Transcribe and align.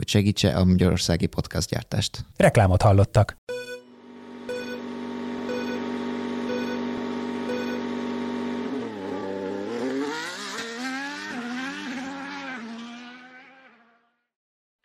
hogy 0.00 0.08
segítse 0.08 0.56
a 0.56 0.64
magyarországi 0.64 1.26
podcastgyártást. 1.26 2.24
Reklámot 2.36 2.82
hallottak. 2.82 3.36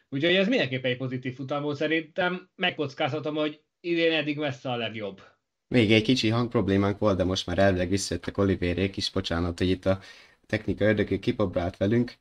Úgyhogy 0.09 0.35
ez 0.35 0.47
mindenképpen 0.47 0.91
egy 0.91 0.97
pozitív 0.97 1.35
futam 1.35 1.61
volt 1.61 1.77
szerintem. 1.77 2.49
Megkockáztatom, 2.55 3.35
hogy 3.35 3.61
idén 3.79 4.11
eddig 4.11 4.37
messze 4.37 4.71
a 4.71 4.75
legjobb. 4.75 5.21
Még 5.67 5.91
egy 5.91 6.03
kicsi 6.03 6.29
hangproblémánk 6.29 6.97
volt, 6.99 7.17
de 7.17 7.23
most 7.23 7.45
már 7.45 7.57
elvileg 7.57 7.89
visszajöttek 7.89 8.37
Olivérék 8.37 8.97
is, 8.97 9.11
bocsánat, 9.11 9.57
hogy 9.57 9.69
itt 9.69 9.85
a 9.85 9.99
technika 10.45 10.85
ördögő 10.85 11.19
kipabrált 11.19 11.77
velünk. 11.77 12.15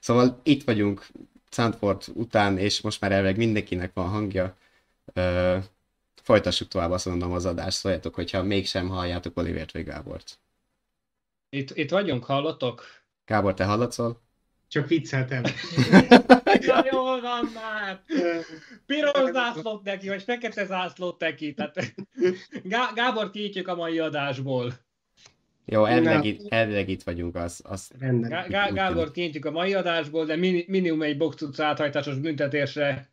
Szóval 0.00 0.40
itt 0.42 0.64
vagyunk 0.64 1.06
Sandford 1.50 2.02
után, 2.14 2.58
és 2.58 2.80
most 2.80 3.00
már 3.00 3.12
elvileg 3.12 3.36
mindenkinek 3.36 3.90
van 3.94 4.08
hangja. 4.08 4.56
Folytassuk 6.22 6.68
tovább 6.68 6.90
azt 6.90 7.06
mondom 7.06 7.32
az 7.32 7.44
adást, 7.44 7.78
szóljatok, 7.78 8.14
hogyha 8.14 8.42
mégsem 8.42 8.88
halljátok 8.88 9.36
Olivért 9.36 9.72
vagy 9.72 9.84
Gábort. 9.84 10.38
Itt, 11.50 11.76
itt 11.76 11.90
vagyunk, 11.90 12.24
hallottok? 12.24 12.84
Gábor, 13.24 13.54
te 13.54 13.64
hallatszol? 13.64 14.20
Csak 14.68 14.88
vicceltem. 14.88 15.42
Na 16.66 16.84
jól 16.90 17.20
van 17.20 17.50
már! 17.54 18.02
Piros 18.86 19.30
zászlót 19.32 19.82
neki, 19.82 20.08
vagy 20.08 20.22
fekete 20.22 20.64
zászlót 20.64 21.20
neki. 21.20 21.54
Tehát 21.54 21.94
Gá- 22.62 22.94
Gábor 22.94 23.30
kiítjük 23.30 23.68
a 23.68 23.74
mai 23.74 23.98
adásból. 23.98 24.72
Jó, 25.70 25.84
elvileg, 25.84 26.24
itt, 26.24 26.46
elvileg 26.48 26.88
itt 26.88 27.02
vagyunk, 27.02 27.36
az, 27.36 27.60
az 27.64 27.90
Gá- 27.98 28.48
Gá- 28.48 28.72
Gábor 28.72 29.10
kintjük 29.10 29.44
a 29.44 29.50
mai 29.50 29.74
adásból, 29.74 30.24
de 30.24 30.36
min- 30.36 30.68
minimum 30.68 31.02
egy 31.02 31.16
box 31.16 31.42
utca 31.42 31.64
áthajtásos 31.64 32.18
büntetésre 32.18 33.10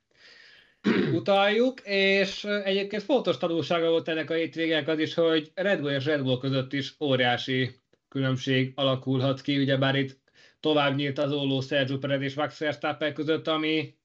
utaljuk, 1.20 1.82
és 1.84 2.44
egyébként 2.44 3.04
fontos 3.04 3.38
tanulsága 3.38 3.90
volt 3.90 4.08
ennek 4.08 4.30
a 4.30 4.34
hétvégek 4.34 4.88
az 4.88 5.00
is, 5.00 5.14
hogy 5.14 5.52
Red 5.56 5.80
Bull 5.80 5.92
és 5.92 6.06
Red 6.06 6.22
Bull 6.24 6.40
között 6.40 6.74
is 6.74 6.96
óriási 7.00 7.70
különbség 8.10 8.72
alakulhat 8.76 9.42
ki, 9.42 9.58
ugyebár 9.58 9.96
itt 9.96 10.20
tovább 10.60 10.96
nyílt 10.96 11.18
az 11.18 11.32
olló 11.32 11.62
Sergio 11.62 11.98
Perez 11.98 12.22
és 12.22 12.34
Max 12.34 12.60
Verstappen 12.60 13.14
között, 13.14 13.48
ami, 13.48 13.96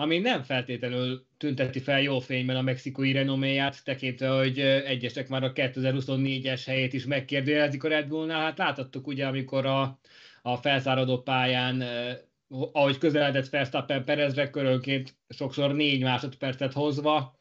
ami 0.00 0.18
nem 0.18 0.42
feltétlenül 0.42 1.26
tünteti 1.36 1.78
fel 1.78 2.00
jó 2.00 2.18
fényben 2.18 2.56
a 2.56 2.62
mexikói 2.62 3.12
renoméját, 3.12 3.84
tekintve, 3.84 4.28
hogy 4.28 4.58
egyesek 4.60 5.28
már 5.28 5.44
a 5.44 5.52
2024-es 5.52 6.62
helyét 6.66 6.92
is 6.92 7.04
megkérdőjelezik 7.04 7.84
a 7.84 7.88
Red 7.88 8.08
Bullnál. 8.08 8.40
Hát 8.40 8.58
láthattuk 8.58 9.06
ugye, 9.06 9.26
amikor 9.26 9.66
a, 9.66 9.98
a 10.42 10.56
felszáradó 10.56 11.22
pályán, 11.22 11.84
ahogy 12.72 12.98
közeledett 12.98 13.48
Verstappen 13.48 14.04
Perezre, 14.04 14.50
körönként 14.50 15.14
sokszor 15.28 15.74
négy 15.74 16.02
másodpercet 16.02 16.72
hozva, 16.72 17.36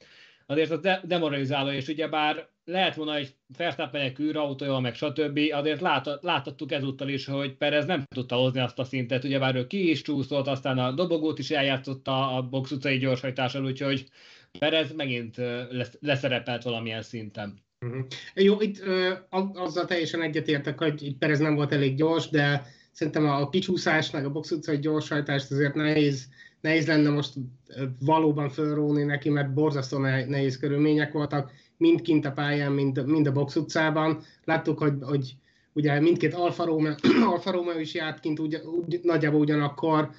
azért 0.50 0.72
az 0.72 0.80
de- 0.80 1.02
demoralizáló, 1.04 1.70
és 1.70 1.88
ugyebár 1.88 2.48
lehet 2.66 2.96
volna 2.96 3.16
egy 3.16 3.36
Verstappenek 3.58 4.20
űrautója, 4.20 4.80
meg 4.80 4.96
stb. 4.96 5.40
Azért 5.52 5.82
lát, 5.82 6.20
láthattuk 6.22 6.72
ezúttal 6.72 7.10
is, 7.10 7.26
hogy 7.26 7.58
Perez 7.58 7.86
nem 7.86 8.04
tudta 8.16 8.36
hozni 8.36 8.60
azt 8.60 8.80
a 8.80 8.84
szintet, 8.84 9.24
ugyebár 9.24 9.56
ő 9.56 9.68
ki 9.68 9.90
is 9.90 10.02
csúszott, 10.02 10.48
aztán 10.48 10.78
a 10.78 10.92
dobogót 10.92 11.40
is 11.40 11.52
eljátszotta 11.52 12.36
a 12.36 12.42
box 12.42 12.72
utcai 12.72 12.98
gyorshajtással, 12.98 13.66
úgyhogy 13.66 14.06
Perez 14.60 14.94
megint 14.94 15.38
lesz, 15.70 15.98
leszerepelt 16.00 16.64
valamilyen 16.64 17.02
szinten. 17.02 17.64
Uh-huh. 17.86 18.06
Jó, 18.34 18.62
itt 18.62 18.86
uh, 18.86 19.62
azzal 19.62 19.86
teljesen 19.86 20.22
egyetértek, 20.22 20.78
hogy 20.78 21.04
itt 21.04 21.18
Perez 21.18 21.40
nem 21.40 21.56
volt 21.56 21.72
elég 21.72 21.96
gyors, 21.96 22.30
de 22.30 22.66
szerintem 22.92 23.30
a 23.30 23.50
kicsúszás, 23.50 24.12
meg 24.12 24.26
a 24.26 24.32
box 24.32 24.52
utcai 24.52 24.80
gyorshajtást 24.80 25.52
azért 25.52 25.76
nehéz, 25.76 26.28
nehéz 26.62 26.88
lenne 26.88 27.10
most 27.10 27.34
valóban 28.00 28.50
fölróni 28.50 29.04
neki, 29.04 29.30
mert 29.30 29.54
borzasztó 29.54 29.98
nehéz 29.98 30.58
körülmények 30.58 31.12
voltak 31.12 31.52
mind 31.78 32.02
kint 32.02 32.26
a 32.26 32.32
pályán, 32.32 32.72
mind, 32.72 33.06
mind 33.06 33.28
a 33.28 33.32
box 33.32 33.56
utcában. 33.56 34.22
Láttuk, 34.44 34.80
hogy, 34.80 34.94
hogy 35.02 35.36
ugye 35.74 36.00
mindkét 36.00 36.34
Alfa 36.34 36.66
Romeo, 36.66 36.94
Alfa 37.32 37.52
Romeo 37.52 37.80
is 37.80 37.94
járt 37.94 38.20
kint 38.20 38.40
ugy, 38.40 38.62
ugy, 38.66 39.00
nagyjából 39.04 39.40
ugyanakkor, 39.40 40.10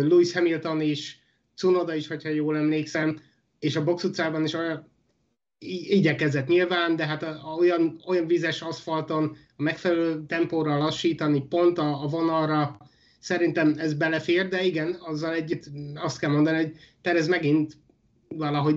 Lewis 0.00 0.32
Hamilton 0.32 0.80
is, 0.80 1.18
Cunoda 1.56 1.94
is, 1.94 2.08
hogyha 2.08 2.28
jól 2.28 2.56
emlékszem, 2.56 3.20
és 3.58 3.76
a 3.76 3.84
box 3.84 4.04
utcában 4.04 4.44
is 4.44 4.54
olyan 4.54 4.88
igyekezett 5.88 6.46
nyilván, 6.46 6.96
de 6.96 7.06
hát 7.06 7.22
a, 7.22 7.28
a, 7.28 7.54
olyan, 7.54 8.00
olyan 8.06 8.26
vizes 8.26 8.62
aszfalton 8.62 9.36
a 9.56 9.62
megfelelő 9.62 10.24
tempóra 10.26 10.78
lassítani 10.78 11.42
pont 11.42 11.78
a, 11.78 12.02
a 12.02 12.06
vonalra, 12.06 12.76
szerintem 13.20 13.74
ez 13.78 13.94
belefér, 13.94 14.48
de 14.48 14.62
igen, 14.62 14.96
azzal 15.00 15.34
együtt 15.34 15.64
azt 15.94 16.18
kell 16.18 16.30
mondani, 16.30 16.56
hogy 16.56 16.76
Terez 17.02 17.28
megint 17.28 17.76
valahogy 18.28 18.76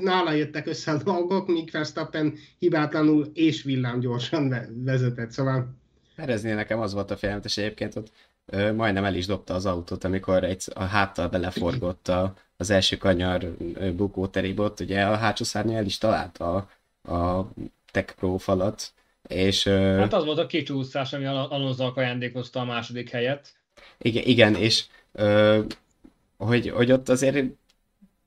nála 0.00 0.32
jöttek 0.32 0.66
össze 0.66 0.92
a 0.92 1.02
dolgok, 1.02 1.46
míg 1.46 1.70
Verstappen 1.70 2.34
hibátlanul 2.58 3.30
és 3.34 3.62
villámgyorsan 3.62 4.54
vezetett, 4.84 5.30
szóval... 5.30 5.74
Pereznél 6.16 6.54
nekem 6.54 6.80
az 6.80 6.92
volt 6.92 7.10
a 7.10 7.16
félelmetes 7.16 7.56
egyébként, 7.56 7.96
ott 7.96 8.12
ö, 8.46 8.72
majdnem 8.72 9.04
el 9.04 9.14
is 9.14 9.26
dobta 9.26 9.54
az 9.54 9.66
autót, 9.66 10.04
amikor 10.04 10.44
egy, 10.44 10.64
a 10.74 10.82
háttal 10.82 11.28
beleforgott 11.28 12.08
a, 12.08 12.34
az 12.56 12.70
első 12.70 12.96
kanyar 12.96 13.56
bukóterébe, 13.96 14.62
ott 14.62 14.80
ugye 14.80 15.02
a 15.02 15.16
hátsó 15.16 15.44
szárnya 15.44 15.76
el 15.76 15.84
is 15.84 15.98
találta 15.98 16.68
a, 17.02 17.12
a 17.12 17.50
Tech 17.90 18.14
Pro 18.14 18.36
falat, 18.36 18.92
és... 19.28 19.66
Ö, 19.66 19.96
hát 19.98 20.12
az 20.12 20.24
volt 20.24 20.38
a 20.38 20.46
kicsúszás, 20.46 21.12
ami 21.12 21.24
Alonso 21.24 21.92
ajándékozta 21.94 22.60
a 22.60 22.64
második 22.64 23.10
helyet. 23.10 23.54
Igen, 23.98 24.24
igen 24.24 24.54
és 24.54 24.84
ö, 25.12 25.60
hogy, 26.36 26.68
hogy 26.70 26.92
ott 26.92 27.08
azért 27.08 27.46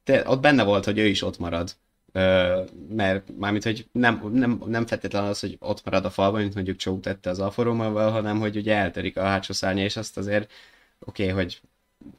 de 0.04 0.30
ott 0.30 0.42
benne 0.42 0.64
volt, 0.64 0.86
hogy 0.86 0.98
ő 0.98 1.06
is 1.06 1.22
ott 1.22 1.40
marad. 1.40 1.76
Ö, 2.12 2.62
mert 2.90 3.30
mármint, 3.38 3.64
hogy 3.64 3.88
nem, 3.92 4.30
nem, 4.32 4.62
nem 4.66 4.86
feltétlen 4.86 5.24
az, 5.24 5.40
hogy 5.40 5.58
ott 5.60 5.86
marad 5.86 6.06
a 6.06 6.10
falban, 6.10 6.42
mint 6.42 6.54
mondjuk 6.54 6.78
Csó 6.78 7.00
tette 7.00 7.30
az 7.30 7.40
Alfa 7.40 7.64
Romeo-val, 7.64 8.12
hanem 8.12 8.40
hogy 8.40 8.58
ugye 8.58 8.76
elterik 8.76 9.18
a 9.18 9.24
hátsó 9.24 9.54
szárnya, 9.54 9.84
és 9.84 9.98
azt 9.98 10.18
azért 10.18 10.52
oké, 11.00 11.24
okay, 11.24 11.36
hogy 11.36 11.62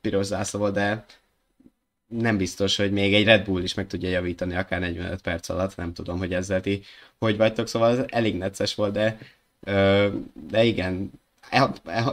piros 0.00 0.26
zászló 0.26 0.70
de 0.70 1.04
nem 2.06 2.36
biztos, 2.36 2.76
hogy 2.76 2.92
még 2.92 3.14
egy 3.14 3.24
Red 3.24 3.44
Bull 3.44 3.62
is 3.62 3.74
meg 3.74 3.86
tudja 3.86 4.08
javítani 4.08 4.54
akár 4.54 4.80
45 4.80 5.20
perc 5.22 5.48
alatt, 5.48 5.76
nem 5.76 5.92
tudom, 5.92 6.18
hogy 6.18 6.32
ezzel 6.34 6.60
ti 6.60 6.82
hogy 7.18 7.36
vagytok, 7.36 7.68
szóval 7.68 7.90
ez 7.90 8.04
elég 8.08 8.36
necces 8.36 8.74
volt, 8.74 8.92
de, 8.92 9.18
de 10.50 10.64
igen, 10.64 11.10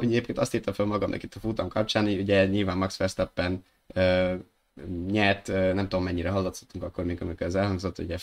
egyébként 0.02 0.38
azt 0.38 0.54
írtam 0.54 0.74
fel 0.74 0.86
magamnak 0.86 1.24
itt 1.24 1.36
a 1.36 1.40
futam 1.40 1.68
kapcsán, 1.68 2.04
hogy 2.04 2.20
ugye 2.20 2.46
nyilván 2.46 2.78
Max 2.78 2.98
Verstappen 2.98 3.64
nyert, 5.08 5.48
nem 5.48 5.88
tudom 5.88 6.04
mennyire 6.04 6.30
hallatszottunk 6.30 6.84
akkor 6.84 7.06
még, 7.06 7.22
amikor 7.22 7.48
ez 7.48 7.56
elhangzott, 7.56 8.00
ugye 8.00 8.18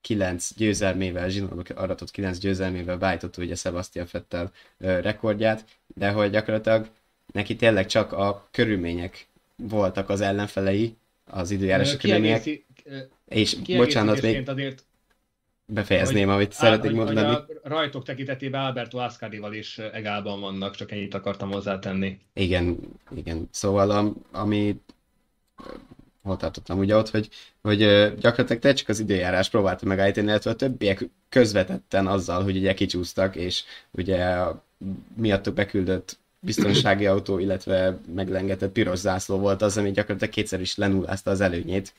9 0.00 0.54
győzelmével, 0.54 1.28
Zsinónak 1.28 1.72
aratott 1.74 2.10
9 2.10 2.38
győzelmével 2.38 2.98
beállított 2.98 3.36
ugye 3.36 3.54
Sebastian 3.54 4.06
Fettel 4.06 4.52
rekordját, 4.78 5.64
de 5.86 6.10
hogy 6.10 6.30
gyakorlatilag 6.30 6.88
neki 7.32 7.56
tényleg 7.56 7.86
csak 7.86 8.12
a 8.12 8.48
körülmények 8.50 9.26
voltak 9.56 10.08
az 10.08 10.20
ellenfelei, 10.20 10.96
az 11.24 11.50
időjárási 11.50 11.96
körülmények. 11.96 12.64
És 13.28 13.56
bocsánat, 13.76 14.22
még 14.22 14.48
azért 14.48 14.82
befejezném, 15.70 16.26
hogy, 16.26 16.34
amit 16.34 16.52
szeretnék 16.52 16.92
mondani. 16.92 17.34
A 17.34 17.46
rajtok 17.62 18.04
tekintetében 18.04 18.60
Alberto 18.64 18.98
Ascarival 18.98 19.52
is 19.54 19.78
egálban 19.78 20.40
vannak, 20.40 20.74
csak 20.74 20.92
ennyit 20.92 21.14
akartam 21.14 21.50
hozzátenni. 21.50 22.18
Igen, 22.32 22.78
igen. 23.14 23.48
Szóval 23.50 24.14
ami 24.32 24.80
hol 26.22 26.36
tartottam 26.36 26.78
ugye 26.78 26.96
ott, 26.96 27.10
hogy, 27.10 27.28
hogy 27.62 27.78
gyakorlatilag 28.18 28.58
te 28.58 28.72
csak 28.72 28.88
az 28.88 29.00
időjárás 29.00 29.48
próbálta 29.50 29.86
megállítani, 29.86 30.26
illetve 30.26 30.50
a 30.50 30.54
többiek 30.54 31.08
közvetetten 31.28 32.06
azzal, 32.06 32.42
hogy 32.42 32.56
ugye 32.56 32.74
kicsúsztak, 32.74 33.36
és 33.36 33.64
ugye 33.90 34.24
a 34.24 34.62
miattuk 35.16 35.54
beküldött 35.54 36.18
biztonsági 36.40 37.06
autó, 37.06 37.38
illetve 37.38 37.98
meglengetett 38.14 38.72
piros 38.72 38.98
zászló 38.98 39.38
volt 39.38 39.62
az, 39.62 39.76
ami 39.76 39.90
gyakorlatilag 39.90 40.34
kétszer 40.34 40.60
is 40.60 40.76
lenullázta 40.76 41.30
az 41.30 41.40
előnyét, 41.40 41.94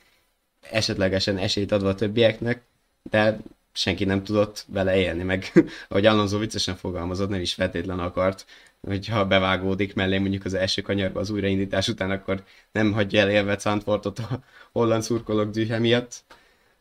esetlegesen 0.71 1.37
esélyt 1.37 1.71
adva 1.71 1.89
a 1.89 1.95
többieknek, 1.95 2.61
de 3.09 3.37
senki 3.73 4.03
nem 4.03 4.23
tudott 4.23 4.65
vele 4.67 4.97
élni, 4.97 5.23
meg 5.23 5.51
ahogy 5.89 6.05
Alonso 6.05 6.37
viccesen 6.37 6.75
fogalmazott, 6.75 7.29
nem 7.29 7.41
is 7.41 7.53
feltétlen 7.53 7.99
akart, 7.99 8.45
hogyha 8.81 9.25
bevágódik 9.25 9.93
mellé 9.93 10.17
mondjuk 10.17 10.45
az 10.45 10.53
első 10.53 10.81
kanyarba 10.81 11.19
az 11.19 11.29
újraindítás 11.29 11.87
után, 11.87 12.11
akkor 12.11 12.43
nem 12.71 12.91
hagyja 12.93 13.19
el 13.19 13.29
élve 13.29 13.57
Zandvoortot 13.57 14.19
a 14.19 14.43
holland 14.71 15.03
szurkolók 15.03 15.49
dühe 15.49 15.79
miatt. 15.79 16.23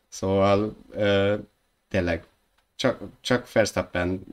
Szóval 0.07 0.75
ö, 0.91 1.35
tényleg 1.89 2.25
csak, 2.75 3.01
csak 3.21 3.51
Verstappen 3.51 4.23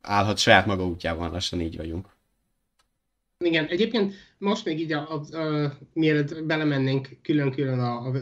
állhat 0.00 0.38
saját 0.38 0.66
maga 0.66 0.86
útjában, 0.86 1.30
lassan 1.30 1.60
így 1.60 1.76
vagyunk. 1.76 2.15
Igen, 3.44 3.66
egyébként 3.66 4.14
most 4.38 4.64
még 4.64 4.80
így, 4.80 4.92
a, 4.92 5.22
a, 5.30 5.36
a, 5.36 5.78
mielőtt 5.92 6.44
belemennénk 6.44 7.08
külön-külön 7.22 7.78
a, 7.78 8.06
a, 8.06 8.12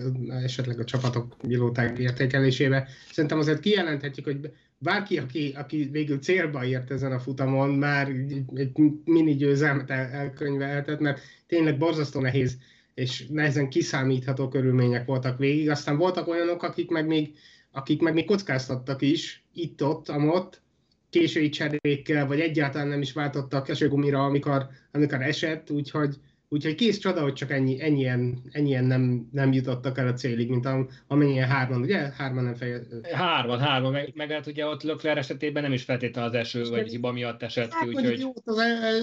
esetleg 0.43 0.79
a 0.79 0.85
csapatok 0.85 1.37
pilóták 1.39 1.99
értékelésébe, 1.99 2.89
szerintem 3.11 3.39
azért 3.39 3.61
kijelenthetjük, 3.61 4.25
hogy 4.25 4.51
bárki, 4.79 5.19
aki, 5.19 5.53
aki 5.57 5.89
végül 5.93 6.19
célba 6.19 6.65
ért 6.65 6.91
ezen 6.91 7.13
a 7.13 7.19
futamon, 7.19 7.71
már 7.71 8.09
egy, 8.09 8.43
egy 8.55 8.71
mini 9.05 9.35
győzelmet 9.37 9.91
el, 9.91 10.07
elkönyvelhetett, 10.07 11.01
mert 11.01 11.21
tényleg 11.47 11.79
borzasztó 11.79 12.21
nehéz 12.21 12.59
és 12.95 13.27
nehezen 13.29 13.69
kiszámítható 13.69 14.49
körülmények 14.49 15.07
voltak 15.07 15.39
végig. 15.39 15.71
Aztán 15.71 15.97
voltak 15.97 16.29
olyanok, 16.29 16.63
akik 16.63 16.91
meg 16.91 17.07
még, 17.07 17.35
akik 17.71 18.01
meg 18.01 18.15
még 18.15 18.25
kockáztattak 18.25 19.03
is, 19.03 19.45
itt-ott, 19.53 20.09
amott, 20.09 20.63
késői 21.19 21.49
cserékkel, 21.49 22.27
vagy 22.27 22.41
egyáltalán 22.41 22.89
nem 22.89 23.01
is 23.01 23.13
váltottak 23.13 23.69
esőgumira, 23.69 24.25
amikor, 24.25 24.67
amikor 24.93 25.23
esett, 25.23 25.71
úgyhogy, 25.71 26.15
úgyhogy 26.49 26.75
kész 26.75 26.99
csoda, 26.99 27.23
hogy 27.23 27.33
csak 27.33 27.51
ennyi, 27.51 27.83
ennyien, 27.83 28.43
ennyien 28.51 28.85
nem, 28.85 29.29
nem 29.33 29.53
jutottak 29.53 29.99
el 29.99 30.09
a 30.09 30.13
célig, 30.13 30.49
mint 30.49 30.69
amennyien 31.07 31.49
hárman, 31.49 31.81
ugye? 31.81 31.99
Hárman 31.99 32.45
nem 32.45 32.55
fejezett. 32.55 33.07
Hárman, 33.07 33.59
hárman, 33.59 33.93
meg, 33.93 34.13
meg 34.15 34.31
hát 34.31 34.47
ugye 34.47 34.67
ott 34.67 34.83
Lökler 34.83 35.19
esetében 35.19 35.63
nem 35.63 35.73
is 35.73 35.83
feltétlenül 35.83 36.31
az 36.31 36.37
eső 36.37 36.69
vagy 36.69 36.91
hiba 36.91 37.13
miatt 37.13 37.43
esett 37.43 37.71
ki, 37.71 37.77
hát, 37.77 37.87
úgyhogy... 37.87 38.21
Jó, 38.21 38.29
ott, 38.29 38.47
az, 38.47 38.59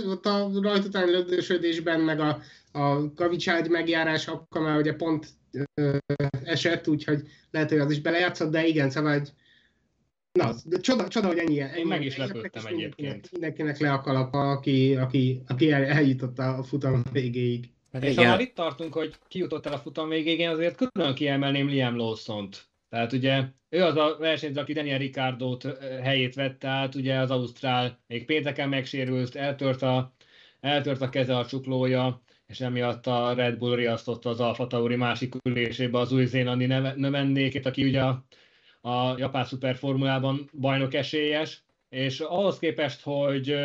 ott 0.05 0.25
a 0.25 0.49
rajt 0.61 0.85
után 0.85 1.09
lögdösödésben, 1.09 1.99
meg 1.99 2.19
a, 2.19 2.39
a 2.71 3.13
kavicságy 3.13 3.69
megjárás, 3.69 4.27
akkor 4.27 4.61
már 4.61 4.77
ugye 4.77 4.93
pont 4.93 5.27
ö, 5.73 5.97
esett, 6.43 6.87
úgyhogy 6.87 7.21
lehet, 7.51 7.69
hogy 7.69 7.79
az 7.79 7.91
is 7.91 8.01
belejátszott, 8.01 8.51
de 8.51 8.65
igen, 8.65 8.89
szóval 8.89 9.13
egy, 9.13 9.31
Na, 10.31 10.53
de 10.65 10.79
csoda, 10.79 11.07
csoda 11.07 11.27
hogy 11.27 11.37
ennyi. 11.37 11.59
ennyi 11.59 11.83
meg 11.83 12.05
is 12.05 12.17
lepődtem 12.17 12.65
egyébként. 12.65 12.97
Mindenkinek, 12.97 13.31
mindenkinek 13.31 13.79
le 13.79 13.91
a 13.91 14.01
kalapa, 14.01 14.51
aki, 14.51 14.95
aki, 14.95 15.41
aki 15.47 15.71
el, 15.71 15.83
eljutott 15.83 16.39
a 16.39 16.63
futam 16.63 17.03
végéig. 17.11 17.69
Hát 17.91 18.03
és 18.03 18.15
ha 18.15 18.39
itt 18.39 18.55
tartunk, 18.55 18.93
hogy 18.93 19.15
kijutott 19.27 19.65
el 19.65 19.73
a 19.73 19.77
futam 19.77 20.09
végéig, 20.09 20.39
én 20.39 20.49
azért 20.49 20.75
külön 20.75 21.13
kiemelném 21.13 21.67
Liam 21.67 21.95
Lawson-t. 21.95 22.69
Tehát 22.89 23.13
ugye 23.13 23.43
ő 23.69 23.83
az 23.83 23.95
a 23.95 24.15
versenyző, 24.19 24.59
aki 24.59 24.73
Daniel 24.73 24.97
ricardo 24.97 25.57
helyét 26.01 26.35
vette 26.35 26.67
át, 26.67 26.95
ugye 26.95 27.17
az 27.17 27.31
Ausztrál 27.31 27.99
még 28.07 28.25
pénteken 28.25 28.69
megsérült, 28.69 29.35
eltört 29.35 29.81
a, 29.81 30.13
eltört 30.59 31.01
a 31.01 31.09
keze 31.09 31.37
a 31.37 31.45
csuklója, 31.45 32.21
és 32.47 32.59
emiatt 32.59 33.07
a 33.07 33.33
Red 33.33 33.57
Bull 33.57 33.75
riasztotta 33.75 34.29
az 34.29 34.39
Alfa 34.39 34.67
Tauri 34.67 34.95
másik 34.95 35.35
ülésébe 35.43 35.99
az 35.99 36.11
új-zélandi 36.11 36.65
növendékét, 36.95 37.65
aki 37.65 37.83
ugye 37.83 38.01
a 38.01 38.25
a 38.81 39.17
japán 39.17 39.45
szuperformulában 39.45 40.49
bajnok 40.59 40.93
esélyes, 40.93 41.63
és 41.89 42.19
ahhoz 42.19 42.59
képest, 42.59 43.01
hogy 43.01 43.55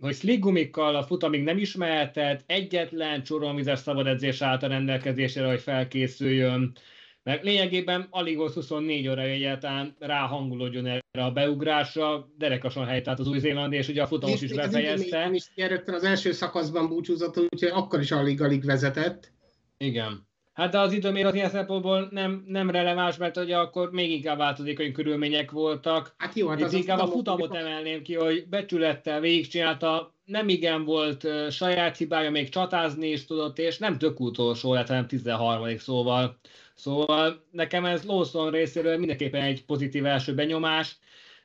hogy 0.00 0.14
sliggumikkal 0.14 0.94
a 0.96 1.02
futamig 1.02 1.42
nem 1.42 1.58
ismerhetett, 1.58 2.42
egyetlen 2.46 3.22
csoromvizes 3.22 3.78
szabad 3.78 4.06
edzés 4.06 4.42
állt 4.42 4.62
a 4.62 4.66
rendelkezésére, 4.66 5.46
hogy 5.46 5.60
felkészüljön, 5.60 6.76
mert 7.22 7.42
lényegében 7.42 8.06
alig 8.10 8.36
volt 8.36 8.52
24 8.52 9.08
óra 9.08 9.22
egyáltalán 9.22 9.96
ráhangulódjon 9.98 10.86
erre 10.86 11.24
a 11.24 11.30
beugrásra, 11.30 12.30
derekasan 12.38 12.86
helytált 12.86 13.18
az 13.18 13.28
új-zélandi, 13.28 13.76
és 13.76 13.88
ugye 13.88 14.02
a 14.02 14.06
futamos 14.06 14.42
is 14.42 14.52
befejezte. 14.52 15.30
És 15.32 15.48
rögtön 15.54 15.94
az 15.94 16.04
első 16.04 16.32
szakaszban 16.32 16.88
búcsúzott, 16.88 17.38
úgyhogy 17.38 17.70
akkor 17.72 18.00
is 18.00 18.10
alig-alig 18.10 18.64
vezetett. 18.64 19.32
Igen. 19.78 20.28
Hát 20.60 20.70
de 20.70 20.78
az 20.78 20.92
időmér 20.92 21.26
az 21.26 21.34
ilyen 21.34 21.50
szempontból 21.50 22.08
nem, 22.10 22.44
nem 22.46 22.70
releváns, 22.70 23.16
mert 23.16 23.36
ugye 23.36 23.56
akkor 23.56 23.90
még 23.90 24.10
inkább 24.10 24.38
változékony 24.38 24.92
körülmények 24.92 25.50
voltak. 25.50 26.14
Hát 26.18 26.34
jó, 26.34 26.48
hát 26.48 26.62
az 26.62 26.72
inkább 26.72 26.98
a 26.98 27.06
futamot 27.06 27.54
emelném 27.54 28.02
ki, 28.02 28.14
hogy 28.14 28.46
becsülettel 28.48 29.20
végigcsinálta, 29.20 30.14
nem 30.24 30.48
igen 30.48 30.84
volt 30.84 31.24
uh, 31.24 31.48
saját 31.48 31.96
hibája, 31.96 32.30
még 32.30 32.48
csatázni 32.48 33.08
is 33.08 33.24
tudott, 33.24 33.58
és 33.58 33.78
nem 33.78 33.98
tök 33.98 34.20
utolsó 34.20 34.74
lett, 34.74 34.86
hanem 34.86 35.06
13 35.06 35.78
szóval. 35.78 36.38
Szóval 36.74 37.44
nekem 37.50 37.84
ez 37.84 38.04
Lawson 38.04 38.50
részéről 38.50 38.98
mindenképpen 38.98 39.42
egy 39.42 39.64
pozitív 39.64 40.06
első 40.06 40.34
benyomás. 40.34 40.96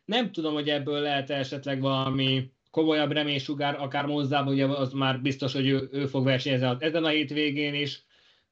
Nem 0.06 0.32
tudom, 0.32 0.54
hogy 0.54 0.70
ebből 0.70 1.00
lehet 1.00 1.30
esetleg 1.30 1.82
valami 1.82 2.52
komolyabb 2.72 3.12
reménysugár, 3.12 3.76
akár 3.80 4.06
mozzában, 4.06 4.54
ugye 4.54 4.66
az 4.66 4.94
már 4.94 5.22
biztos, 5.22 5.54
hogy 5.54 5.68
ő, 5.68 5.90
ő 5.92 6.06
fog 6.06 6.24
versenyezni 6.24 6.76
ezen 6.80 7.04
a 7.04 7.10
hétvégén 7.10 7.74
is 7.74 8.04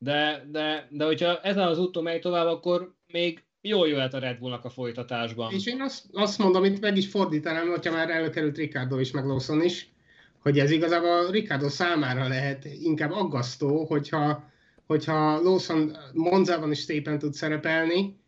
de, 0.04 0.48
de, 0.52 0.88
de 0.90 1.06
hogyha 1.06 1.40
ezen 1.42 1.68
az 1.68 1.80
úton 1.80 2.04
megy 2.04 2.20
tovább, 2.20 2.48
akkor 2.48 2.94
még 3.12 3.44
jól 3.62 3.88
jöhet 3.88 4.14
a 4.14 4.20
Red 4.20 4.40
Bullnak 4.40 4.66
a 4.66 4.70
folytatásban. 4.70 5.54
És 5.54 5.66
én 5.66 5.82
azt, 5.82 6.06
azt 6.12 6.38
mondom, 6.38 6.64
itt 6.64 6.80
meg 6.80 6.98
is 6.98 7.10
fordítanám, 7.10 7.70
hogyha 7.70 7.94
már 7.94 8.10
előkerült 8.10 8.58
Ricardo 8.58 9.00
is, 9.00 9.12
meg 9.12 9.26
Lawson 9.26 9.64
is, 9.64 9.92
hogy 10.40 10.60
ez 10.60 10.72
igazából 10.72 11.32
Ricardo 11.32 11.70
számára 11.70 12.28
lehet 12.28 12.66
inkább 12.66 13.12
aggasztó, 13.12 13.86
hogyha, 13.86 14.52
hogyha 14.86 15.42
Lawson 15.42 15.98
Monzában 16.14 16.72
is 16.72 16.78
szépen 16.78 17.20
tud 17.20 17.34
szerepelni, 17.34 18.22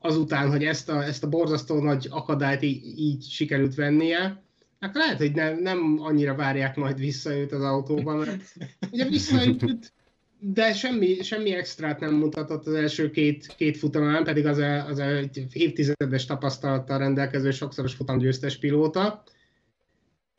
azután, 0.00 0.50
hogy 0.50 0.64
ezt 0.64 0.88
a, 0.88 1.04
ezt 1.04 1.24
a 1.24 1.28
borzasztó 1.28 1.82
nagy 1.82 2.06
akadályt 2.10 2.62
így, 2.62 2.98
így 2.98 3.22
sikerült 3.22 3.74
vennie, 3.74 4.42
akkor 4.80 5.00
lehet, 5.00 5.18
hogy 5.18 5.32
nem, 5.32 5.58
nem 5.60 5.98
annyira 6.00 6.34
várják 6.34 6.76
majd 6.76 6.98
vissza 6.98 7.36
őt 7.36 7.52
az 7.52 7.62
autóban, 7.62 8.16
mert 8.16 8.42
ugye 8.92 9.04
visszaüt, 9.08 9.92
de 10.40 10.72
semmi, 10.72 11.22
semmi 11.22 11.52
extrát 11.52 12.00
nem 12.00 12.14
mutatott 12.14 12.66
az 12.66 12.74
első 12.74 13.10
két, 13.10 13.54
két 13.56 13.76
futamán, 13.76 14.24
pedig 14.24 14.46
az, 14.46 14.58
a, 14.58 14.86
az 14.86 14.98
a 14.98 15.16
egy 15.16 15.46
évtizedes 15.52 16.24
tapasztalattal 16.24 16.98
rendelkező 16.98 17.50
sokszoros 17.50 17.94
futamgyőztes 17.94 18.58
pilóta. 18.58 19.22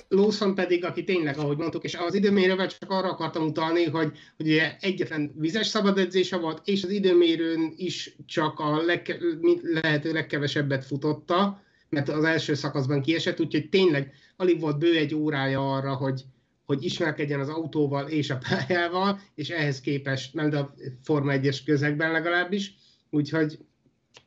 Lawson 0.08 0.56
pedig, 0.56 0.86
aki 0.86 1.04
tényleg, 1.04 1.38
ahogy 1.38 1.58
mondtuk, 1.58 1.84
és 1.84 1.96
az 1.96 2.14
időmérővel 2.14 2.68
csak 2.68 2.92
arra 2.92 3.10
akartam 3.10 3.46
utalni, 3.46 3.84
hogy, 3.84 4.12
hogy 4.38 4.48
ugye 4.48 4.76
egyetlen 4.80 5.32
vizes 5.36 5.68
szabad 5.68 5.98
edzése 5.98 6.38
volt, 6.38 6.62
és 6.68 6.84
az 6.84 6.90
időmérőn 6.90 7.74
is 7.76 8.16
csak 8.26 8.60
a 8.60 8.82
legke, 8.82 9.18
lehető 9.62 10.12
legkevesebbet 10.12 10.86
futotta, 10.86 11.62
mert 11.90 12.10
az 12.10 12.24
első 12.24 12.54
szakaszban 12.54 13.02
kiesett, 13.02 13.40
úgyhogy 13.40 13.70
tényleg 13.70 14.14
alig 14.38 14.60
volt 14.60 14.80
bő 14.80 14.96
egy 14.96 15.16
órája 15.16 15.74
arra, 15.74 15.94
hogy, 15.94 16.24
hogy 16.70 16.84
ismerkedjen 16.84 17.40
az 17.40 17.50
autóval 17.50 18.08
és 18.08 18.30
a 18.30 18.38
pályával, 18.50 19.20
és 19.36 19.50
ehhez 19.50 19.82
képest, 19.82 20.34
nem 20.34 20.52
a 20.52 20.74
Forma 21.04 21.32
1-es 21.36 21.60
közegben 21.66 22.12
legalábbis, 22.12 22.74
úgyhogy 23.10 23.60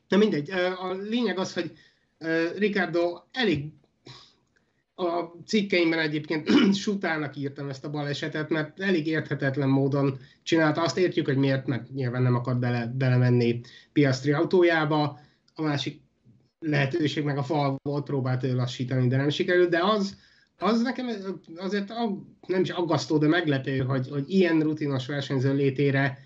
na 0.07 0.17
mindegy, 0.17 0.51
a 0.51 0.93
lényeg 1.09 1.37
az, 1.37 1.53
hogy 1.53 1.71
Ricardo 2.57 3.21
elég 3.31 3.71
a 4.95 5.21
cikkeimben 5.45 5.99
egyébként 5.99 6.49
sutának 6.83 7.35
írtam 7.35 7.69
ezt 7.69 7.85
a 7.85 7.89
balesetet, 7.89 8.49
mert 8.49 8.79
elég 8.79 9.07
érthetetlen 9.07 9.69
módon 9.69 10.17
csinálta. 10.41 10.81
Azt 10.81 10.97
értjük, 10.97 11.25
hogy 11.25 11.37
miért, 11.37 11.67
mert 11.67 11.93
nyilván 11.93 12.21
nem 12.21 12.35
akar 12.35 12.57
bele, 12.57 12.93
belemenni 12.95 13.61
Piastri 13.93 14.31
autójába. 14.31 15.19
A 15.55 15.61
másik 15.61 16.01
lehetőség 16.59 17.23
meg 17.23 17.37
a 17.37 17.43
fal 17.43 17.75
volt, 17.83 18.03
próbált 18.03 18.43
ő 18.43 18.55
lassítani, 18.55 19.07
de 19.07 19.17
nem 19.17 19.29
sikerült, 19.29 19.69
de 19.69 19.79
az, 19.83 20.17
az 20.63 20.81
nekem 20.81 21.09
azért 21.55 21.93
nem 22.47 22.61
is 22.61 22.69
aggasztó, 22.69 23.17
de 23.17 23.27
meglepő, 23.27 23.77
hogy, 23.77 24.09
hogy 24.09 24.23
ilyen 24.27 24.61
rutinos 24.61 25.05
versenyző 25.05 25.53
létére 25.53 26.17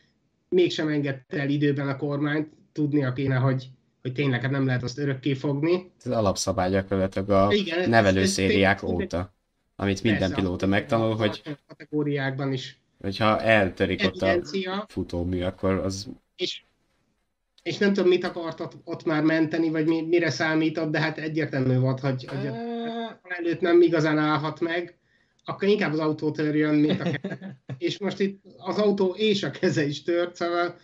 mégsem 0.50 0.88
engedte 0.88 1.39
el 1.39 1.50
időben 1.50 1.88
a 1.88 1.96
kormányt, 1.96 2.48
tudnia 2.72 3.13
kéne, 3.13 3.36
hogy, 3.36 3.70
hogy 4.01 4.13
tényleg 4.13 4.41
hát 4.41 4.51
nem 4.51 4.65
lehet 4.65 4.84
azt 4.84 4.98
örökké 4.98 5.34
fogni. 5.34 5.91
Ez 6.06 6.12
alapszabály 6.12 6.70
gyakorlatilag 6.70 7.29
a 7.29 7.53
Igen, 7.53 7.89
nevelőszériák 7.89 8.77
ez, 8.77 8.84
ez, 8.84 8.89
óta, 8.89 9.34
amit 9.75 10.03
minden 10.03 10.34
pilóta 10.34 10.67
megtanul, 10.67 11.15
hogy 11.15 11.41
kategóriákban 11.67 12.53
is. 12.53 12.79
Hogyha 13.01 13.41
eltörik 13.41 14.03
ott 14.06 14.22
a 14.22 14.41
futómű, 14.88 15.41
akkor 15.41 15.72
az... 15.72 16.10
És, 16.36 16.62
és 17.63 17.77
nem 17.77 17.94
tudom, 17.94 18.10
mit 18.10 18.24
akart 18.24 18.60
ott, 18.60 18.74
ott 18.84 19.06
már 19.06 19.24
menteni, 19.24 19.70
vagy 19.70 19.86
mi, 19.86 20.01
mire 20.01 20.29
számított, 20.29 20.91
de 20.91 21.00
hát 21.00 21.17
egyértelmű 21.17 21.77
volt, 21.77 22.00
hogy, 22.00 22.25
hogy 22.25 22.51
előtt 23.24 23.62
nem 23.62 23.82
igazán 23.82 24.18
állhat 24.18 24.60
meg, 24.60 24.98
akkor 25.46 25.68
inkább 25.68 25.92
az 25.92 26.00
autó 26.00 26.32
törjön, 26.32 26.76
mint 26.76 27.02
a 27.02 27.04
keze. 27.04 27.60
És 27.78 27.98
most 28.00 28.20
itt 28.20 28.44
az 28.58 28.78
autó 28.78 29.16
és 29.18 29.44
a 29.44 29.52
keze 29.52 29.86
is 29.86 30.04
tört, 30.04 30.36
szóval... 30.36 30.76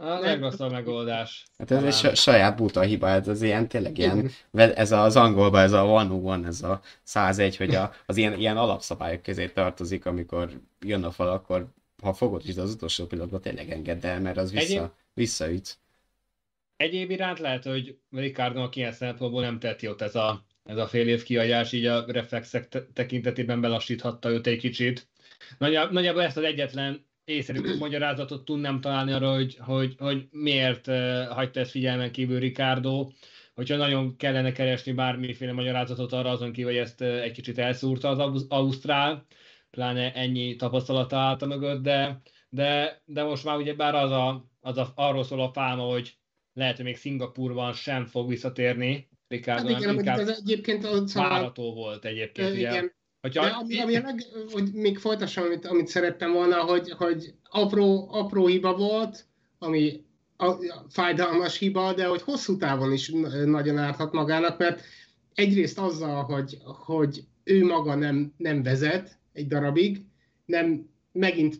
A 0.00 0.18
legrosszabb 0.18 0.70
megoldás. 0.70 1.46
Hát 1.58 1.70
ez 1.70 2.04
egy 2.04 2.16
saját 2.16 2.56
buta 2.56 2.80
hiba, 2.80 3.08
ez 3.08 3.28
az 3.28 3.42
ilyen 3.42 3.68
tényleg 3.68 3.98
ilyen, 3.98 4.30
ez 4.52 4.92
az 4.92 5.16
angolban 5.16 5.62
ez 5.62 5.72
a 5.72 5.84
one 5.84 6.12
one, 6.12 6.46
ez 6.46 6.62
a 6.62 6.80
101, 7.02 7.56
hogy 7.56 7.74
a, 7.74 7.92
az 8.06 8.16
ilyen, 8.16 8.38
ilyen 8.38 8.56
alapszabályok 8.56 9.22
közé 9.22 9.48
tartozik, 9.48 10.06
amikor 10.06 10.60
jön 10.80 11.04
a 11.04 11.10
fal, 11.10 11.28
akkor 11.28 11.66
ha 12.02 12.12
fogod 12.12 12.42
is, 12.46 12.54
de 12.54 12.62
az 12.62 12.72
utolsó 12.72 13.06
pillanatban 13.06 13.40
tényleg 13.40 13.70
engedd 13.70 14.06
el, 14.06 14.20
mert 14.20 14.36
az 14.36 14.52
vissza, 14.52 14.94
visszaüt. 15.14 15.78
Egyéb 16.76 17.10
iránt 17.10 17.38
lehet, 17.38 17.64
hogy 17.64 17.98
Ricardo 18.10 18.68
ilyen 18.72 18.92
szempontból 18.92 19.42
nem 19.42 19.58
tett 19.58 19.82
jót 19.82 20.02
ez 20.02 20.14
a, 20.14 20.44
ez 20.68 20.76
a 20.76 20.86
fél 20.86 21.08
év 21.08 21.22
kiadás, 21.22 21.72
így 21.72 21.86
a 21.86 22.04
reflexek 22.06 22.68
te- 22.68 22.86
tekintetében 22.92 23.60
belassíthatta 23.60 24.30
őt 24.30 24.46
egy 24.46 24.58
kicsit. 24.58 25.08
Nagyjából, 25.58 25.92
nagyjából 25.92 26.22
ezt 26.22 26.36
az 26.36 26.42
egyetlen 26.44 27.06
észszerű 27.24 27.60
magyarázatot 27.78 28.44
tudnám 28.44 28.80
találni 28.80 29.12
arra, 29.12 29.34
hogy, 29.34 29.56
hogy, 29.60 29.94
hogy 29.98 30.26
miért 30.30 30.86
hagyta 31.28 31.60
ezt 31.60 31.70
figyelmen 31.70 32.12
kívül 32.12 32.38
Ricardo, 32.38 33.08
hogyha 33.54 33.76
nagyon 33.76 34.16
kellene 34.16 34.52
keresni 34.52 34.92
bármiféle 34.92 35.52
magyarázatot 35.52 36.12
arra 36.12 36.30
azon 36.30 36.52
kívül, 36.52 36.70
hogy 36.70 36.80
ezt 36.80 37.00
egy 37.00 37.32
kicsit 37.32 37.58
elszúrta 37.58 38.08
az 38.08 38.46
Ausztrál, 38.48 39.26
pláne 39.70 40.12
ennyi 40.12 40.56
tapasztalata 40.56 41.16
állt 41.16 41.42
a 41.42 41.46
mögött, 41.46 41.82
de, 41.82 42.20
de, 42.48 43.02
de 43.04 43.22
most 43.22 43.44
már 43.44 43.56
ugye 43.56 43.74
bár 43.74 43.94
az, 43.94 44.10
a, 44.10 44.50
az 44.60 44.78
a, 44.78 44.92
arról 44.94 45.24
szól 45.24 45.40
a 45.40 45.52
fáma, 45.52 45.82
hogy 45.82 46.16
lehet, 46.52 46.76
hogy 46.76 46.84
még 46.84 46.96
Szingapurban 46.96 47.72
sem 47.72 48.06
fog 48.06 48.28
visszatérni, 48.28 49.08
Ricardo, 49.28 49.72
hát 49.72 49.80
igen, 49.80 49.94
inkább 49.94 50.18
az 50.18 50.38
egyébként 50.40 50.84
az 50.84 51.14
várható 51.14 51.74
volt 51.74 52.04
egyébként. 52.04 52.50
Ugye, 52.50 52.58
igen. 52.58 52.92
Hogyha, 53.20 53.44
De 53.44 53.50
ami, 53.50 53.80
ami 53.80 53.96
a 53.96 54.00
leg, 54.00 54.22
hogy 54.50 54.72
még 54.72 54.98
folytassam, 54.98 55.44
amit, 55.44 55.66
amit 55.66 55.86
szerettem 55.86 56.32
volna, 56.32 56.56
hogy, 56.60 56.90
hogy 56.90 57.34
apró, 57.50 58.08
apró 58.10 58.46
hiba 58.46 58.76
volt, 58.76 59.26
ami 59.58 60.04
a, 60.36 60.46
a 60.46 60.84
fájdalmas 60.88 61.58
hiba, 61.58 61.94
de 61.94 62.06
hogy 62.06 62.22
hosszú 62.22 62.56
távon 62.56 62.92
is 62.92 63.10
nagyon 63.44 63.78
árthat 63.78 64.12
magának, 64.12 64.58
mert 64.58 64.82
egyrészt 65.34 65.78
azzal, 65.78 66.22
hogy, 66.24 66.58
hogy 66.64 67.24
ő 67.44 67.64
maga 67.64 67.94
nem, 67.94 68.34
nem 68.36 68.62
vezet 68.62 69.18
egy 69.32 69.46
darabig, 69.46 70.04
nem 70.44 70.88
megint 71.18 71.58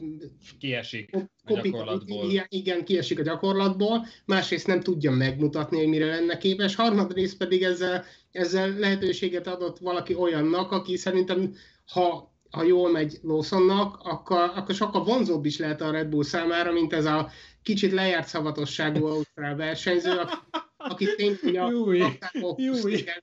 kiesik 0.58 1.10
a 1.44 1.52
gyakorlatból. 1.52 2.30
Igen, 2.48 2.84
kiesik 2.84 3.18
a 3.18 3.22
gyakorlatból, 3.22 4.06
másrészt 4.24 4.66
nem 4.66 4.80
tudja 4.80 5.10
megmutatni, 5.10 5.78
hogy 5.78 5.88
mire 5.88 6.06
lenne 6.06 6.38
képes, 6.38 6.74
harmadrészt 6.74 7.36
pedig 7.36 7.62
ezzel, 7.62 8.04
ezzel 8.32 8.78
lehetőséget 8.78 9.46
adott 9.46 9.78
valaki 9.78 10.14
olyannak, 10.14 10.72
aki 10.72 10.96
szerintem, 10.96 11.54
ha, 11.92 12.32
ha 12.50 12.62
jól 12.62 12.90
megy 12.90 13.18
Lawsonnak, 13.22 13.98
akkor, 14.02 14.52
akkor 14.54 14.74
sokkal 14.74 15.04
vonzóbb 15.04 15.44
is 15.44 15.58
lehet 15.58 15.80
a 15.80 15.90
Red 15.90 16.08
Bull 16.08 16.24
számára, 16.24 16.72
mint 16.72 16.92
ez 16.92 17.04
a 17.04 17.30
kicsit 17.62 17.92
lejárt 17.92 18.28
szavatosságú 18.28 19.06
ausztrál 19.06 19.56
versenyző, 19.56 20.10
aki, 20.10 20.34
aki 20.76 21.06
tényleg 21.16 21.62
a 21.62 22.54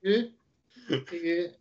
elő, 0.02 0.34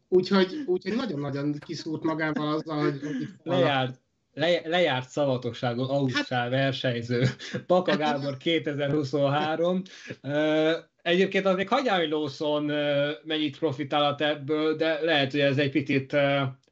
Úgyhogy, 0.09 0.63
úgyhogy 0.67 0.97
nagyon-nagyon 0.97 1.55
kiszúrt 1.67 2.03
magával 2.03 2.55
azzal, 2.55 2.81
hogy, 2.83 3.01
hogy 3.01 3.29
lejárt, 3.43 4.04
le, 4.35 4.61
lejárt 4.65 5.09
szavatosságú 5.09 5.83
ausztrál 5.83 6.41
hát, 6.41 6.51
versenyző, 6.51 7.25
Paka 7.67 7.97
Gábor 7.97 8.37
2023. 8.37 9.83
Egyébként 11.03 11.47
az 11.47 11.55
még 11.55 11.69
hagyjál, 11.69 11.99
hogy 11.99 12.09
Lawson 12.09 12.65
mennyit 13.25 13.59
profitálhat 13.59 14.21
ebből, 14.21 14.77
de 14.77 14.99
lehet, 15.03 15.31
hogy 15.31 15.41
ez 15.41 15.59
egy 15.59 15.71
picit 15.71 16.17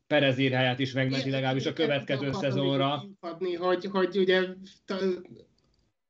Perez 0.06 0.38
írháját 0.38 0.78
is 0.78 0.92
megmenti 0.92 1.30
legalábbis 1.30 1.66
a 1.66 1.72
következő 1.72 2.32
szezonra. 2.32 3.04
Adni, 3.20 3.54
hogy, 3.54 3.84
hogy 3.84 4.18
ugye 4.18 4.42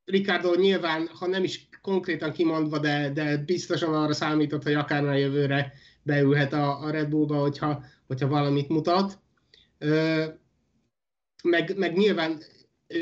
Ricardo 0.04 0.54
nyilván, 0.54 1.08
ha 1.18 1.26
nem 1.26 1.44
is 1.44 1.68
konkrétan 1.82 2.32
kimondva, 2.32 2.78
de, 2.78 3.10
de 3.10 3.36
biztosan 3.36 3.94
arra 3.94 4.12
számított, 4.12 4.62
hogy 4.62 4.74
akár 4.74 5.04
a 5.04 5.14
jövőre 5.14 5.72
beülhet 6.02 6.52
a, 6.52 6.84
a 6.84 6.90
Red 6.90 7.08
Bullba, 7.08 7.36
hogyha, 7.36 7.84
hogyha 8.06 8.28
valamit 8.28 8.68
mutat 8.68 9.18
meg, 11.42 11.74
meg 11.76 11.96
nyilván 11.96 12.42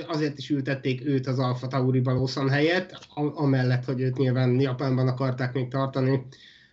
azért 0.07 0.39
is 0.39 0.51
ültették 0.51 1.05
őt 1.05 1.27
az 1.27 1.39
Alfa 1.39 1.67
Tauri 1.67 2.01
Balószon 2.01 2.49
helyett, 2.49 2.99
amellett, 3.15 3.85
hogy 3.85 4.01
őt 4.01 4.17
nyilván 4.17 4.61
Japánban 4.61 5.09
akarták 5.09 5.53
még 5.53 5.69
tartani, 5.69 6.27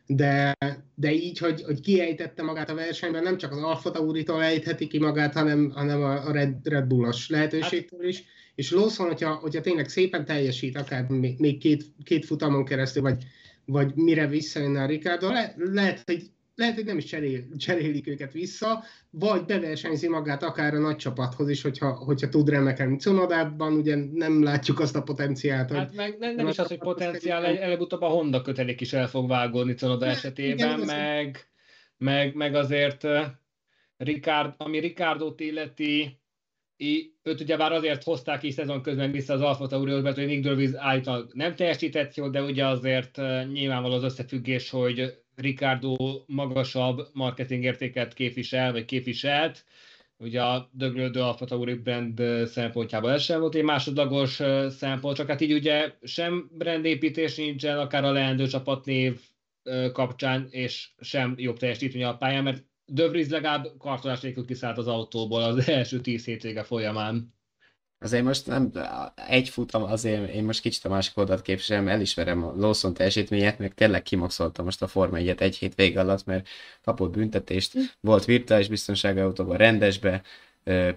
de, 0.06 0.58
de 0.96 1.12
így, 1.12 1.38
hogy, 1.38 1.64
hogy 1.64 1.80
kiejtette 1.80 2.44
magát 2.44 2.70
a 2.70 2.76
versenyben, 2.76 3.24
nem 3.24 3.38
csak 3.38 3.52
az 3.52 3.62
Alfa 3.62 3.92
Tauri-tól 3.92 4.44
ejtheti 4.44 4.88
ki 4.88 5.00
magát, 5.00 5.34
hanem, 5.34 5.70
hanem 5.70 6.04
a 6.04 6.32
Red, 6.32 6.68
Red 6.68 6.86
Bullos 6.86 7.30
lehetőségtől 7.30 8.08
is, 8.08 8.24
és 8.56 8.72
Lawson, 8.72 9.08
hogyha, 9.08 9.34
hogyha 9.34 9.62
tényleg 9.62 9.90
szépen 9.90 10.26
teljesít, 10.26 10.78
akár 10.78 11.08
még, 11.08 11.58
két, 11.58 11.84
két 12.04 12.26
futamon 12.26 12.66
keresztül, 12.66 13.02
vagy, 13.02 13.24
vagy 13.66 13.96
mire 13.96 14.28
visszajönne 14.28 14.82
a 14.82 14.86
Ricardo, 14.86 15.30
le, 15.30 15.54
lehet, 15.58 16.02
hogy 16.06 16.32
lehet, 16.58 16.76
hogy 16.76 16.86
nem 16.86 16.98
is 16.98 17.06
cserél, 17.06 17.44
cserélik 17.58 18.08
őket 18.08 18.32
vissza, 18.32 18.84
vagy 19.10 19.46
beversenyzi 19.46 20.08
magát 20.08 20.44
akár 20.44 20.74
a 20.74 20.80
nagy 20.80 20.96
csapathoz 20.96 21.50
is, 21.50 21.62
hogyha, 21.62 21.92
hogyha 21.92 22.30
tud 22.30 22.50
remekelni. 22.50 22.98
Cunodában 22.98 23.74
ugye 23.74 23.96
nem 24.14 24.44
látjuk 24.44 24.80
azt 24.80 24.96
a 24.96 25.02
potenciált. 25.02 25.72
Hát 25.72 25.96
meg 25.96 26.18
nem, 26.20 26.36
nem 26.36 26.48
is 26.48 26.60
az, 26.60 26.68
hogy 26.68 26.78
potenciál, 26.78 27.46
előbb-utóbb 27.46 28.02
a 28.02 28.08
Honda 28.08 28.42
kötelék 28.42 28.82
is 28.82 28.94
el 28.94 29.08
fog 29.08 29.28
vágódni 29.28 29.74
Cunoda 29.74 30.06
esetében, 30.06 30.80
igen, 30.80 30.80
meg, 30.80 31.48
meg, 31.98 32.36
meg 32.36 32.56
azért 32.56 33.08
Ricard, 33.98 34.54
ami 34.58 34.80
Ricardo-t 34.80 35.40
illeti, 35.40 36.20
őt 37.24 37.42
ugye 37.42 37.58
bár 37.58 37.72
azért 37.72 38.04
hozták 38.04 38.44
is 38.44 38.54
szezon 38.54 38.82
közben 38.82 39.12
vissza 39.12 39.34
az 39.34 39.42
Alfa 39.42 39.68
Taurihoz, 39.68 40.04
mert 40.04 40.16
hogy 40.16 40.26
Nick 40.26 40.44
Dörviz 40.44 40.76
állítólag 40.76 41.32
nem 41.34 41.56
teljesített 41.56 42.16
jól, 42.16 42.30
de 42.30 42.42
ugye 42.42 42.66
azért 42.66 43.18
nyilvánvaló 43.52 43.94
az 43.94 44.04
összefüggés, 44.04 44.70
hogy 44.70 45.26
Ricardo 45.42 45.96
magasabb 46.26 47.08
marketing 47.14 47.64
értéket 47.64 48.14
képvisel, 48.14 48.72
vagy 48.72 48.86
képviselt, 48.86 49.66
ugye 50.18 50.44
a 50.44 50.70
döglődő 50.72 51.22
Alfa 51.22 51.46
Tauri 51.46 51.74
brand 51.74 52.22
szempontjából 52.46 53.12
ez 53.12 53.22
sem 53.22 53.40
volt 53.40 53.56
egy 53.56 53.64
másodlagos 53.64 54.42
szempont, 54.70 55.16
csak 55.16 55.28
hát 55.28 55.42
így 55.42 55.54
ugye 55.54 55.94
sem 56.02 56.50
brandépítés 56.52 57.36
nincsen, 57.36 57.80
akár 57.80 58.04
a 58.04 58.12
leendő 58.12 58.48
csapatnév 58.48 59.20
kapcsán, 59.92 60.48
és 60.50 60.90
sem 61.00 61.34
jobb 61.38 61.58
teljesítmény 61.58 62.04
a 62.04 62.18
pályán, 62.18 62.44
mert 62.44 62.66
De 62.86 63.08
Vries 63.08 63.28
legalább 63.28 63.68
kartolás 63.78 64.20
nélkül 64.20 64.46
kiszállt 64.46 64.78
az 64.78 64.88
autóból 64.88 65.44
az 65.44 65.70
első 65.70 66.02
tíz 66.02 66.26
hétvége 66.26 66.64
folyamán. 66.64 67.37
Azért 68.00 68.24
most 68.24 68.48
nem 68.48 68.72
egy 69.28 69.50
futam, 69.50 69.84
azért 69.84 70.34
én 70.34 70.44
most 70.44 70.62
kicsit 70.62 70.86
a 70.86 70.90
másik 70.90 71.18
oldalt 71.18 71.42
képviselem, 71.42 71.88
elismerem 71.88 72.44
a 72.44 72.54
Lawson 72.58 72.94
teljesítményét, 72.94 73.60
meg 73.60 73.74
tényleg 73.74 74.04
kimaxoltam 74.04 74.66
most 74.66 74.82
a 74.82 74.88
Forma 74.88 75.18
1 75.18 75.30
egy 75.38 75.58
hét 75.58 75.76
vége 75.76 76.00
alatt, 76.00 76.26
mert 76.26 76.48
kapott 76.84 77.12
büntetést, 77.12 77.74
hm. 77.74 77.80
volt 78.00 78.26
virtuális 78.26 78.68
biztonsági 78.68 79.20
autóban, 79.20 79.58
rendesbe, 79.58 80.22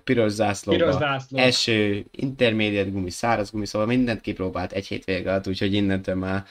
piros 0.05 0.33
zászlóba, 0.33 0.79
piros 0.79 0.95
zászló. 0.95 1.39
eső, 1.39 2.05
intermediate 2.11 2.91
gumi, 2.91 3.11
száraz 3.11 3.51
gumi, 3.51 3.67
szóval 3.67 3.87
mindent 3.87 4.21
kipróbált 4.21 4.73
egy 4.73 4.87
hét 4.87 5.05
vége 5.05 5.31
alatt, 5.31 5.47
úgyhogy 5.47 5.73
innentől 5.73 6.15
már 6.15 6.45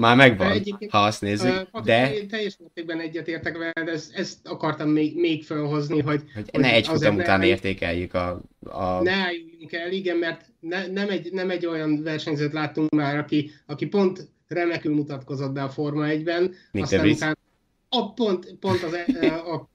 már 0.00 0.16
megvan, 0.16 0.50
Egyébként, 0.50 0.90
ha 0.90 0.98
azt 0.98 1.20
nézzük, 1.20 1.68
uh, 1.72 1.82
de... 1.82 2.14
Én 2.14 2.28
teljes 2.28 2.56
mértékben 2.58 3.00
egyetértek 3.00 3.56
vele, 3.56 3.84
de 3.84 3.92
ezt, 3.92 4.14
ezt 4.14 4.48
akartam 4.48 4.88
még, 4.88 5.20
még 5.20 5.44
felhozni, 5.44 6.00
hogy... 6.00 6.22
Hogy, 6.34 6.50
hogy 6.50 6.60
ne 6.60 6.72
egy 6.72 6.86
futam 6.86 7.16
után 7.16 7.38
ne, 7.38 7.46
értékeljük 7.46 8.14
a, 8.14 8.42
a... 8.60 9.02
Ne 9.02 9.12
álljunk 9.12 9.72
el, 9.72 9.92
igen, 9.92 10.16
mert 10.16 10.44
ne, 10.60 10.86
nem, 10.86 11.08
egy, 11.08 11.32
nem 11.32 11.50
egy 11.50 11.66
olyan 11.66 12.02
versenyzőt 12.02 12.52
láttunk 12.52 12.90
már, 12.90 13.16
aki, 13.16 13.50
aki 13.66 13.86
pont 13.86 14.28
remekül 14.48 14.94
mutatkozott 14.94 15.52
be 15.52 15.62
a 15.62 15.68
Forma 15.68 16.06
1-ben, 16.08 16.54
aztán 16.72 17.08
utána 17.08 17.36
a 17.88 18.12
pont, 18.12 18.54
pont 18.60 18.82
az, 18.82 18.92
e- 18.92 19.34
a 19.34 19.68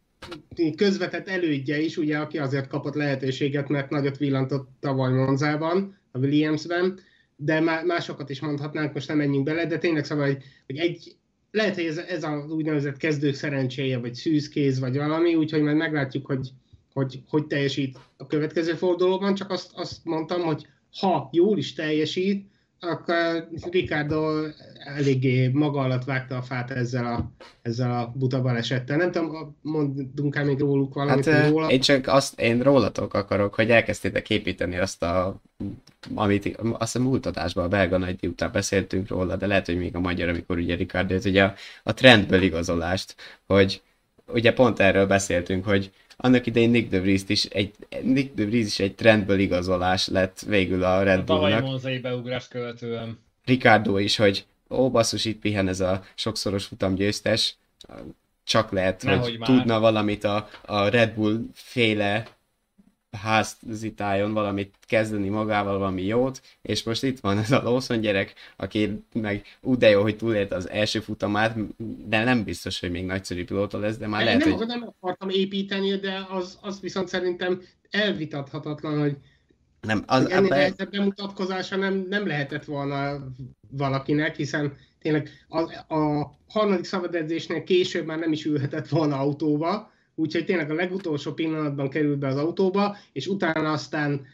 közvetett 0.76 1.28
elődje 1.28 1.80
is, 1.80 1.98
ugye, 1.98 2.18
aki 2.18 2.38
azért 2.38 2.68
kapott 2.68 2.96
lehetőséget, 2.96 3.70
mert 3.70 3.90
nagyot 3.90 4.18
villantott 4.18 4.70
tavaly 4.80 5.12
Monzában, 5.12 6.00
a 6.12 6.20
Williamsben, 6.20 7.00
de 7.44 7.60
másokat 7.60 8.30
is 8.30 8.40
mondhatnánk, 8.40 8.94
most 8.94 9.08
nem 9.08 9.18
menjünk 9.18 9.46
bele, 9.46 9.66
de 9.66 9.78
tényleg 9.78 10.06
szóval, 10.06 10.26
hogy, 10.26 10.44
hogy 10.66 10.78
egy, 10.78 11.16
lehet, 11.52 11.76
hogy 11.76 11.86
ez, 11.86 11.98
ez 11.98 12.24
az 12.24 12.52
úgynevezett 12.52 12.98
kezdők 12.98 13.34
szerencséje, 13.34 13.98
vagy 13.98 14.14
szűzkéz, 14.14 14.80
vagy 14.80 14.98
valami, 14.98 15.36
úgyhogy 15.36 15.62
majd 15.62 15.78
meglátjuk, 15.78 16.26
hogy 16.26 16.52
hogy, 16.94 17.22
hogy 17.30 17.48
teljesít 17.48 18.00
a 18.18 18.28
következő 18.28 18.74
fordulóban, 18.74 19.36
csak 19.36 19.52
azt, 19.52 19.72
azt 19.74 20.06
mondtam, 20.06 20.42
hogy 20.42 20.68
ha 21.00 21.30
jól 21.32 21.58
is 21.58 21.74
teljesít, 21.74 22.50
akkor 22.84 23.48
Ricardo 23.72 24.46
eléggé 24.96 25.48
maga 25.48 25.80
alatt 25.80 26.04
vágta 26.04 26.38
a 26.38 26.42
fát 26.42 26.72
ezzel 26.72 27.06
a, 27.06 27.32
ezzel 27.62 27.92
a 27.92 28.12
buta 28.16 28.42
balesettel. 28.42 28.98
Nem 28.98 29.12
tudom, 29.12 29.58
mondunk 29.62 30.36
el 30.36 30.46
még 30.46 30.60
róluk 30.60 30.94
valamit? 30.94 31.26
Hát, 31.26 31.50
róla? 31.50 31.70
Én 31.70 31.80
csak 31.80 32.08
azt, 32.08 32.40
én 32.40 32.62
rólatok 32.62 33.14
akarok, 33.14 33.56
hogy 33.56 33.70
elkezdtétek 33.70 34.30
építeni 34.30 34.78
azt 34.78 35.04
a 35.04 35.42
amit 36.16 36.58
azt 36.58 36.92
hiszem 36.92 37.02
múlt 37.08 37.26
adásban 37.26 37.66
a 37.66 37.68
belga 37.68 37.98
nagy 37.98 38.26
után 38.26 38.52
beszéltünk 38.52 39.08
róla, 39.08 39.36
de 39.36 39.48
lehet, 39.48 39.66
hogy 39.66 39.78
még 39.78 39.96
a 39.96 40.00
magyar, 40.00 40.30
amikor 40.30 40.58
ugye 40.58 40.76
Ricardo, 40.76 41.16
ugye 41.26 41.44
a, 41.44 41.54
a 41.84 41.94
trendből 41.94 42.42
igazolást, 42.42 43.16
hogy 43.48 43.82
ugye 44.28 44.54
pont 44.54 44.80
erről 44.80 45.08
beszéltünk, 45.08 45.66
hogy 45.66 45.92
annak 46.22 46.46
idején 46.46 46.70
Nick 46.70 46.90
de 46.90 47.00
Vries 47.00 47.22
is 47.28 47.46
egy, 47.46 47.74
Nick 48.02 48.34
de 48.36 48.46
Vries 48.46 48.66
is 48.66 48.80
egy 48.80 48.96
trendből 48.96 49.40
igazolás 49.40 50.08
lett 50.08 50.40
végül 50.48 50.84
a 50.84 51.04
Red 51.04 51.24
Bullnak. 51.24 51.44
A 51.44 51.50
tavalyi 51.50 51.70
monzai 51.70 52.00
beugrás 52.00 52.48
követően. 52.48 53.20
Ricardo 53.46 53.98
is, 53.98 54.16
hogy 54.16 54.46
ó, 54.70 54.90
basszus, 54.90 55.26
itt 55.26 55.40
pihen 55.40 55.68
ez 55.68 55.80
a 55.80 56.04
sokszoros 56.16 56.66
futam 56.66 56.96
győztes, 56.96 57.56
csak 58.44 58.72
lehet, 58.72 59.04
Nehogy 59.04 59.30
hogy 59.30 59.40
már. 59.40 59.50
tudna 59.50 59.80
valamit 59.80 60.24
a, 60.24 60.50
a 60.66 60.88
Red 60.88 61.14
Bull 61.14 61.40
féle 61.54 62.28
házitáljon 63.18 64.34
valamit 64.34 64.76
kezdeni 64.82 65.30
magával, 65.30 65.78
valami 65.78 66.04
jót, 66.04 66.42
és 66.62 66.84
most 66.84 67.04
itt 67.04 67.20
van 67.20 67.38
ez 67.38 67.52
a 67.52 67.62
Lawson 67.64 68.00
gyerek, 68.00 68.34
aki 68.56 69.04
meg 69.14 69.46
úgy 69.62 69.78
de 69.78 69.90
jó, 69.90 70.02
hogy 70.02 70.18
túlélte 70.18 70.56
az 70.56 70.70
első 70.70 71.00
futamát, 71.00 71.56
de 72.08 72.24
nem 72.24 72.44
biztos, 72.44 72.80
hogy 72.80 72.92
még 72.92 73.06
nagyszerű 73.06 73.46
pilóta 73.46 73.80
lesz, 73.80 73.98
de 73.98 74.08
már 74.08 74.20
Én 74.20 74.26
lehet, 74.26 74.44
nem, 74.44 74.52
hogy... 74.52 74.68
nem 74.68 74.84
akartam 74.84 75.30
építeni, 75.30 75.96
de 75.96 76.26
az, 76.30 76.58
az 76.62 76.80
viszont 76.80 77.08
szerintem 77.08 77.62
elvitathatatlan, 77.90 79.00
hogy 79.00 79.18
Nem, 79.82 80.04
az, 80.06 80.24
ennél 80.24 80.36
ebbe- 80.36 80.50
nehezebb 80.50 80.92
bemutatkozása 80.92 81.76
nem, 81.76 82.06
nem 82.10 82.28
lehetett 82.28 82.66
volna 82.66 83.28
valakinek, 83.70 84.36
hiszen 84.36 84.78
tényleg 85.00 85.30
a, 85.48 85.60
a 85.96 86.32
harmadik 86.48 86.86
szabadedzésnél 86.86 87.64
később 87.64 88.06
már 88.06 88.20
nem 88.20 88.32
is 88.32 88.46
ülhetett 88.46 88.88
volna 88.88 89.20
autóba, 89.20 89.92
úgyhogy 90.16 90.46
tényleg 90.46 90.72
a 90.72 90.74
legutolsó 90.74 91.34
pillanatban 91.34 91.90
került 91.90 92.20
be 92.20 92.28
az 92.28 92.38
autóba, 92.38 92.98
és 93.12 93.28
utána 93.28 93.72
aztán 93.72 94.26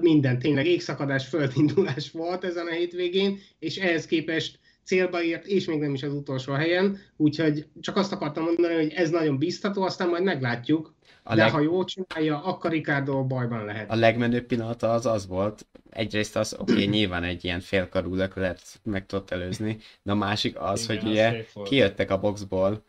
minden, 0.00 0.38
tényleg 0.38 0.66
égszakadás, 0.66 1.26
földindulás 1.26 2.10
volt 2.10 2.44
ezen 2.44 2.66
a 2.66 2.70
hétvégén, 2.70 3.38
és 3.58 3.76
ehhez 3.76 4.06
képest 4.06 4.58
célba 4.84 5.22
ért, 5.22 5.46
és 5.46 5.66
még 5.66 5.78
nem 5.78 5.94
is 5.94 6.02
az 6.02 6.12
utolsó 6.12 6.52
helyen, 6.52 6.98
úgyhogy 7.16 7.66
csak 7.80 7.96
azt 7.96 8.12
akartam 8.12 8.44
mondani, 8.44 8.74
hogy 8.74 8.92
ez 8.92 9.10
nagyon 9.10 9.38
biztató, 9.38 9.82
aztán 9.82 10.08
majd 10.08 10.22
meglátjuk, 10.22 10.94
A 11.22 11.34
de 11.34 11.42
leg- 11.42 11.52
ha 11.52 11.60
jól 11.60 11.84
csinálja, 11.84 12.44
akkor 12.44 12.70
Ricardo 12.70 13.26
bajban 13.26 13.64
lehet. 13.64 13.90
A 13.90 13.94
legmenőbb 13.94 14.44
pillanata 14.44 14.92
az 14.92 15.06
az 15.06 15.26
volt, 15.26 15.66
egyrészt 15.90 16.36
az, 16.36 16.56
oké, 16.58 16.72
okay, 16.72 16.86
nyilván 16.96 17.24
egy 17.24 17.44
ilyen 17.44 17.60
félkarú 17.60 18.14
löklet 18.14 18.60
meg 18.82 19.06
tudott 19.06 19.30
előzni, 19.30 19.78
de 20.02 20.12
a 20.12 20.14
másik 20.14 20.60
az, 20.60 20.84
Igen, 20.84 20.96
hogy 20.96 21.06
az 21.06 21.12
ugye 21.12 21.44
kijöttek 21.62 22.10
a 22.10 22.20
boxból, 22.20 22.84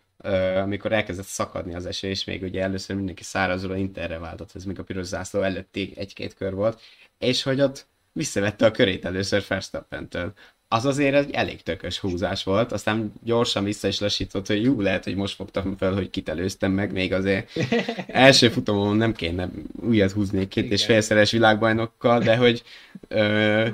amikor 0.61 0.91
elkezdett 0.91 1.25
szakadni 1.25 1.75
az 1.75 1.85
eső, 1.85 2.07
és 2.07 2.23
még 2.23 2.43
ugye 2.43 2.61
először 2.61 2.95
mindenki 2.95 3.23
szárazról 3.23 3.77
Interre 3.77 4.17
váltott, 4.17 4.51
ez 4.55 4.63
még 4.63 4.79
a 4.79 4.83
piros 4.83 5.05
zászló 5.05 5.41
előtti 5.41 5.93
egy-két 5.95 6.33
kör 6.33 6.53
volt, 6.53 6.81
és 7.17 7.43
hogy 7.43 7.61
ott 7.61 7.85
visszavette 8.11 8.65
a 8.65 8.71
körét 8.71 9.05
először 9.05 9.43
Verstappentől. 9.47 10.33
Az 10.67 10.85
azért 10.85 11.15
egy 11.15 11.31
elég 11.31 11.61
tökös 11.61 11.99
húzás 11.99 12.43
volt, 12.43 12.71
aztán 12.71 13.13
gyorsan 13.23 13.63
vissza 13.63 13.87
is 13.87 13.99
lassított, 13.99 14.47
hogy 14.47 14.63
jó, 14.63 14.81
lehet, 14.81 15.03
hogy 15.03 15.15
most 15.15 15.35
fogtam 15.35 15.77
fel, 15.77 15.93
hogy 15.93 16.09
kit 16.09 16.29
előztem 16.29 16.71
meg, 16.71 16.91
még 16.91 17.13
azért 17.13 17.51
első 18.07 18.49
futamon 18.49 18.95
nem 18.95 19.13
kéne 19.13 19.49
újat 19.81 20.11
húzni 20.11 20.47
két 20.47 20.71
és 20.71 20.83
Igen. 20.83 20.85
félszeres 20.85 21.31
világbajnokkal, 21.31 22.19
de 22.19 22.37
hogy 22.37 22.63
ö, 23.07 23.67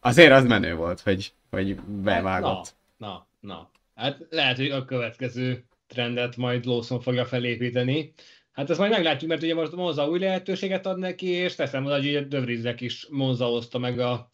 azért 0.00 0.32
az 0.32 0.44
menő 0.44 0.74
volt, 0.74 1.00
hogy, 1.00 1.32
hogy 1.50 1.74
bevágott. 1.80 2.74
Na, 2.96 3.26
na, 3.40 3.48
na. 3.54 3.70
Hát 4.00 4.26
lehet, 4.30 4.56
hogy 4.56 4.70
a 4.70 4.84
következő 4.84 5.64
trendet 5.86 6.36
majd 6.36 6.64
Lawson 6.64 7.00
fogja 7.00 7.24
felépíteni. 7.24 8.12
Hát 8.52 8.70
ezt 8.70 8.78
majd 8.78 8.90
meglátjuk, 8.90 9.30
mert 9.30 9.42
ugye 9.42 9.54
most 9.54 9.72
Monza 9.72 10.08
új 10.08 10.18
lehetőséget 10.18 10.86
ad 10.86 10.98
neki, 10.98 11.26
és 11.26 11.54
teszem 11.54 11.84
oda, 11.84 11.94
hogy 11.94 12.26
Vriesnek 12.28 12.80
is 12.80 13.06
Monza 13.10 13.44
hozta 13.44 13.78
meg 13.78 13.98
a, 13.98 14.32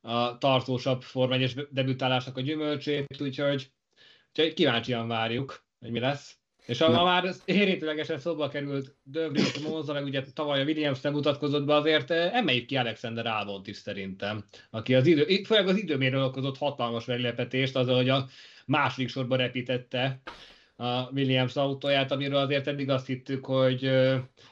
a 0.00 0.38
tartósabb 0.38 1.04
1 1.30 1.66
debütálásnak 1.70 2.36
a 2.36 2.40
gyümölcsét, 2.40 3.20
úgyhogy, 3.20 3.70
úgyhogy 4.28 4.54
kíváncsian 4.54 5.08
várjuk, 5.08 5.64
hogy 5.80 5.90
mi 5.90 5.98
lesz. 5.98 6.38
És 6.66 6.78
ha 6.78 7.04
már 7.04 7.34
érintőlegesen 7.44 8.18
szóba 8.18 8.48
került 8.48 8.96
De 9.02 9.28
Vries 9.28 9.58
Monza, 9.58 9.92
meg 9.92 10.04
ugye 10.04 10.22
tavaly 10.34 10.60
a 10.60 10.64
Williams 10.64 11.00
nem 11.00 11.12
mutatkozott 11.12 11.64
be, 11.64 11.74
azért 11.74 12.10
eh, 12.10 12.36
emeljük 12.36 12.66
ki 12.66 12.76
Alexander 12.76 13.26
Albont 13.26 13.66
is 13.66 13.76
szerintem, 13.76 14.44
aki 14.70 14.94
az 14.94 15.06
idő, 15.06 15.42
főleg 15.44 15.68
az 15.68 15.76
időmérő 15.76 16.22
okozott 16.22 16.58
hatalmas 16.58 17.04
meglepetést, 17.04 17.76
azzal, 17.76 17.96
hogy 17.96 18.08
a 18.08 18.28
második 18.66 19.08
sorba 19.08 19.36
repítette 19.36 20.20
a 20.76 21.10
Williams 21.12 21.56
autóját, 21.56 22.10
amiről 22.10 22.36
azért 22.36 22.66
eddig 22.66 22.90
azt 22.90 23.06
hittük, 23.06 23.44
hogy 23.44 23.90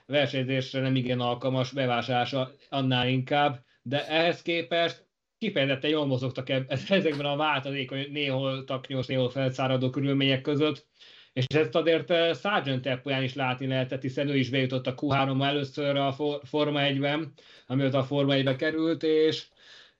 versenyzésre 0.06 0.80
nem 0.80 0.96
igen 0.96 1.20
alkalmas, 1.20 1.72
bevásárlása 1.72 2.52
annál 2.68 3.08
inkább, 3.08 3.64
de 3.82 4.08
ehhez 4.08 4.42
képest 4.42 5.06
kifejezetten 5.38 5.90
jól 5.90 6.06
mozogtak 6.06 6.48
ezekben 6.88 7.26
a 7.26 7.36
változékony, 7.36 8.06
néhol 8.10 8.64
taknyos, 8.64 9.06
néhol 9.06 9.30
felszáradó 9.30 9.90
körülmények 9.90 10.40
között, 10.40 10.86
és 11.32 11.44
ezt 11.46 11.74
azért 11.74 12.38
Sargent 12.40 12.82
tempóján 12.82 13.22
is 13.22 13.34
látni 13.34 13.66
lehetett, 13.66 14.02
hiszen 14.02 14.28
ő 14.28 14.36
is 14.36 14.50
bejutott 14.50 14.86
a 14.86 14.94
Q3 14.94 15.44
először 15.44 15.96
a 15.96 16.12
For- 16.12 16.40
Forma 16.48 16.80
1-ben, 16.82 17.32
amióta 17.66 17.98
a 17.98 18.04
Forma 18.04 18.34
1-be 18.34 18.56
került, 18.56 19.02
és, 19.02 19.48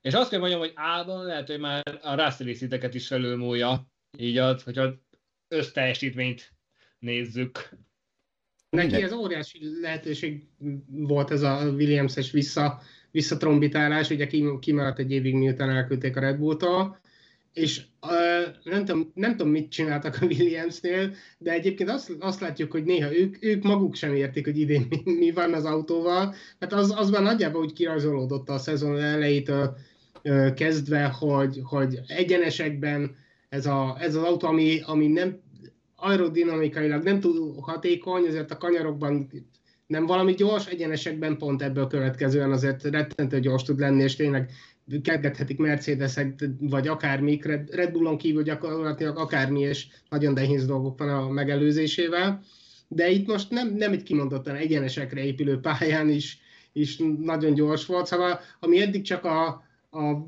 és 0.01 0.15
azt 0.15 0.31
kell 0.31 0.39
mondjam, 0.39 0.61
hogy 0.61 0.73
álban 0.75 1.25
lehet, 1.25 1.49
hogy 1.49 1.59
már 1.59 1.83
a 2.03 2.15
Russell 2.15 2.47
is 2.93 3.07
felülmúlja, 3.07 3.92
így 4.19 4.39
az, 4.39 4.63
hogyha 4.63 5.01
összteljesítményt 5.49 6.53
nézzük. 6.99 7.69
Neki 8.71 9.03
ez 9.03 9.13
óriási 9.13 9.81
lehetőség 9.81 10.49
volt 10.87 11.31
ez 11.31 11.43
a 11.43 11.73
Williams-es 11.77 12.31
vissza, 12.31 12.83
visszatrombitálás, 13.11 14.11
ugye 14.11 14.27
kim- 14.27 14.59
kimaradt 14.59 14.99
egy 14.99 15.11
évig, 15.11 15.35
miután 15.35 15.71
elküldték 15.71 16.17
a 16.17 16.21
Red 16.21 16.39
Bull-tól, 16.39 17.01
és 17.53 17.83
uh, 18.03 18.55
nem, 18.65 18.85
tudom, 18.85 19.13
nem 19.15 19.37
tudom, 19.37 19.53
mit 19.53 19.71
csináltak 19.71 20.19
a 20.21 20.25
Williamsnél, 20.25 21.15
de 21.39 21.53
egyébként 21.53 21.91
azt, 21.91 22.13
azt 22.19 22.41
látjuk, 22.41 22.73
hogy 22.73 22.85
néha 22.85 23.17
ők, 23.17 23.45
ők 23.45 23.63
maguk 23.63 23.95
sem 23.95 24.15
értik, 24.15 24.45
hogy 24.45 24.59
idén 24.59 24.87
mi, 24.89 25.03
mi 25.05 25.31
van 25.31 25.55
az 25.55 25.65
autóval, 25.65 26.35
mert 26.59 26.73
az, 26.73 26.95
az 26.97 27.11
már 27.11 27.23
nagyjából 27.23 27.63
úgy 27.63 27.73
kirajzolódott 27.73 28.49
a 28.49 28.59
szezon 28.59 28.99
elejétől 28.99 29.77
uh, 30.25 30.55
kezdve, 30.55 31.05
hogy, 31.05 31.61
hogy 31.63 31.99
egyenesekben 32.07 33.17
ez, 33.53 33.67
a, 33.67 33.97
ez 34.01 34.15
az 34.15 34.23
autó, 34.23 34.49
ami, 34.49 34.81
ami 34.85 35.07
nem 35.07 35.41
aerodinamikailag 35.97 37.03
nem 37.03 37.21
túl 37.21 37.61
hatékony, 37.61 38.25
ezért 38.27 38.51
a 38.51 38.57
kanyarokban 38.57 39.31
nem 39.87 40.07
valami 40.07 40.35
gyors, 40.35 40.67
egyenesekben 40.67 41.39
pont 41.39 41.63
ebből 41.63 41.87
következően 41.87 42.53
azért 42.53 42.83
rettentő 42.83 43.41
gyors 43.41 43.63
tud 43.63 43.79
lenni, 43.79 44.03
és 44.03 44.17
tényleg 44.17 44.51
kergethetik 45.03 45.59
Mercedesek, 45.59 46.45
vagy 46.61 46.89
akármik, 46.89 47.45
Red, 47.45 47.91
Bullon 47.93 48.17
kívül 48.17 48.43
gyakorlatilag 48.43 49.19
akármi, 49.19 49.61
és 49.61 49.87
nagyon 50.09 50.33
nehéz 50.33 50.67
dolgok 50.67 50.99
van 50.99 51.09
a 51.09 51.29
megelőzésével. 51.29 52.43
De 52.89 53.11
itt 53.11 53.27
most 53.27 53.51
nem, 53.51 53.75
nem 53.75 53.93
egy 53.93 54.03
kimondottan 54.03 54.55
egyenesekre 54.55 55.25
épülő 55.25 55.61
pályán 55.61 56.09
is, 56.09 56.39
is 56.73 56.97
nagyon 57.19 57.55
gyors 57.55 57.87
volt, 57.87 58.07
szóval 58.07 58.41
ami 58.61 58.81
eddig 58.81 59.03
csak 59.03 59.25
a, 59.25 59.47
a 59.91 60.27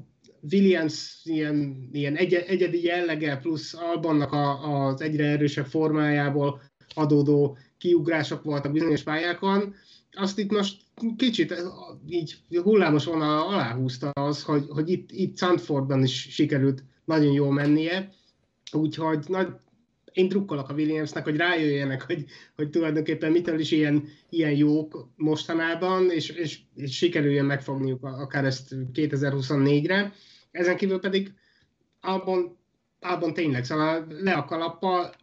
Williams 0.53 1.21
ilyen, 1.25 1.89
ilyen 1.93 2.17
egy, 2.17 2.35
egyedi 2.35 2.85
jellege 2.85 3.37
plusz 3.37 3.75
Albonnak 3.75 4.33
a, 4.33 4.87
az 4.87 5.01
egyre 5.01 5.25
erősebb 5.25 5.67
formájából 5.67 6.63
adódó 6.95 7.59
kiugrások 7.79 8.43
voltak 8.43 8.73
bizonyos 8.73 9.03
pályákon, 9.03 9.75
azt 10.13 10.39
itt 10.39 10.51
most 10.51 10.81
kicsit 11.17 11.55
így 12.09 12.37
hullámos 12.63 13.05
vonal 13.05 13.49
aláhúzta 13.49 14.11
az, 14.11 14.43
hogy, 14.43 14.65
hogy 14.69 14.91
itt, 14.91 15.11
itt 15.13 15.39
Sandfordban 15.39 16.03
is 16.03 16.29
sikerült 16.31 16.85
nagyon 17.05 17.33
jól 17.33 17.53
mennie, 17.53 18.13
úgyhogy 18.73 19.25
nagy, 19.29 19.49
én 20.13 20.29
drukkolok 20.29 20.69
a 20.69 20.75
Williamsnek, 20.75 21.25
hogy 21.25 21.37
rájöjjenek, 21.37 22.03
hogy, 22.03 22.25
hogy 22.57 22.71
tulajdonképpen 22.71 23.33
mitől 23.33 23.61
is 23.61 23.71
ilyen, 23.71 24.09
ilyen 24.31 24.57
jók 24.57 25.09
mostanában, 25.17 26.11
és, 26.11 26.29
és, 26.29 26.59
és 26.75 26.97
sikerüljön 26.97 27.45
megfogniuk 27.45 28.05
akár 28.05 28.45
ezt 28.45 28.75
2024-re. 28.95 30.13
Ezen 30.55 30.77
kívül 30.77 31.01
pedig 31.01 31.33
abban, 32.01 32.59
abban 33.01 33.35
tényleg, 33.35 33.65
szóval 33.65 34.07
le 34.09 34.33
a 34.33 34.45
kalappal, 34.45 35.15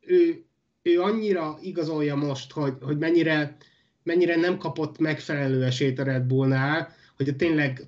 ő, 0.00 0.44
ő 0.82 1.00
annyira 1.00 1.58
igazolja 1.60 2.14
most, 2.14 2.52
hogy, 2.52 2.74
hogy 2.80 2.98
mennyire, 2.98 3.56
mennyire 4.02 4.36
nem 4.36 4.58
kapott 4.58 4.98
megfelelő 4.98 5.64
esélyt 5.64 5.98
a 5.98 6.02
Red 6.02 6.22
Bullnál, 6.22 6.92
hogy 7.16 7.36
tényleg 7.36 7.82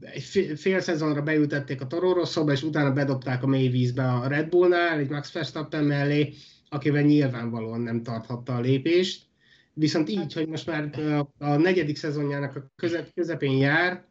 egy 0.00 0.22
fél 0.56 0.80
szezonra 0.80 1.22
beültették 1.22 1.80
a 1.80 1.86
Toro 1.86 2.12
Rosso-ba, 2.12 2.52
és 2.52 2.62
utána 2.62 2.92
bedobták 2.92 3.42
a 3.42 3.46
mély 3.46 3.68
vízbe 3.68 4.12
a 4.12 4.26
Red 4.28 4.48
Bullnál, 4.48 4.98
egy 4.98 5.10
Max 5.10 5.32
Verstappen 5.32 5.84
mellé, 5.84 6.32
akivel 6.68 7.02
nyilvánvalóan 7.02 7.80
nem 7.80 8.02
tarthatta 8.02 8.56
a 8.56 8.60
lépést. 8.60 9.26
Viszont 9.72 10.08
így, 10.08 10.32
hogy 10.32 10.48
most 10.48 10.66
már 10.66 10.90
a 11.38 11.56
negyedik 11.56 11.96
szezonjának 11.96 12.56
a 12.56 12.70
közep, 12.76 13.14
közepén 13.14 13.56
jár, 13.56 14.06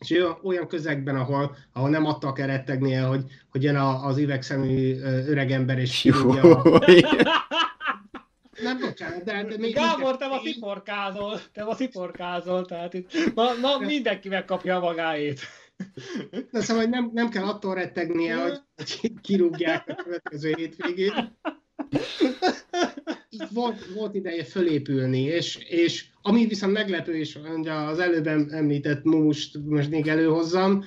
és 0.00 0.10
olyan, 0.10 0.38
olyan 0.42 0.66
közegben, 0.66 1.16
ahol, 1.16 1.56
ahol 1.72 1.90
nem 1.90 2.06
attól 2.06 2.32
kell 2.32 2.46
rettegnie, 2.46 3.02
hogy, 3.02 3.24
hogy 3.50 3.62
jön 3.62 3.76
az 3.76 4.18
üvegszemű 4.18 5.00
öregember, 5.02 5.78
és 5.78 6.08
nem 8.62 8.78
bocsánat, 8.80 9.24
de, 9.24 9.44
de 9.44 9.56
még 9.58 9.74
Gábor, 9.74 10.16
te 10.16 10.26
ma 10.26 10.38
sziporkázol, 10.44 11.40
te 11.52 11.64
ma 11.64 11.74
sziporkázol, 11.74 12.64
tehát 12.66 12.94
itt 12.94 13.34
ma, 13.34 13.44
ma 13.60 13.78
mindenki 13.78 14.28
megkapja 14.28 14.78
magáét. 14.78 15.40
Na 16.50 16.60
szóval 16.60 16.82
hogy 16.82 16.92
nem, 16.92 17.10
nem 17.12 17.28
kell 17.28 17.44
attól 17.44 17.74
rettegnie, 17.74 18.42
hogy 18.42 18.60
kirúgják 19.22 19.84
a 19.88 19.94
következő 19.94 20.54
hétvégén. 20.56 21.38
Volt, 23.52 23.86
volt 23.94 24.14
ideje 24.14 24.44
fölépülni, 24.44 25.20
és, 25.20 25.56
és 25.68 26.06
ami 26.22 26.46
viszont 26.46 26.72
meglepő, 26.72 27.16
és 27.16 27.38
az 27.90 27.98
előbb 27.98 28.26
említett 28.52 29.04
most, 29.04 29.58
most 29.64 29.90
még 29.90 30.06
előhozzam, 30.06 30.84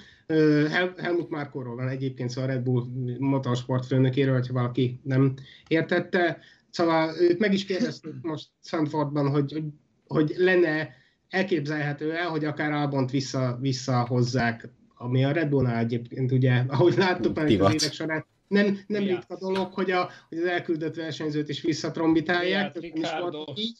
Hel- 0.69 0.99
Helmut 0.99 1.29
Márkóról 1.29 1.75
van 1.75 1.87
egyébként 1.87 2.29
szó 2.29 2.41
a 2.41 2.45
Red 2.45 2.61
Bull 2.61 2.83
motorsport 3.19 3.85
főnökéről, 3.85 4.33
hogyha 4.33 4.53
valaki 4.53 4.99
nem 5.03 5.33
értette. 5.67 6.39
Szóval 6.69 7.15
őt 7.19 7.39
meg 7.39 7.53
is 7.53 7.65
kérdeztük 7.65 8.15
most 8.31 8.49
Sandfordban, 8.63 9.29
hogy, 9.29 9.51
hogy, 9.51 9.63
hogy 10.07 10.33
lenne 10.37 10.89
elképzelhető 11.29 12.11
el, 12.13 12.29
hogy 12.29 12.45
akár 12.45 12.71
Albont 12.71 13.11
vissza, 13.11 13.57
visszahozzák, 13.61 14.69
ami 14.95 15.23
a 15.23 15.31
Red 15.31 15.49
Bullnál 15.49 15.77
egyébként 15.77 16.31
ugye, 16.31 16.63
ahogy 16.67 16.97
láttuk 16.97 17.35
már 17.35 17.45
az 17.45 17.51
évek 17.51 17.93
során, 17.93 18.25
nem, 18.47 18.79
nem 18.87 19.03
ritka 19.03 19.37
dolog, 19.37 19.73
hogy, 19.73 19.91
a, 19.91 20.09
hogy 20.29 20.37
az 20.37 20.45
elküldött 20.45 20.95
versenyzőt 20.95 21.49
is 21.49 21.61
visszatrombitálják. 21.61 22.77
Is 22.81 23.09
volt 23.19 23.59
így. 23.59 23.77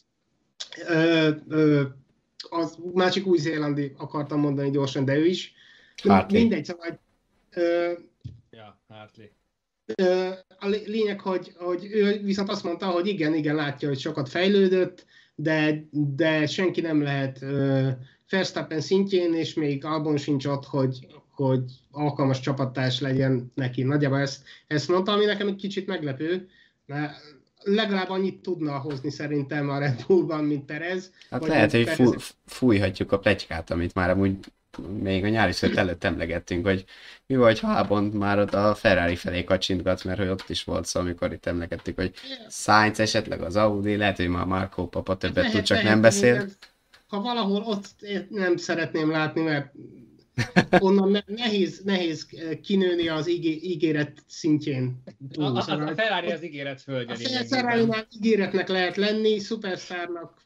Ö, 0.88 1.30
ö, 1.48 1.82
az 2.48 2.78
másik 2.94 3.26
új-zélandi 3.26 3.92
akartam 3.96 4.40
mondani 4.40 4.70
gyorsan, 4.70 5.04
de 5.04 5.16
ő 5.16 5.26
is. 5.26 5.52
Hartley. 6.02 6.40
Mindegy, 6.40 6.64
szóval 6.64 7.00
ö, 7.50 7.92
ja, 8.50 8.80
Hartley. 8.88 9.26
Ö, 9.94 10.28
a 10.58 10.66
lényeg, 10.66 11.20
hogy, 11.20 11.52
hogy 11.58 11.84
ő 11.90 12.22
viszont 12.22 12.48
azt 12.48 12.64
mondta, 12.64 12.86
hogy 12.86 13.06
igen, 13.06 13.34
igen, 13.34 13.54
látja, 13.54 13.88
hogy 13.88 13.98
sokat 13.98 14.28
fejlődött, 14.28 15.06
de, 15.34 15.88
de 15.90 16.46
senki 16.46 16.80
nem 16.80 17.02
lehet 17.02 17.38
uh, 17.42 17.88
Verstappen 18.30 18.80
szintjén, 18.80 19.34
és 19.34 19.54
még 19.54 19.84
Albon 19.84 20.16
sincs 20.16 20.46
ott, 20.46 20.64
hogy, 20.64 21.06
hogy 21.38 21.62
alkalmas 21.90 22.40
csapattárs 22.40 23.00
legyen 23.00 23.52
neki. 23.54 23.82
Nagyjából 23.82 24.18
ezt, 24.18 24.42
ezt 24.66 24.88
mondta, 24.88 25.12
ami 25.12 25.24
nekem 25.24 25.48
egy 25.48 25.56
kicsit 25.56 25.86
meglepő, 25.86 26.48
mert 26.86 27.12
legalább 27.62 28.10
annyit 28.10 28.42
tudna 28.42 28.78
hozni 28.78 29.10
szerintem 29.10 29.68
a 29.68 29.78
Red 29.78 30.04
Bullban, 30.06 30.44
mint 30.44 30.64
Perez. 30.64 31.12
Hát 31.30 31.46
lehet, 31.46 31.70
hogy 31.70 31.88
fúj, 31.88 32.16
fújhatjuk 32.46 33.12
a 33.12 33.18
plegykát, 33.18 33.70
amit 33.70 33.94
már 33.94 34.10
amúgy 34.10 34.36
még 35.00 35.24
a 35.24 35.28
nyári 35.28 35.52
szület 35.52 35.76
előtt 35.76 36.04
emlegettünk, 36.04 36.66
hogy 36.66 36.84
mi 37.26 37.36
vagy, 37.36 37.60
ha 37.60 37.72
Albon 37.72 38.04
már 38.04 38.38
ott 38.38 38.54
a 38.54 38.74
Ferrari 38.74 39.16
felé 39.16 39.44
kacsintgat, 39.44 40.04
mert 40.04 40.18
hogy 40.18 40.28
ott 40.28 40.48
is 40.48 40.64
volt 40.64 40.86
szó, 40.86 41.00
amikor 41.00 41.32
itt 41.32 41.46
emlegettük, 41.46 41.96
hogy 41.96 42.14
Sainz 42.48 43.00
esetleg 43.00 43.42
az 43.42 43.56
Audi, 43.56 43.96
lehet, 43.96 44.16
hogy 44.16 44.28
már 44.28 44.44
Marco 44.44 44.86
Papa 44.86 45.16
többet 45.16 45.36
lehet, 45.36 45.52
tud, 45.52 45.62
csak 45.62 45.76
lehet, 45.76 45.92
nem 45.92 46.00
beszél. 46.00 46.48
Ha 47.06 47.20
valahol 47.20 47.62
ott 47.62 47.86
nem 48.28 48.56
szeretném 48.56 49.10
látni, 49.10 49.42
mert 49.42 49.72
onnan 50.78 51.24
nehéz, 51.26 51.80
nehéz 51.84 52.26
kinőni 52.62 53.08
az 53.08 53.28
ígéret 53.30 54.12
szintjén. 54.26 55.02
Túl, 55.32 55.44
a, 55.44 55.64
a, 55.66 55.86
a 55.86 55.94
Ferrari 55.94 56.30
az 56.30 56.44
ígéret 56.44 56.80
földje. 56.80 57.14
A 57.14 57.44
ferrari 57.44 57.88
ígéretnek 58.16 58.68
lehet 58.68 58.96
lenni, 58.96 59.38
szupersztárnak 59.38 60.38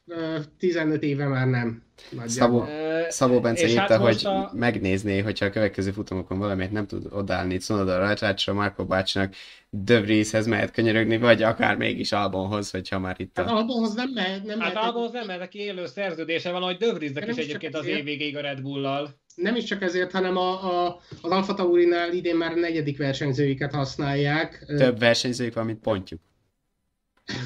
15 0.57 1.03
éve 1.03 1.27
már 1.27 1.47
nem. 1.47 1.83
Szabó, 2.25 2.65
Szabó 3.09 3.39
Bence 3.39 3.67
írta, 3.67 3.79
hát 3.81 3.97
hogy 3.97 4.21
a... 4.25 4.51
megnézné, 4.53 5.19
hogyha 5.19 5.45
a 5.45 5.49
következő 5.49 5.91
futamokon 5.91 6.39
valamit 6.39 6.71
nem 6.71 6.87
tud 6.87 7.05
odállni 7.11 7.57
Cunoda 7.57 7.97
Rajcsácsra, 7.97 8.53
Marco 8.53 8.85
bácsinak 8.85 9.33
De 9.69 10.01
Vrieshez 10.01 10.47
mehet 10.47 10.71
könyörögni, 10.71 11.17
vagy 11.17 11.43
akár 11.43 11.75
mégis 11.75 12.11
Albonhoz, 12.11 12.71
hogyha 12.71 12.99
már 12.99 13.15
itt 13.19 13.37
a... 13.37 13.41
Hát 13.41 13.51
Albonhoz 13.51 13.93
nem 13.93 14.09
mehet. 14.13 14.43
Nem 14.43 14.59
hát 14.59 14.75
Albonhoz 14.75 15.11
nem 15.11 15.25
mehet, 15.25 15.41
aki 15.41 15.59
élő 15.59 15.85
szerződése 15.85 16.51
van, 16.51 16.61
hogy 16.61 16.77
De 16.77 16.93
Vriesnek 16.93 17.27
is 17.27 17.37
egyébként 17.37 17.75
az 17.75 17.85
év 17.85 18.03
végéig 18.03 18.37
a 18.37 18.41
Red 18.41 18.61
Bull-lal. 18.61 19.21
Nem 19.35 19.55
is 19.55 19.63
csak 19.63 19.81
ezért, 19.81 20.11
hanem 20.11 20.37
a, 20.37 20.85
a, 20.85 20.99
az 21.21 21.31
Alfa 21.31 21.53
Taurinál 21.53 22.13
idén 22.13 22.35
már 22.35 22.51
a 22.51 22.55
negyedik 22.55 22.97
versenyzőiket 22.97 23.73
használják. 23.73 24.65
Több 24.77 24.99
versenyzőjük 24.99 25.53
van, 25.53 25.65
mint 25.65 25.79
pontjuk. 25.79 26.21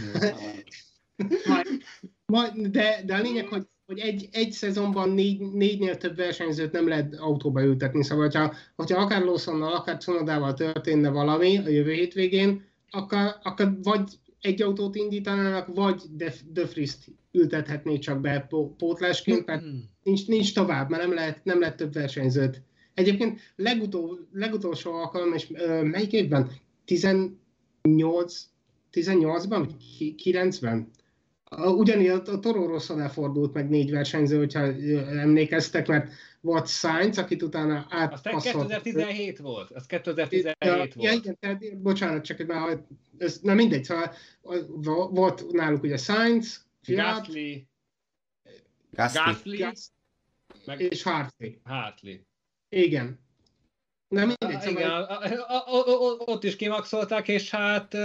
de, 2.56 3.02
de 3.06 3.16
a 3.16 3.22
lényeg, 3.22 3.48
hogy 3.48 3.68
hogy 3.88 4.00
egy, 4.00 4.30
egy 4.32 4.52
szezonban 4.52 5.10
négy, 5.10 5.52
négynél 5.52 5.98
több 5.98 6.16
versenyzőt 6.16 6.72
nem 6.72 6.88
lehet 6.88 7.16
autóba 7.16 7.64
ültetni. 7.64 8.04
Szóval, 8.04 8.24
hogyha, 8.24 8.54
hogyha 8.76 9.02
akár 9.02 9.22
Lawsonnal, 9.22 9.74
akár 9.74 9.98
Cunodával 9.98 10.54
történne 10.54 11.10
valami 11.10 11.58
a 11.58 11.70
jövő 11.70 11.92
hétvégén, 11.92 12.66
akkor, 12.90 13.36
akkor 13.44 13.78
vagy 13.84 14.20
egy 14.42 14.62
autót 14.62 14.96
indítanának, 14.96 15.68
vagy 15.76 16.02
Frist 16.68 16.98
ültethetné 17.32 17.98
csak 17.98 18.22
be 18.22 18.48
pótlásként, 18.78 19.46
mert 19.46 19.64
mm-hmm. 19.64 19.78
nincs, 20.04 20.28
nincs 20.28 20.54
tovább, 20.54 20.90
mert 20.90 21.02
nem 21.02 21.14
lehet, 21.14 21.44
nem 21.44 21.60
lehet 21.60 21.76
több 21.76 21.94
versenyzőt. 21.94 22.62
Egyébként 22.94 23.40
legutol, 23.56 24.28
legutolsó 24.32 24.94
alkalom, 24.94 25.34
és 25.34 25.48
ö, 25.54 25.84
melyik 25.84 26.12
évben? 26.12 26.52
18, 26.86 28.50
18-ban? 28.94 29.70
90? 30.18 30.90
Ugyanígy 31.58 32.08
a, 32.08 32.22
a 32.26 32.40
Toro 32.40 32.66
Rosso 32.66 33.10
fordult 33.10 33.54
meg 33.54 33.70
négy 33.70 33.92
versenyző, 33.92 34.38
hogyha 34.38 34.62
emlékeztek, 35.20 35.88
mert 35.88 36.12
volt 36.48 36.68
Sainz, 36.68 37.18
akit 37.18 37.42
utána 37.42 37.86
átpasszolt. 37.90 38.36
Aztán 38.36 38.54
2017 38.54 39.38
volt, 39.38 39.72
az 39.72 39.86
2017 39.86 40.56
ja, 40.66 40.76
volt. 40.76 40.94
Ja, 40.96 41.12
igen, 41.12 41.38
tehát, 41.40 41.78
bocsánat, 41.78 42.24
csak 42.24 42.46
már, 42.46 42.84
ez, 43.18 43.40
na 43.42 43.54
mindegy, 43.54 43.84
szóval 43.84 44.14
volt 45.10 45.52
náluk 45.52 45.84
ugye 45.84 45.98
Sainz, 45.98 46.66
Fiat, 46.82 47.28
Gasly, 47.28 47.68
Gasly, 48.92 49.58
Gasly 49.58 49.92
meg 50.66 50.82
és 50.82 51.04
Hartley. 51.04 51.52
Hartley. 51.64 52.20
Igen. 52.70 53.20
Na 54.08 54.26
mindegy, 54.26 54.62
szóval... 54.62 55.24
Igen, 55.26 55.40
ott 56.18 56.44
is 56.44 56.56
kimaxolták, 56.56 57.28
és 57.28 57.50
hát 57.50 57.96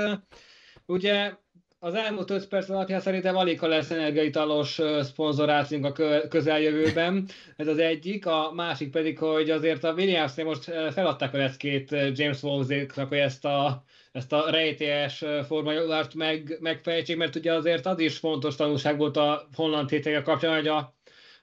ugye 0.86 1.34
az 1.84 1.94
elmúlt 1.94 2.30
5 2.30 2.48
perc 2.48 2.68
alapján 2.68 3.00
szerintem 3.00 3.36
alig 3.36 3.58
ha 3.60 3.66
lesz 3.66 3.90
energiaitalos 3.90 4.80
szponzorációnk 5.00 5.84
a 5.84 6.28
közeljövőben. 6.28 7.28
Ez 7.56 7.66
az 7.66 7.78
egyik. 7.78 8.26
A 8.26 8.52
másik 8.54 8.90
pedig, 8.90 9.18
hogy 9.18 9.50
azért 9.50 9.84
a 9.84 9.92
williams 9.92 10.34
most 10.34 10.64
feladták 10.92 11.34
a 11.34 11.36
leckét 11.36 11.90
James 11.90 12.42
Wolzéknak, 12.42 13.08
hogy 13.08 13.18
ezt 13.18 13.44
a, 13.44 13.84
ezt 14.12 14.32
a 14.32 14.50
rejtélyes 14.50 15.24
formajogást 15.46 16.14
meg, 16.14 16.56
megfejtsék, 16.60 17.16
mert 17.16 17.36
ugye 17.36 17.52
azért 17.52 17.86
az 17.86 17.98
is 17.98 18.16
fontos 18.18 18.56
tanulság 18.56 18.96
volt 18.96 19.16
a 19.16 19.48
holland 19.54 19.88
tétege 19.88 20.22
kapcsán, 20.22 20.54
hogy, 20.54 20.68
a, 20.68 20.94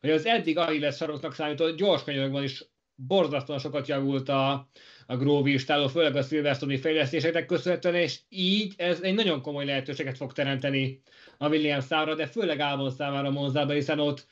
hogy 0.02 0.10
az 0.10 0.26
eddig 0.26 0.58
Achilles 0.58 0.96
saroknak 0.96 1.34
számított 1.34 1.78
gyors 1.78 2.04
kanyarokban 2.04 2.44
is 2.44 2.64
borzasztóan 3.08 3.60
sokat 3.60 3.88
javult 3.88 4.30
a, 4.30 4.70
a 5.08 5.18
Grovi 5.18 5.54
istáló, 5.54 5.88
főleg 5.88 6.16
a 6.16 6.22
Silverstone-i 6.22 6.78
fejlesztéseknek 6.78 7.46
köszönhetően, 7.46 7.96
és 7.96 8.20
így 8.30 8.74
ez 8.78 9.02
egy 9.02 9.14
nagyon 9.14 9.42
komoly 9.42 9.66
lehetőséget 9.66 10.18
fog 10.18 10.34
teremteni 10.34 11.02
a 11.38 11.48
Williams 11.48 11.84
számára, 11.84 12.16
de 12.16 12.28
főleg 12.28 12.60
Albon 12.60 12.92
számára 12.92 13.30
Monzába, 13.30 13.74
hiszen 13.74 14.00
ott 14.00 14.28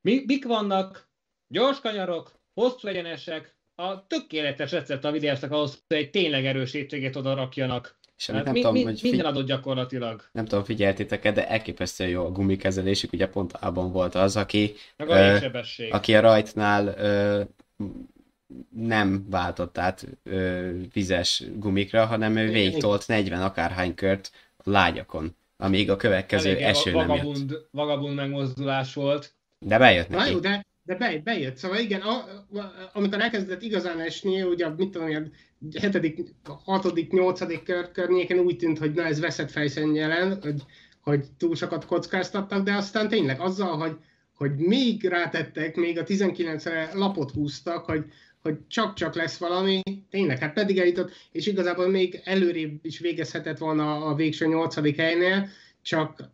mi, 0.00 0.22
mik 0.26 0.46
vannak? 0.46 1.10
Gyors 1.48 1.80
kanyarok, 1.80 2.40
hosszú 2.54 2.88
egyenesek, 2.88 3.56
a 3.74 4.06
tökéletes 4.06 4.70
recept 4.70 5.04
a 5.04 5.10
Williamsnek 5.10 5.50
ahhoz, 5.50 5.82
hogy 5.88 5.96
egy 5.96 6.10
tényleg 6.10 6.46
erős 6.46 6.74
étvéget 6.74 7.16
oda 7.16 7.34
rakjanak. 7.34 8.00
És 8.16 8.30
hát 8.30 8.44
nem 8.44 8.52
mi, 8.52 8.60
tudom, 8.60 8.74
mi, 8.74 8.82
hogy 8.82 8.98
minden 9.02 9.26
adott 9.26 9.46
gyakorlatilag. 9.46 10.28
Nem 10.32 10.44
tudom, 10.44 10.64
figyeltétek 10.64 11.32
de 11.32 11.48
elképesztően 11.48 12.10
jó 12.10 12.24
a 12.24 12.30
gumikezelésük, 12.30 13.12
ugye 13.12 13.28
pont 13.28 13.52
Albon 13.52 13.92
volt 13.92 14.14
az, 14.14 14.36
aki, 14.36 14.74
Meg 14.96 15.08
a 15.08 15.16
ö, 15.16 15.38
aki 15.90 16.14
a 16.14 16.20
rajtnál 16.20 16.86
ö, 16.86 17.42
nem 18.70 19.26
váltott 19.30 19.78
át 19.78 20.06
ö, 20.22 20.70
vizes 20.92 21.44
gumikra, 21.56 22.06
hanem 22.06 22.36
ő 22.36 22.48
végigtolt 22.50 23.06
40 23.06 23.42
akárhány 23.42 23.94
kört 23.94 24.30
lágyakon, 24.64 25.36
amíg 25.56 25.90
a 25.90 25.96
következő 25.96 26.50
Elég 26.50 26.62
eső 26.62 26.92
vagabund, 26.92 27.36
nem 27.36 27.46
jött. 27.48 27.68
Vagabund 27.70 28.14
megmozdulás 28.14 28.94
volt. 28.94 29.34
De 29.58 29.78
bejött 29.78 30.08
neki. 30.08 30.22
Na 30.22 30.30
jó, 30.30 30.38
de, 30.38 30.66
de 30.82 30.94
bejött, 30.94 31.22
bejött. 31.22 31.56
Szóval 31.56 31.78
igen, 31.78 32.00
a, 32.00 32.14
a, 32.58 32.90
amikor 32.92 33.20
elkezdett 33.20 33.62
igazán 33.62 34.00
esni, 34.00 34.42
ugye 34.42 34.68
mit 34.68 34.90
tudom, 34.90 35.08
ilyen 35.08 35.32
hetedik, 35.80 36.34
hatodik, 36.64 37.12
nyolcadik 37.12 37.62
kör, 37.62 37.90
környéken 37.92 38.38
úgy 38.38 38.56
tűnt, 38.56 38.78
hogy 38.78 38.92
na 38.92 39.02
ez 39.02 39.20
veszett 39.20 39.50
fejszen 39.50 39.94
jelen, 39.94 40.38
hogy, 40.42 40.62
hogy 41.00 41.24
túl 41.38 41.54
sokat 41.54 41.86
kockáztattak, 41.86 42.64
de 42.64 42.72
aztán 42.72 43.08
tényleg 43.08 43.40
azzal, 43.40 43.76
hogy, 43.76 43.96
hogy 44.42 44.56
még 44.56 45.04
rátettek, 45.04 45.76
még 45.76 45.98
a 45.98 46.04
19-re 46.04 46.90
lapot 46.94 47.30
húztak, 47.30 47.84
hogy 47.84 48.04
hogy 48.42 48.56
csak-csak 48.68 49.14
lesz 49.14 49.36
valami, 49.36 49.80
tényleg, 50.10 50.38
hát 50.38 50.52
pedig 50.52 50.78
eljutott, 50.78 51.10
és 51.32 51.46
igazából 51.46 51.88
még 51.88 52.20
előrébb 52.24 52.78
is 52.84 52.98
végezhetett 52.98 53.58
volna 53.58 54.04
a 54.04 54.14
végső 54.14 54.46
nyolcadik 54.46 54.96
helynél, 54.96 55.48
csak, 55.82 56.30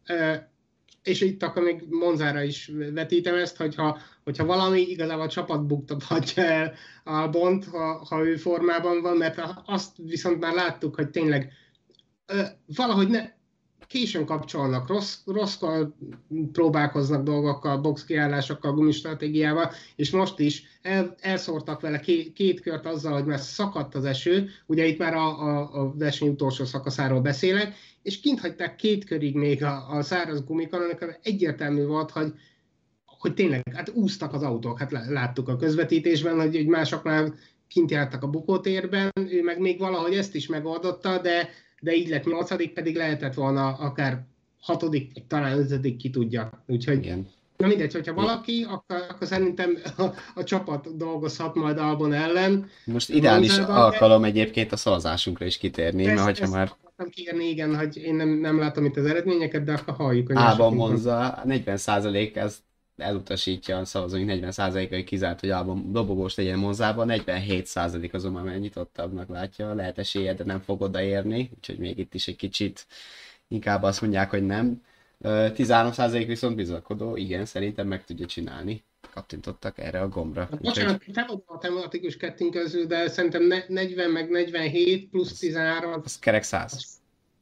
és 1.02 1.20
itt 1.20 1.42
akkor 1.42 1.62
még 1.62 1.82
Monzára 1.90 2.42
is 2.42 2.70
vetítem 2.92 3.34
ezt, 3.34 3.56
hogyha, 3.56 3.98
hogyha 4.24 4.44
valami 4.44 4.80
igazából 4.80 5.24
a 5.24 5.28
csapat 5.28 5.66
buktathatja 5.66 6.42
el 6.42 6.74
a 7.04 7.28
Bont, 7.28 7.64
ha, 7.64 8.04
ha 8.08 8.24
ő 8.24 8.36
formában 8.36 9.02
van, 9.02 9.16
mert 9.16 9.40
azt 9.66 9.96
viszont 9.96 10.40
már 10.40 10.54
láttuk, 10.54 10.94
hogy 10.94 11.10
tényleg 11.10 11.52
valahogy 12.66 13.08
ne, 13.08 13.37
későn 13.88 14.26
kapcsolnak, 14.26 14.88
rossz, 14.88 15.16
rosszkal 15.26 15.96
próbálkoznak 16.52 17.22
dolgokkal, 17.22 17.78
box 17.78 18.04
kiállásokkal, 18.04 18.72
gumistratégiával, 18.72 19.70
és 19.96 20.10
most 20.10 20.38
is 20.38 20.62
el, 20.82 21.14
elszórtak 21.20 21.80
vele 21.80 22.00
két, 22.00 22.32
két 22.32 22.60
kört 22.60 22.86
azzal, 22.86 23.12
hogy 23.12 23.24
már 23.24 23.40
szakadt 23.40 23.94
az 23.94 24.04
eső, 24.04 24.48
ugye 24.66 24.86
itt 24.86 24.98
már 24.98 25.14
a, 25.14 25.40
a, 25.40 25.80
a 25.80 25.94
verseny 25.96 26.28
utolsó 26.28 26.64
szakaszáról 26.64 27.20
beszélek, 27.20 27.74
és 28.02 28.20
kint 28.20 28.40
hagyták 28.40 28.76
két 28.76 29.04
körig 29.04 29.34
még 29.34 29.64
a, 29.64 29.88
a 29.90 30.02
száraz 30.02 30.44
gumikon, 30.44 30.80
amikor 30.80 31.18
egyértelmű 31.22 31.84
volt, 31.84 32.10
hogy, 32.10 32.32
hogy 33.04 33.34
tényleg, 33.34 33.62
hát 33.74 33.88
úsztak 33.88 34.34
az 34.34 34.42
autók, 34.42 34.78
hát 34.78 34.92
láttuk 35.08 35.48
a 35.48 35.56
közvetítésben, 35.56 36.40
hogy, 36.40 36.56
hogy 36.56 36.66
másoknál 36.66 37.34
kint 37.68 37.90
jártak 37.90 38.22
a 38.22 38.28
bukótérben, 38.28 39.10
ő 39.30 39.42
meg 39.42 39.60
még 39.60 39.78
valahogy 39.78 40.14
ezt 40.14 40.34
is 40.34 40.46
megoldotta, 40.46 41.18
de 41.18 41.48
de 41.80 41.94
így 41.94 42.08
lett 42.08 42.24
nyolcadik, 42.24 42.72
pedig 42.72 42.96
lehetett 42.96 43.34
volna 43.34 43.66
akár 43.66 44.26
hatodik, 44.60 45.12
talán 45.28 45.58
ötödik, 45.58 45.96
ki 45.96 46.10
tudja. 46.10 46.64
Úgyhogy 46.66 46.96
Igen. 46.96 47.28
Na 47.56 47.66
mindegy, 47.66 47.92
hogyha 47.92 48.14
valaki, 48.14 48.66
akkor, 48.68 49.06
akkor 49.08 49.26
szerintem 49.26 49.78
a, 49.96 50.04
a 50.34 50.44
csapat 50.44 50.96
dolgozhat 50.96 51.54
majd 51.54 51.78
Albon 51.78 52.12
ellen. 52.12 52.70
Most 52.84 53.10
ideális 53.10 53.58
alkalom 53.58 54.24
egyébként 54.24 54.72
a 54.72 54.76
szavazásunkra 54.76 55.46
is 55.46 55.58
kitérni, 55.58 56.04
mert 56.04 56.20
hogyha 56.20 56.48
már... 56.48 56.72
Akartam 56.82 57.08
kérni, 57.10 57.48
igen, 57.48 57.76
hogy 57.76 57.96
én 57.96 58.14
nem, 58.14 58.28
nem 58.28 58.58
látom 58.58 58.84
itt 58.84 58.96
az 58.96 59.04
eredményeket, 59.04 59.64
de 59.64 59.72
akkor 59.72 59.94
halljuk. 59.94 60.30
Ában 60.34 60.74
Monza, 60.74 61.42
40% 61.46 62.36
ez 62.36 62.58
elutasítja 62.98 63.78
a 63.78 63.84
szavazóink 63.84 64.30
40%-ai 64.32 65.04
kizárt, 65.04 65.40
hogy 65.40 65.50
Albon 65.50 65.92
dobogós 65.92 66.34
legyen 66.34 66.58
Monzában, 66.58 67.08
47% 67.10 68.12
azonban 68.12 68.44
már 68.44 68.58
nyitottabbnak 68.58 69.28
látja, 69.28 69.74
lehet 69.74 69.98
esélye, 69.98 70.34
de 70.34 70.44
nem 70.44 70.60
fog 70.60 70.80
odaérni, 70.80 71.50
úgyhogy 71.56 71.78
még 71.78 71.98
itt 71.98 72.14
is 72.14 72.28
egy 72.28 72.36
kicsit 72.36 72.86
inkább 73.48 73.82
azt 73.82 74.00
mondják, 74.00 74.30
hogy 74.30 74.46
nem. 74.46 74.82
13% 75.24 76.24
viszont 76.26 76.56
bizakodó, 76.56 77.16
igen, 77.16 77.44
szerintem 77.44 77.86
meg 77.86 78.04
tudja 78.04 78.26
csinálni. 78.26 78.84
Kattintottak 79.10 79.78
erre 79.78 80.00
a 80.00 80.08
gombra. 80.08 80.40
Hát, 80.50 80.60
bocsánat, 80.60 81.02
te 81.12 81.24
vagy 81.28 81.42
a 81.46 81.58
tematikus 81.58 82.16
kettőnk 82.16 82.50
közül, 82.52 82.86
de 82.86 83.08
szerintem 83.08 83.62
40 83.68 84.10
meg 84.10 84.30
47 84.30 85.08
plusz 85.08 85.38
13. 85.38 86.00
Az 86.04 86.18
kerek 86.18 86.42
100. 86.42 86.97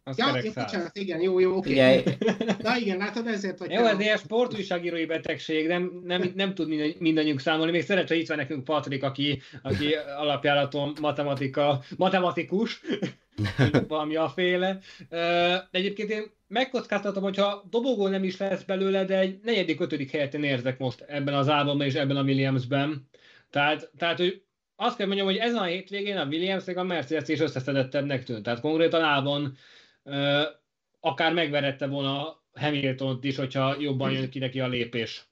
Az 0.09 0.19
ja, 0.19 0.41
jó, 0.43 0.51
bocsánat, 0.55 0.97
igen, 0.97 1.21
jó, 1.21 1.39
jó, 1.39 1.57
oké. 1.57 1.73
Okay. 1.73 2.03
Na 2.59 2.77
igen, 2.77 2.97
látod, 2.97 3.27
ezért 3.27 3.59
vagy... 3.59 3.71
Jó, 3.71 3.85
ez 3.85 4.01
ilyen 4.01 4.17
sportújságírói 4.17 5.07
betegség, 5.07 5.67
nem, 5.67 6.01
nem, 6.05 6.33
nem 6.35 6.55
tud 6.55 6.69
mindannyiunk 6.99 7.41
számolni. 7.41 7.71
Még 7.71 7.83
szeretve 7.83 8.15
itt 8.15 8.29
van 8.29 8.37
nekünk 8.37 8.65
Patrik, 8.65 9.03
aki, 9.03 9.43
aki 9.63 9.95
alapjáraton 10.17 10.97
matematika, 11.01 11.83
matematikus, 11.97 12.81
valami 13.89 14.17
a 14.17 14.29
féle. 14.29 14.79
De 15.09 15.69
egyébként 15.71 16.11
én 16.11 16.23
megkockáztatom, 16.49 17.23
hogyha 17.23 17.65
dobogó 17.71 18.09
nem 18.09 18.25
is 18.25 18.37
lesz 18.37 18.63
belőle, 18.63 19.05
de 19.05 19.19
egy 19.19 19.39
negyedik, 19.43 19.81
ötödik 19.81 20.11
helyet 20.11 20.35
én 20.35 20.43
érzek 20.43 20.79
most 20.79 21.05
ebben 21.09 21.35
az 21.35 21.49
államban 21.49 21.87
és 21.87 21.95
ebben 21.95 22.17
a 22.17 22.23
Williamsben. 22.23 23.09
Tehát, 23.51 23.91
tehát 23.99 24.19
hogy 24.19 24.43
azt 24.77 24.97
kell 24.97 25.07
mondjam, 25.07 25.27
hogy 25.27 25.37
ezen 25.37 25.59
a 25.59 25.65
hétvégén 25.65 26.17
a 26.17 26.25
Williams 26.25 26.67
a 26.67 26.83
Mercedes 26.83 27.29
is 27.29 27.41
összeszedettebbnek 27.41 28.25
tűnt. 28.25 28.43
Tehát 28.43 28.61
konkrétan 28.61 29.03
álban 29.03 29.57
akár 31.01 31.33
megverette 31.33 31.87
volna 31.87 32.43
Hamilton 32.55 33.19
is, 33.23 33.37
hogyha 33.37 33.77
jobban 33.81 34.11
jön 34.11 34.31
ki 34.31 34.39
neki 34.39 34.61
a 34.61 34.69
lépés. 34.69 35.25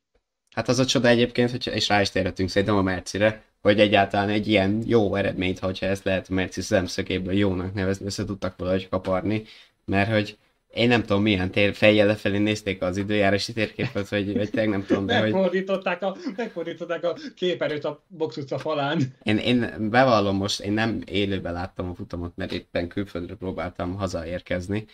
Hát 0.55 0.69
az 0.69 0.79
a 0.79 0.85
csoda 0.85 1.09
egyébként, 1.09 1.51
hogyha, 1.51 1.71
és 1.71 1.89
rá 1.89 2.01
is 2.01 2.11
térhetünk 2.11 2.49
szerintem 2.49 2.77
a 2.77 2.83
Mercire, 2.83 3.45
hogy 3.61 3.81
egyáltalán 3.81 4.29
egy 4.29 4.49
ilyen 4.49 4.83
jó 4.87 5.15
eredményt, 5.15 5.59
hogyha 5.59 5.87
ezt 5.87 6.05
lehet 6.05 6.29
a 6.29 6.35
Merci 6.35 6.61
szemszögéből 6.61 7.35
jónak 7.35 7.75
nevezni, 7.75 8.07
össze 8.07 8.25
tudtak 8.25 8.57
valahogy 8.57 8.89
kaparni, 8.89 9.45
mert 9.85 10.11
hogy 10.11 10.39
én 10.75 10.89
nem 10.89 11.03
tudom 11.03 11.23
milyen 11.23 11.51
tér, 11.51 11.75
fejjel 11.75 12.07
lefelé 12.07 12.39
nézték 12.39 12.83
az 12.83 12.97
időjárási 12.97 13.53
térképet, 13.53 14.09
vagy, 14.09 14.37
vagy 14.37 14.51
tényleg 14.51 14.69
nem 14.69 14.85
tudom, 14.87 15.07
de 15.07 15.21
megfordították 15.21 16.03
hogy... 16.03 16.19
A, 16.27 16.33
megfordították 16.37 17.05
a 17.05 17.17
képerőt 17.37 17.85
a 17.85 18.03
box 18.07 18.37
utca 18.37 18.59
falán. 18.59 19.03
Én, 19.23 19.37
én 19.37 19.89
bevallom 19.91 20.37
most, 20.37 20.61
én 20.61 20.73
nem 20.73 21.01
élőben 21.07 21.53
láttam 21.53 21.89
a 21.89 21.95
futamot, 21.95 22.37
mert 22.37 22.53
éppen 22.53 22.89
külföldre 22.89 23.35
próbáltam 23.35 23.95
hazaérkezni, 23.95 24.87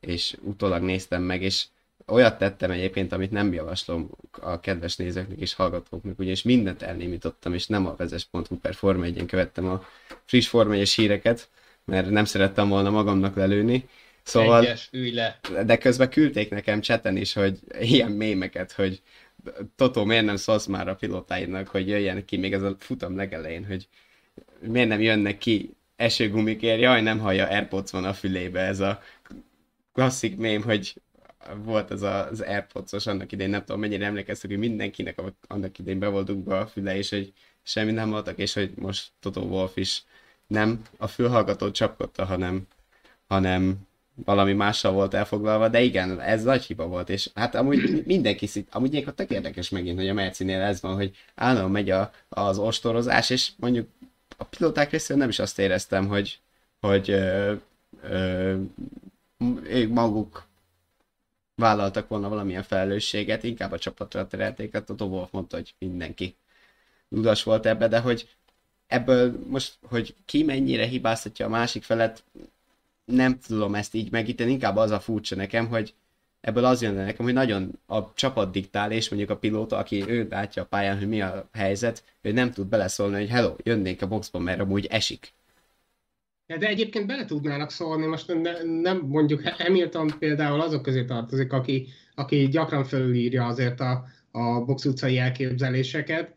és 0.00 0.36
utólag 0.42 0.82
néztem 0.82 1.22
meg, 1.22 1.42
és 1.42 1.64
olyat 2.06 2.38
tettem 2.38 2.70
egyébként, 2.70 3.12
amit 3.12 3.30
nem 3.30 3.52
javaslom 3.52 4.10
a 4.40 4.60
kedves 4.60 4.96
nézőknek 4.96 5.40
és 5.40 5.54
hallgatóknak, 5.54 6.18
ugyanis 6.18 6.42
mindent 6.42 6.82
elnémítottam, 6.82 7.54
és 7.54 7.66
nem 7.66 7.86
a 7.86 7.94
vezes.hu 7.96 8.58
per 8.60 8.74
Forma 8.74 9.04
1 9.04 9.26
követtem 9.26 9.66
a 9.66 9.84
friss 10.24 10.48
Forma 10.48 10.74
1 10.74 10.88
híreket, 10.88 11.48
mert 11.84 12.10
nem 12.10 12.24
szerettem 12.24 12.68
volna 12.68 12.90
magamnak 12.90 13.36
lelőni, 13.36 13.88
Szóval, 14.24 14.64
Egyes, 14.64 14.88
ülj 14.92 15.10
le. 15.10 15.40
De 15.64 15.78
közben 15.78 16.10
küldték 16.10 16.50
nekem 16.50 16.80
cseten 16.80 17.16
is, 17.16 17.32
hogy 17.32 17.58
ilyen 17.80 18.10
mémeket, 18.10 18.72
hogy 18.72 19.02
Totó, 19.76 20.04
miért 20.04 20.24
nem 20.24 20.36
szólsz 20.36 20.66
már 20.66 20.88
a 20.88 20.94
pilotáidnak, 20.94 21.68
hogy 21.68 21.88
jöjjen 21.88 22.24
ki 22.24 22.36
még 22.36 22.52
ez 22.52 22.62
a 22.62 22.76
futam 22.78 23.16
legelején, 23.16 23.66
hogy 23.66 23.88
miért 24.60 24.88
nem 24.88 25.00
jönnek 25.00 25.38
ki 25.38 25.74
esőgumikért, 25.96 26.80
jaj, 26.80 27.02
nem 27.02 27.18
hallja 27.18 27.46
Airpods 27.46 27.90
van 27.90 28.04
a 28.04 28.12
fülébe, 28.12 28.60
ez 28.60 28.80
a 28.80 29.02
klasszik 29.92 30.36
mém, 30.36 30.62
hogy 30.62 30.94
volt 31.56 31.90
a, 31.90 32.28
az 32.28 32.40
Airpods-os 32.40 33.06
annak 33.06 33.32
idején, 33.32 33.50
nem 33.50 33.64
tudom 33.64 33.80
mennyire 33.80 34.06
emlékeztek, 34.06 34.50
hogy 34.50 34.58
mindenkinek 34.58 35.20
annak 35.48 35.78
idején 35.78 35.98
be 35.98 36.08
volt 36.08 36.36
be 36.38 36.58
a 36.58 36.66
füle, 36.66 36.96
és 36.96 37.10
hogy 37.10 37.32
semmi 37.62 37.92
nem 37.92 38.10
voltak, 38.10 38.38
és 38.38 38.52
hogy 38.54 38.72
most 38.76 39.10
Toto 39.20 39.40
Wolf 39.40 39.76
is 39.76 40.04
nem 40.46 40.82
a 40.96 41.06
fülhallgatót 41.06 41.74
csapkodta, 41.74 42.24
hanem, 42.24 42.66
hanem 43.26 43.86
valami 44.14 44.52
mással 44.52 44.92
volt 44.92 45.14
elfoglalva, 45.14 45.68
de 45.68 45.82
igen, 45.82 46.20
ez 46.20 46.42
nagy 46.42 46.64
hiba 46.64 46.86
volt, 46.86 47.08
és 47.08 47.30
hát 47.34 47.54
amúgy 47.54 48.02
mindenki 48.06 48.46
szit, 48.46 48.68
amúgy 48.72 48.92
ilyenkor 48.92 49.14
tök 49.14 49.30
érdekes 49.30 49.68
megint, 49.68 49.98
hogy 49.98 50.08
a 50.08 50.14
Mercinél 50.14 50.60
ez 50.60 50.80
van, 50.80 50.94
hogy 50.94 51.16
állandóan 51.34 51.70
megy 51.70 51.90
a, 51.90 52.10
az 52.28 52.58
ostorozás, 52.58 53.30
és 53.30 53.50
mondjuk 53.56 53.88
a 54.36 54.44
pilóták 54.44 54.90
részéről 54.90 55.16
nem 55.16 55.28
is 55.28 55.38
azt 55.38 55.58
éreztem, 55.58 56.06
hogy, 56.06 56.40
hogy 56.80 57.10
ö, 57.10 57.54
ö, 58.02 58.56
ők 59.62 59.92
maguk 59.92 60.46
vállaltak 61.54 62.08
volna 62.08 62.28
valamilyen 62.28 62.62
felelősséget, 62.62 63.42
inkább 63.42 63.72
a 63.72 63.78
csapatra 63.78 64.26
terelték, 64.26 64.72
hát 64.72 64.90
a 64.90 65.04
Wolf 65.04 65.30
mondta, 65.30 65.56
hogy 65.56 65.74
mindenki 65.78 66.36
ludas 67.08 67.42
volt 67.42 67.66
ebbe, 67.66 67.88
de 67.88 67.98
hogy 67.98 68.28
ebből 68.86 69.38
most, 69.46 69.78
hogy 69.88 70.14
ki 70.24 70.42
mennyire 70.42 70.86
hibáztatja 70.86 71.46
a 71.46 71.48
másik 71.48 71.82
felet, 71.82 72.24
nem 73.04 73.38
tudom 73.38 73.74
ezt 73.74 73.94
így 73.94 74.10
megíteni, 74.10 74.50
inkább 74.50 74.76
az 74.76 74.90
a 74.90 75.00
furcsa 75.00 75.36
nekem, 75.36 75.66
hogy 75.66 75.94
ebből 76.40 76.64
az 76.64 76.82
jön 76.82 76.94
nekem, 76.94 77.24
hogy 77.24 77.34
nagyon 77.34 77.78
a 77.86 78.12
csapat 78.14 78.50
diktál, 78.50 78.92
és 78.92 79.08
mondjuk 79.08 79.30
a 79.30 79.36
pilóta, 79.36 79.76
aki 79.76 80.04
ő 80.08 80.26
látja 80.30 80.62
a 80.62 80.66
pályán, 80.66 80.98
hogy 80.98 81.08
mi 81.08 81.20
a 81.20 81.48
helyzet, 81.52 82.04
ő 82.22 82.32
nem 82.32 82.50
tud 82.50 82.66
beleszólni, 82.66 83.16
hogy 83.16 83.28
hello, 83.28 83.54
jönnék 83.62 84.02
a 84.02 84.08
boxba, 84.08 84.38
mert 84.38 84.60
amúgy 84.60 84.86
esik. 84.86 85.32
Ja, 86.46 86.56
de 86.56 86.66
egyébként 86.66 87.06
bele 87.06 87.24
tudnának 87.24 87.70
szólni, 87.70 88.06
most 88.06 88.40
ne, 88.42 88.62
nem 88.62 88.98
mondjuk 88.98 89.48
Hamilton 89.48 90.14
például 90.18 90.60
azok 90.60 90.82
közé 90.82 91.04
tartozik, 91.04 91.52
aki, 91.52 91.86
aki 92.14 92.48
gyakran 92.48 92.84
fölülírja 92.84 93.46
azért 93.46 93.80
a, 93.80 94.04
a 94.30 94.64
box 94.64 94.84
utcai 94.84 95.18
elképzeléseket, 95.18 96.34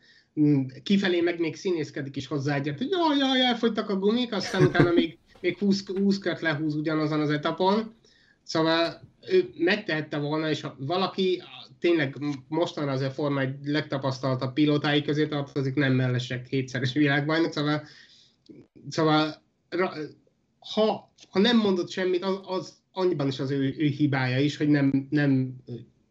kifelé 0.83 1.21
meg 1.21 1.39
még 1.39 1.55
színészkedik 1.55 2.15
is 2.15 2.27
hozzá 2.27 2.55
egyet, 2.55 2.77
hogy 2.77 2.89
jaj, 2.89 3.17
jaj, 3.17 3.45
elfogytak 3.45 3.89
a 3.89 3.95
gumik, 3.95 4.33
aztán 4.33 4.63
utána 4.63 4.91
még 4.91 5.17
még 5.39 5.57
20, 5.57 5.87
20 5.87 6.17
kört 6.17 6.41
lehúz 6.41 6.75
ugyanazon 6.75 7.19
az 7.19 7.29
etapon, 7.29 7.95
szóval 8.43 9.01
ő 9.29 9.49
megtehette 9.57 10.17
volna, 10.17 10.49
és 10.49 10.61
ha 10.61 10.75
valaki 10.79 11.41
tényleg 11.79 12.15
mostanra 12.47 12.91
az 12.91 13.01
a 13.01 13.11
forma 13.11 13.41
egy 13.41 13.55
legtapasztaltabb 13.63 14.53
pilótái 14.53 15.01
közé 15.01 15.27
tartozik, 15.27 15.73
nem 15.73 15.93
mellesek 15.93 16.47
hétszeres 16.47 16.93
világbajnok, 16.93 17.51
szóval, 17.51 17.83
szóval 18.89 19.43
ha, 20.59 21.13
ha 21.29 21.39
nem 21.39 21.57
mondott 21.57 21.89
semmit, 21.89 22.23
az, 22.23 22.39
az 22.43 22.73
annyiban 22.91 23.27
is 23.27 23.39
az 23.39 23.51
ő, 23.51 23.75
ő 23.77 23.87
hibája 23.87 24.39
is, 24.39 24.57
hogy 24.57 24.69
nem, 24.69 25.07
nem 25.09 25.55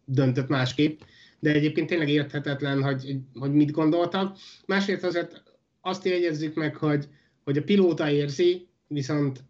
döntött 0.05 0.49
másképp, 0.49 1.01
de 1.41 1.53
egyébként 1.53 1.89
tényleg 1.89 2.09
érthetetlen, 2.09 2.83
hogy, 2.83 3.17
hogy 3.35 3.53
mit 3.53 3.71
gondoltak. 3.71 4.37
Másrészt 4.67 5.05
azért 5.05 5.43
azt 5.81 6.05
jegyezzük 6.05 6.55
meg, 6.55 6.77
hogy, 6.77 7.09
hogy 7.45 7.57
a 7.57 7.63
pilóta 7.63 8.11
érzi, 8.11 8.69
viszont 8.87 9.45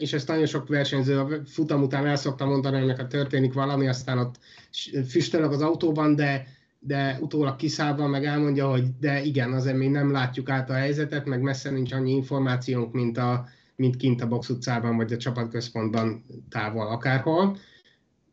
és 0.00 0.12
ezt 0.12 0.28
nagyon 0.28 0.46
sok 0.46 0.68
versenyző 0.68 1.18
a 1.18 1.28
futam 1.44 1.82
után 1.82 2.06
el 2.06 2.16
szokta 2.16 2.46
mondani, 2.46 2.78
hogy 2.78 2.86
neked 2.86 3.06
történik 3.06 3.52
valami, 3.52 3.88
aztán 3.88 4.18
ott 4.18 4.38
füstölök 5.08 5.50
az 5.50 5.60
autóban, 5.60 6.16
de, 6.16 6.46
de 6.78 7.18
utólag 7.20 7.56
kiszállva 7.56 8.06
meg 8.06 8.24
elmondja, 8.24 8.70
hogy 8.70 8.84
de 9.00 9.22
igen, 9.22 9.52
azért 9.52 9.76
még 9.76 9.90
nem 9.90 10.10
látjuk 10.10 10.50
át 10.50 10.70
a 10.70 10.74
helyzetet, 10.74 11.26
meg 11.26 11.40
messze 11.40 11.70
nincs 11.70 11.92
annyi 11.92 12.10
információnk, 12.12 12.92
mint, 12.92 13.18
a, 13.18 13.48
mint 13.76 13.96
kint 13.96 14.22
a 14.22 14.28
box 14.28 14.48
utcában, 14.48 14.96
vagy 14.96 15.12
a 15.12 15.16
csapatközpontban 15.16 16.24
távol 16.48 16.86
akárhol. 16.86 17.56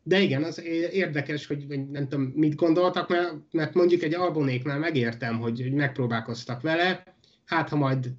De 0.02 0.20
igen, 0.20 0.42
az 0.42 0.62
érdekes, 0.92 1.46
hogy 1.46 1.66
nem 1.90 2.08
tudom, 2.08 2.32
mit 2.34 2.54
gondoltak, 2.54 3.08
mert, 3.08 3.34
mert 3.50 3.74
mondjuk 3.74 4.02
egy 4.02 4.14
albonéknál 4.14 4.78
megértem, 4.78 5.38
hogy, 5.38 5.60
hogy 5.62 5.72
megpróbálkoztak 5.72 6.60
vele, 6.60 7.02
hát 7.44 7.68
ha 7.68 7.76
majd 7.76 8.10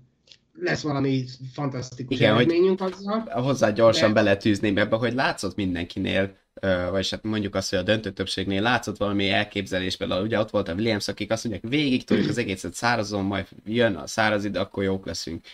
lesz 0.61 0.81
valami 0.81 1.25
fantasztikus 1.53 2.17
Igen, 2.17 2.35
eredményünk 2.35 2.81
azzal. 2.81 3.19
Hozzá 3.19 3.69
gyorsan 3.69 4.13
de... 4.13 4.21
beletűzném 4.21 4.77
ebbe, 4.77 4.95
hogy 4.95 5.13
látszott 5.13 5.55
mindenkinél, 5.55 6.37
vagy 6.91 7.09
hát 7.09 7.23
mondjuk 7.23 7.55
azt, 7.55 7.69
hogy 7.69 7.79
a 7.79 7.83
döntő 7.83 8.11
többségnél 8.11 8.61
látszott 8.61 8.97
valami 8.97 9.29
elképzelés, 9.29 9.97
például 9.97 10.23
ugye 10.23 10.39
ott 10.39 10.49
volt 10.49 10.67
a 10.67 10.73
Williams, 10.73 11.07
akik 11.07 11.31
azt 11.31 11.43
mondják, 11.43 11.71
végig 11.71 12.03
tudjuk 12.03 12.29
az 12.29 12.37
egészet 12.37 12.73
szárazon, 12.73 13.23
majd 13.23 13.47
jön 13.65 13.95
a 13.95 14.07
száraz 14.07 14.45
idő, 14.45 14.59
akkor 14.59 14.83
jók 14.83 15.05
leszünk. 15.05 15.45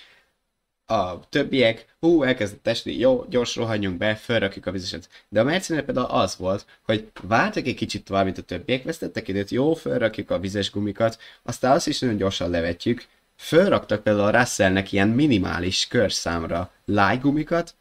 A 0.87 1.29
többiek, 1.29 1.95
hú, 1.99 2.23
elkezdett 2.23 2.67
esni, 2.67 2.97
jó, 2.97 3.25
gyors 3.29 3.55
rohanjunk 3.55 3.97
be, 3.97 4.15
felrakjuk 4.15 4.65
a 4.65 4.71
vizeset. 4.71 5.09
De 5.29 5.39
a 5.39 5.43
Mercedes 5.43 5.85
például 5.85 6.07
az 6.07 6.37
volt, 6.37 6.65
hogy 6.81 7.11
vártak 7.21 7.67
egy 7.67 7.75
kicsit 7.75 8.03
tovább, 8.03 8.25
mint 8.25 8.37
a 8.37 8.41
többiek, 8.41 8.83
vesztettek 8.83 9.27
időt, 9.27 9.49
jó, 9.49 9.73
felrakjuk 9.73 10.29
a 10.29 10.39
vizes 10.39 10.71
gumikat, 10.71 11.17
aztán 11.43 11.71
azt 11.71 11.87
is 11.87 11.99
nagyon 11.99 12.17
gyorsan 12.17 12.49
levetjük, 12.49 13.05
Fölraktak 13.35 14.03
például 14.03 14.35
a 14.35 14.39
Russellnek 14.39 14.91
ilyen 14.91 15.07
minimális 15.07 15.87
körszámra 15.87 16.71
lájgumikat, 16.85 17.75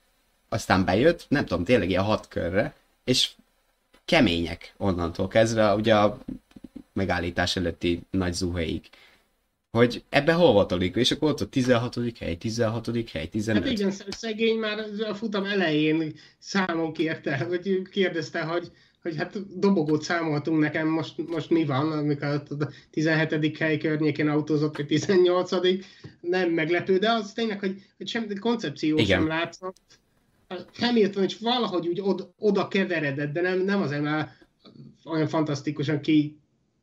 aztán 0.49 0.85
bejött, 0.85 1.27
nem 1.29 1.47
tudom, 1.47 1.65
tényleg 1.65 1.91
ilyen 1.91 2.03
hat 2.03 2.29
körre, 2.29 2.75
és 3.05 3.31
kemények 4.05 4.75
onnantól 4.77 5.29
kezdve, 5.29 5.75
ugye 5.75 5.97
a 5.97 6.19
megállítás 6.93 7.57
előtti 7.57 8.01
nagy 8.11 8.33
zuhéig. 8.33 8.89
Hogy 9.71 10.05
ebbe 10.09 10.33
hol 10.33 10.67
tolik? 10.67 10.97
És 10.97 11.11
akkor 11.11 11.31
ott 11.31 11.41
a 11.41 11.49
16. 11.49 11.99
hely, 12.19 12.37
16. 12.37 13.11
hely, 13.11 13.27
15. 13.27 13.63
Hát 13.63 13.73
igen, 13.73 13.91
szegény 14.09 14.59
már 14.59 14.79
a 15.09 15.15
futam 15.15 15.45
elején 15.45 16.15
számon 16.39 16.93
kérte, 16.93 17.37
hogy 17.39 17.83
kérdezte, 17.91 18.43
hogy, 18.43 18.71
hogy 19.05 19.17
hát 19.17 19.59
dobogót 19.59 20.03
számoltunk 20.03 20.59
nekem, 20.59 20.89
most, 20.89 21.29
most 21.29 21.51
mi 21.51 21.65
van, 21.65 21.93
amikor 21.93 22.29
a 22.29 22.43
17. 22.91 23.57
hely 23.57 23.79
környékén 23.79 24.29
autózott, 24.29 24.77
vagy 24.77 24.87
18. 24.87 25.51
Nem 26.21 26.51
meglepő, 26.51 26.99
de 26.99 27.11
az 27.13 27.33
tényleg, 27.33 27.59
hogy, 27.59 27.83
hogy 27.97 28.09
semmi 28.09 28.35
koncepció 28.35 28.99
Igen. 28.99 29.19
sem 29.19 29.27
látszott. 29.27 29.77
Hamilton 30.75 31.25
is 31.25 31.39
valahogy 31.39 31.89
úgy 31.89 32.01
oda, 32.01 32.35
oda 32.39 32.69
keveredett, 32.69 33.33
de 33.33 33.41
nem, 33.41 33.59
nem 33.59 33.83
azért 33.83 34.03
már 34.03 34.29
olyan 35.05 35.29
fantasztikusan 35.29 36.01
ki, 36.01 36.39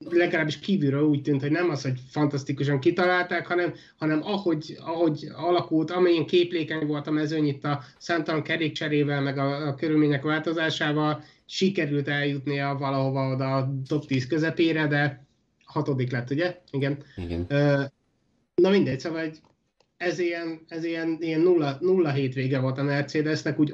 legalábbis 0.10 0.60
kívülről 0.60 1.04
úgy 1.04 1.22
tűnt, 1.22 1.42
hogy 1.42 1.52
nem 1.52 1.70
az, 1.70 1.82
hogy 1.82 2.00
fantasztikusan 2.10 2.80
kitalálták, 2.80 3.48
hanem, 3.48 3.74
hanem 3.98 4.22
ahogy, 4.24 4.78
ahogy 4.80 5.28
alakult, 5.36 5.92
amilyen 5.92 6.26
képlékeny 6.26 6.88
volt 6.88 7.08
a 7.08 7.12
mezőny 7.12 7.48
itt 7.48 7.64
a 7.64 7.84
számtalan 7.98 8.44
kerékcserével, 8.44 9.22
meg 9.22 9.38
a, 9.38 9.68
a 9.68 9.76
körülmények 9.76 10.24
változásával, 10.24 11.24
sikerült 11.52 12.08
eljutnia 12.08 12.76
valahova 12.80 13.34
oda 13.34 13.56
a 13.56 13.74
top 13.88 14.06
10 14.06 14.28
közepére, 14.28 14.88
de 14.88 15.26
hatodik 15.66 16.12
lett, 16.12 16.30
ugye? 16.30 16.62
Igen. 16.72 17.04
Igen. 17.16 17.46
Na 18.56 18.70
mindegy, 18.70 19.00
szóval 19.00 19.32
ez 19.98 20.20
ilyen, 20.20 20.62
ez 20.68 20.84
ilyen, 20.84 21.18
ilyen 21.20 21.42
nulla, 21.42 21.78
nulla 21.80 22.12
hétvége 22.12 22.60
volt 22.60 22.78
a 22.78 22.84
Mercedesnek, 22.84 23.60
úgy 23.60 23.74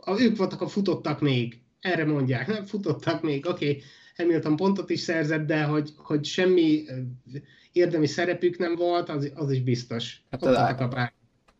a, 0.00 0.20
ők 0.20 0.36
voltak 0.36 0.60
a 0.60 0.68
futottak 0.68 1.20
még, 1.20 1.60
erre 1.80 2.04
mondják, 2.04 2.46
nem 2.46 2.64
futottak 2.64 3.22
még, 3.22 3.46
oké, 3.46 3.68
okay, 3.68 3.82
Hamilton 4.16 4.56
pontot 4.56 4.90
is 4.90 5.00
szerzett, 5.00 5.46
de 5.46 5.62
hogy, 5.62 5.90
hogy 5.96 6.24
semmi 6.24 6.84
érdemi 7.72 8.06
szerepük 8.06 8.58
nem 8.58 8.74
volt, 8.74 9.08
az, 9.08 9.32
az 9.34 9.50
is 9.50 9.62
biztos. 9.62 10.22
Hát 10.30 10.42
a, 10.42 11.14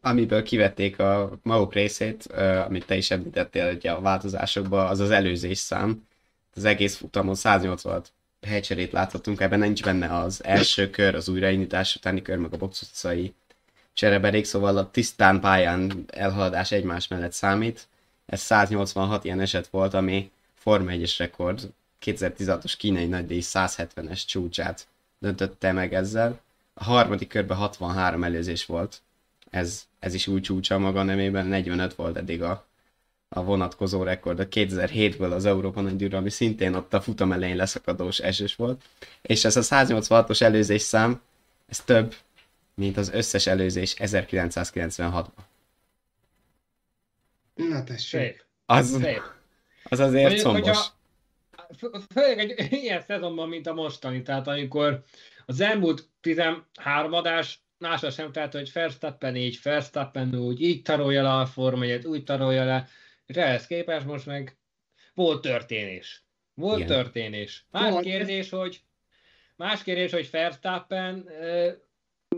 amiből 0.05 0.43
kivették 0.43 0.99
a 0.99 1.39
maguk 1.43 1.75
részét, 1.75 2.27
amit 2.67 2.87
te 2.87 2.97
is 2.97 3.11
említettél 3.11 3.67
hogy 3.67 3.87
a 3.87 4.01
változásokban, 4.01 4.87
az 4.87 5.01
az 5.01 5.11
előzés 5.11 5.59
szám. 5.59 6.07
Az 6.55 6.65
egész 6.65 6.97
futamon 6.97 7.35
180 7.35 8.03
helycserét 8.47 8.93
láthatunk, 8.93 9.41
ebben 9.41 9.59
nincs 9.59 9.83
benne 9.83 10.19
az 10.19 10.45
első 10.45 10.91
kör, 10.91 11.15
az 11.15 11.29
újraindítás 11.29 11.97
utáni 11.97 12.23
kör, 12.23 12.37
meg 12.37 12.53
a 12.53 12.57
box 12.57 12.83
utcai 12.83 13.35
csereberék, 13.93 14.45
szóval 14.45 14.77
a 14.77 14.91
tisztán 14.91 15.41
pályán 15.41 16.05
elhaladás 16.07 16.73
egymás 16.73 17.09
mellett 17.09 17.33
számít. 17.33 17.87
Ez 18.27 18.41
186 18.41 19.25
ilyen 19.25 19.41
eset 19.41 19.67
volt, 19.67 19.95
ami 19.95 20.31
Forma 20.55 20.91
1-es 20.91 21.15
rekord, 21.19 21.71
2016-os 22.05 22.75
kínai 22.79 23.07
nagydíj 23.07 23.43
170-es 23.45 24.27
csúcsát 24.27 24.87
döntötte 25.19 25.73
meg 25.73 25.95
ezzel. 25.95 26.41
A 26.75 26.85
harmadik 26.85 27.29
körben 27.29 27.57
63 27.57 28.25
előzés 28.25 28.67
volt, 28.67 29.03
ez, 29.55 29.85
ez 29.99 30.15
is 30.15 30.27
új 30.27 30.41
csúcsa 30.41 30.79
maga 30.79 31.03
nemében, 31.03 31.47
45 31.47 31.95
volt 31.95 32.17
eddig 32.17 32.43
a, 32.43 32.67
a 33.29 33.43
vonatkozó 33.43 34.03
rekord, 34.03 34.39
a 34.39 34.49
2007-ből 34.49 35.33
az 35.33 35.45
Európa 35.45 35.81
Nagy 35.81 36.15
ami 36.15 36.31
szintén 36.31 36.75
ott 36.75 36.95
a 36.95 37.01
futam 37.01 37.33
elején 37.33 37.57
leszakadós 37.57 38.19
esős 38.19 38.55
volt, 38.55 38.83
és 39.23 39.45
ez 39.45 39.57
a 39.57 39.63
186-os 39.63 40.41
előzés 40.41 40.83
szám, 40.83 41.21
ez 41.67 41.81
több, 41.81 42.15
mint 42.75 42.97
az 42.97 43.11
összes 43.13 43.47
előzés 43.47 43.95
1996-ban. 43.99 45.45
Na 47.55 47.85
tessék. 47.85 48.47
Az, 48.67 48.89
Szép. 49.01 49.23
az 49.85 50.01
azért 50.01 50.45
Mondjuk, 50.45 50.75
combos. 50.75 50.87
Főleg 52.15 52.51
egy 52.51 52.73
ilyen 52.73 53.03
szezonban, 53.07 53.49
mint 53.49 53.67
a 53.67 53.75
mostani, 53.75 54.23
tehát 54.23 54.47
amikor 54.47 55.03
az 55.47 55.61
elmúlt 55.61 56.09
13 56.21 57.13
adás 57.13 57.64
másra 57.79 58.11
sem, 58.11 58.33
tehát 58.33 58.53
hogy 58.53 58.71
Verstappen 58.73 59.37
így, 59.37 59.59
Verstappen 59.63 60.35
úgy, 60.35 60.61
így 60.61 60.83
tarolja 60.83 61.23
le 61.23 61.33
a 61.33 61.47
formáját, 61.47 62.05
úgy 62.05 62.25
tarolja 62.25 62.65
le, 62.65 62.89
és 63.27 63.37
ehhez 63.37 63.67
képest 63.67 64.07
most 64.07 64.27
meg 64.27 64.57
volt 65.15 65.41
történés. 65.41 66.25
Volt 66.55 66.79
Igen. 66.79 66.89
történés. 66.89 67.67
Más 67.71 67.91
volt. 67.91 68.05
kérdés, 68.05 68.51
hogy 68.51 68.81
más 69.57 69.83
kérdés, 69.83 70.13
hogy 70.13 70.29
Verstappen 70.31 71.29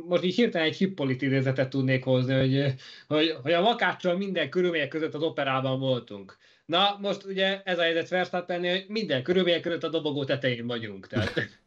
most 0.05 0.23
így 0.23 0.35
hirtelen 0.35 0.67
egy 0.67 0.77
hippolit 0.77 1.23
idézetet 1.23 1.71
tudnék 1.71 2.05
hozni, 2.05 2.35
hogy, 2.35 2.75
hogy, 3.07 3.37
hogy 3.43 3.53
a 3.53 3.61
makáccsal 3.61 4.17
minden 4.17 4.51
körülmények 4.51 4.89
között 4.89 5.15
az 5.15 5.23
operában 5.23 5.79
voltunk. 5.79 6.37
Na, 6.67 6.99
most 7.01 7.25
ugye 7.25 7.63
ez 7.63 7.79
a 7.79 7.83
helyzet 7.83 8.09
verstappen 8.09 8.61
hogy 8.61 8.85
minden 8.89 9.23
körülmények 9.23 9.61
között 9.61 9.85
a 9.85 9.89
dobogó 9.89 10.25
tetején 10.25 10.67
vagyunk. 10.67 11.07
Tehát... 11.07 11.33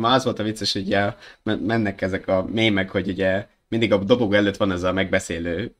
Már 0.00 0.14
az 0.14 0.24
volt 0.24 0.38
a 0.38 0.42
vicces, 0.42 0.72
hogy 0.72 0.86
ugye 0.86 1.14
mennek 1.42 2.00
ezek 2.00 2.28
a 2.28 2.44
mémek, 2.44 2.90
hogy 2.90 3.08
ugye 3.08 3.46
mindig 3.68 3.92
a 3.92 4.04
dobogó 4.04 4.32
előtt 4.32 4.56
van 4.56 4.72
ez 4.72 4.82
a 4.82 4.92
megbeszélő 4.92 5.74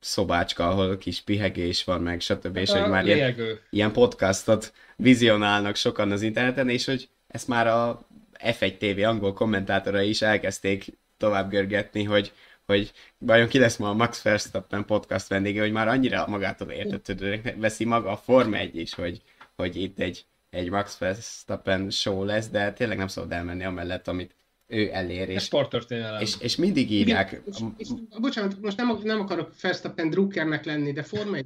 szobácska, 0.00 0.68
ahol 0.68 0.98
kis 0.98 1.20
pihegés 1.20 1.84
van, 1.84 2.02
meg 2.02 2.20
stb. 2.20 2.56
Hát 2.56 2.66
és 2.66 2.70
hogy 2.70 2.90
már 2.90 3.06
ilyen, 3.06 3.34
ilyen 3.70 3.92
podcastot 3.92 4.72
vizionálnak 4.96 5.76
sokan 5.76 6.10
az 6.10 6.22
interneten, 6.22 6.68
és 6.68 6.84
hogy 6.84 7.08
ezt 7.28 7.48
már 7.48 7.66
a 7.66 8.06
F1 8.44 8.76
TV 8.76 9.06
angol 9.06 9.32
kommentátorai 9.32 10.08
is 10.08 10.22
elkezdték 10.22 10.98
tovább 11.16 11.50
görgetni, 11.50 12.04
hogy, 12.04 12.32
hogy 12.66 12.92
vajon 13.18 13.48
ki 13.48 13.58
lesz 13.58 13.76
ma 13.76 13.88
a 13.88 13.94
Max 13.94 14.22
Verstappen 14.22 14.84
podcast 14.84 15.28
vendége, 15.28 15.60
hogy 15.60 15.72
már 15.72 15.88
annyira 15.88 16.26
magától 16.28 16.70
értetődőnek 16.70 17.54
veszi 17.58 17.84
maga 17.84 18.10
a 18.10 18.16
Forma 18.16 18.56
1 18.56 18.76
is, 18.76 18.94
hogy, 18.94 19.22
hogy 19.56 19.76
itt 19.76 19.98
egy 19.98 20.24
egy 20.50 20.70
Max 20.70 20.98
Verstappen 20.98 21.90
show 21.90 22.24
lesz, 22.24 22.48
de 22.48 22.72
tényleg 22.72 22.98
nem 22.98 23.06
szabad 23.06 23.32
elmenni 23.32 23.64
amellett, 23.64 24.08
amit 24.08 24.34
ő 24.66 24.90
elér. 24.92 25.28
És, 25.28 25.42
sporttörténelem. 25.42 26.20
És, 26.20 26.34
és 26.40 26.56
mindig 26.56 26.90
írják. 26.90 27.42
És, 27.46 27.56
és, 27.76 27.88
és, 28.10 28.18
bocsánat, 28.20 28.60
most 28.60 28.76
nem, 28.76 28.98
nem 29.02 29.20
akarok 29.20 29.60
Verstappen 29.60 30.10
drukkernek 30.10 30.64
lenni, 30.64 30.92
de 30.92 31.02
Forma 31.02 31.36
1 31.36 31.44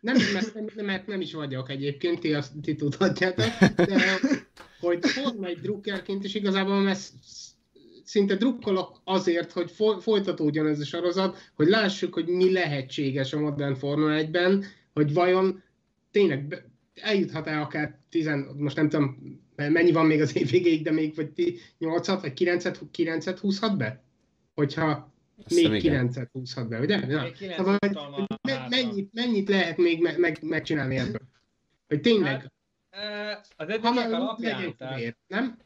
nem, 0.00 0.16
mert, 0.32 0.74
mert 0.82 1.06
nem 1.06 1.20
is 1.20 1.32
vagyok 1.32 1.70
egyébként, 1.70 2.20
ti, 2.20 2.34
azt, 2.34 2.52
ti 2.62 2.74
tudhatjátok, 2.74 3.44
de 3.74 4.20
hogy 4.80 5.06
Forma 5.06 5.46
1 5.46 5.60
drukkerként 5.60 6.24
is 6.24 6.34
igazából 6.34 6.80
mert 6.80 7.00
szinte 8.04 8.34
drukkolok 8.34 9.00
azért, 9.04 9.52
hogy 9.52 9.72
folytatódjon 10.00 10.66
ez 10.66 10.80
a 10.80 10.84
sorozat, 10.84 11.50
hogy 11.54 11.66
lássuk, 11.66 12.14
hogy 12.14 12.26
mi 12.26 12.52
lehetséges 12.52 13.32
a 13.32 13.40
modern 13.40 13.74
Forma 13.74 14.08
1-ben, 14.10 14.64
hogy 14.92 15.12
vajon 15.12 15.62
tényleg 16.10 16.68
eljuthat-e 16.94 17.60
akár 17.60 17.98
10, 18.08 18.30
most 18.56 18.76
nem 18.76 18.88
tudom, 18.88 19.16
mennyi 19.56 19.92
van 19.92 20.06
még 20.06 20.20
az 20.20 20.36
év 20.36 20.50
végéig, 20.50 20.82
de 20.82 20.90
még 20.90 21.14
vagy 21.14 21.60
8 21.78 22.06
vagy 22.06 22.32
9-et, 22.36 22.80
9 22.90 23.38
húzhat 23.40 23.76
be? 23.76 24.02
Hogyha 24.54 25.14
Azt 25.44 25.68
még 25.68 25.82
9-et 25.84 26.28
húzhat 26.32 26.68
be, 26.68 26.80
ugye? 26.80 27.06
Na, 27.06 27.26
szóval, 27.56 27.78
me, 28.42 28.66
mennyit, 28.68 29.12
mennyit 29.12 29.48
lehet 29.48 29.76
még 29.76 30.00
me, 30.00 30.16
meg, 30.16 30.38
megcsinálni 30.42 30.96
ebből? 30.96 31.28
Hogy 31.88 32.00
tényleg... 32.00 32.52
Hát, 32.90 33.48
az 33.56 33.68
eddigiek 33.68 34.12
alapján, 34.12 34.76
tehát... 34.76 35.16
nem? 35.26 35.58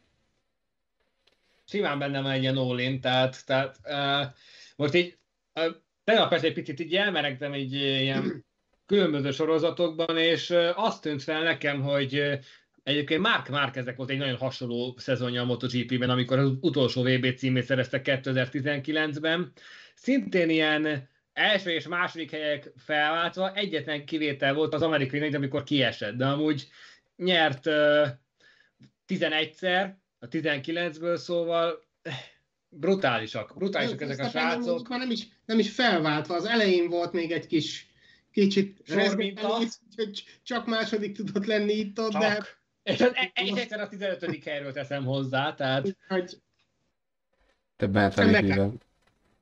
Simán 1.64 1.98
benne 1.98 2.20
van 2.20 2.30
egy 2.30 2.42
ilyen 2.42 2.56
all 2.56 2.98
tehát, 3.00 3.46
tehát 3.46 3.78
uh, 3.84 4.34
most 4.76 4.94
így 4.94 5.18
uh, 5.54 5.74
tegnap 6.04 6.28
persze 6.28 6.46
egy 6.46 6.52
picit 6.52 6.80
így 6.80 6.94
elmeregtem 6.94 7.52
egy 7.52 7.72
ilyen 7.72 8.46
különböző 8.88 9.30
sorozatokban, 9.30 10.18
és 10.18 10.54
azt 10.74 11.02
tűnt 11.02 11.22
fel 11.22 11.42
nekem, 11.42 11.82
hogy 11.82 12.38
Egyébként 12.88 13.20
Mark 13.20 13.48
Márkezek 13.48 13.96
volt 13.96 14.10
egy 14.10 14.18
nagyon 14.18 14.36
hasonló 14.36 14.94
szezonja 14.98 15.42
a 15.42 15.44
MotoGP-ben, 15.44 16.10
amikor 16.10 16.38
az 16.38 16.50
utolsó 16.60 17.02
VB 17.02 17.34
címét 17.36 17.64
szerezte 17.64 18.00
2019-ben. 18.04 19.52
Szintén 19.94 20.50
ilyen 20.50 21.08
első 21.32 21.70
és 21.70 21.88
második 21.88 22.30
helyek 22.30 22.72
felváltva, 22.76 23.54
egyetlen 23.54 24.04
kivétel 24.04 24.54
volt 24.54 24.74
az 24.74 24.82
amerikai 24.82 25.18
nagy, 25.18 25.34
amikor 25.34 25.62
kiesett, 25.62 26.14
de 26.14 26.26
amúgy 26.26 26.68
nyert 27.16 27.66
uh, 27.66 28.06
11-szer 29.08 29.90
a 30.18 30.28
19-ből, 30.28 31.16
szóval 31.16 31.82
brutálisak, 32.68 33.52
brutálisak 33.56 34.00
ezek 34.00 34.26
a 34.26 34.28
srácok. 34.28 34.88
Nem, 34.88 34.98
nem, 34.98 35.10
is, 35.10 35.28
nem 35.44 35.58
is 35.58 35.70
felváltva, 35.70 36.34
az 36.34 36.44
elején 36.44 36.88
volt 36.88 37.12
még 37.12 37.32
egy 37.32 37.46
kis 37.46 37.87
kicsit 38.32 38.82
hogy 39.96 40.24
csak 40.42 40.66
második 40.66 41.16
tudott 41.16 41.46
lenni 41.46 41.72
itt 41.72 42.00
ott, 42.00 42.12
de... 42.12 42.46
És 42.82 43.00
az 43.00 43.10
e- 43.14 43.30
egyszer 43.34 43.80
a 43.80 43.88
15. 43.88 44.44
helyről 44.44 44.72
teszem 44.72 45.04
hozzá, 45.04 45.54
tehát... 45.54 45.96
Hogy... 46.08 46.40
Többen 47.76 48.10
felépülve. 48.10 48.70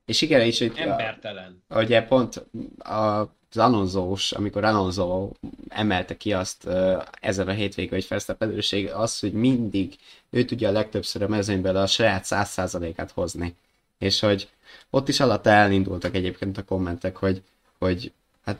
És 0.05 0.21
igen, 0.23 0.41
és 0.41 0.61
itt... 0.61 0.77
Embertelen. 0.77 1.63
A, 1.69 1.83
ugye 1.83 2.03
pont 2.03 2.47
a 2.79 3.35
az 3.57 3.63
Alonso-s, 3.63 4.33
amikor 4.33 4.65
Alonso 4.65 5.31
emelte 5.69 6.17
ki 6.17 6.33
azt 6.33 6.65
uh, 6.67 7.03
ezen 7.21 7.49
a 7.49 7.53
hétvégén, 7.53 7.93
hogy 7.93 8.07
Verstappen 8.09 8.59
az, 8.93 9.19
hogy 9.19 9.33
mindig 9.33 9.97
ő 10.31 10.45
tudja 10.45 10.69
a 10.69 10.73
legtöbbször 10.73 11.23
a 11.23 11.29
mezőnyből 11.29 11.77
a 11.77 11.87
saját 11.87 12.25
száz 12.25 12.49
százalékát 12.49 13.11
hozni. 13.11 13.55
És 13.99 14.21
hogy 14.21 14.49
ott 14.91 15.09
is 15.09 15.21
alatt 15.21 15.47
elindultak 15.47 16.15
egyébként 16.15 16.59
a 16.59 16.65
kommentek, 16.65 17.17
hogy, 17.17 17.43
hogy 17.79 18.13
hát 18.47 18.59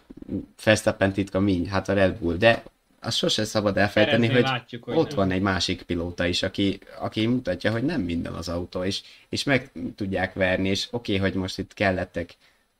Verstappen 0.65 1.13
titka 1.13 1.41
mi? 1.41 1.67
Hát 1.67 1.89
a 1.89 1.93
Red 1.93 2.17
Bull, 2.19 2.37
de 2.37 2.63
azt 3.01 3.17
sose 3.17 3.45
szabad 3.45 3.91
Pereznél 3.93 4.33
hogy, 4.33 4.43
látjuk, 4.43 4.85
hogy 4.85 4.97
ott 4.97 5.07
nem. 5.07 5.17
van 5.17 5.31
egy 5.31 5.41
másik 5.41 5.83
pilóta 5.83 6.27
is, 6.27 6.43
aki, 6.43 6.79
aki 6.99 7.27
mutatja, 7.27 7.71
hogy 7.71 7.85
nem 7.85 8.01
minden 8.01 8.33
az 8.33 8.49
autó, 8.49 8.85
és, 8.85 9.03
és 9.29 9.45
meg 9.45 9.71
tudják 9.97 10.35
verni, 10.35 10.69
és 10.69 10.89
oké, 10.91 11.17
okay, 11.17 11.29
hogy 11.31 11.39
most 11.41 11.59
itt 11.59 11.75
kellettek 11.75 12.35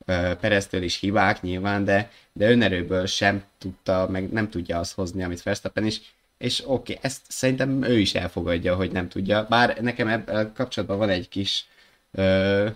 uh, 0.07 0.35
Pereztől 0.35 0.83
is 0.83 0.99
hibák 0.99 1.43
nyilván, 1.43 1.85
de, 1.85 2.11
de 2.33 2.51
önerőből 2.51 3.07
sem 3.07 3.45
tudta, 3.59 4.09
meg 4.11 4.31
nem 4.33 4.51
tudja 4.51 4.79
azt 4.79 4.95
hozni, 4.95 5.23
amit 5.23 5.43
Verstappen 5.43 5.87
is, 5.87 6.01
és 6.39 6.63
oké, 6.67 6.73
okay, 6.73 6.97
ezt 7.01 7.23
szerintem 7.29 7.83
ő 7.83 7.99
is 7.99 8.15
elfogadja, 8.15 8.75
hogy 8.75 8.93
nem 8.93 9.09
tudja, 9.09 9.47
bár 9.49 9.79
nekem 9.81 10.09
ebben 10.09 10.53
kapcsolatban 10.55 10.99
van 10.99 11.09
egy 11.09 11.29
kis 11.29 11.67
uh, 12.11 12.71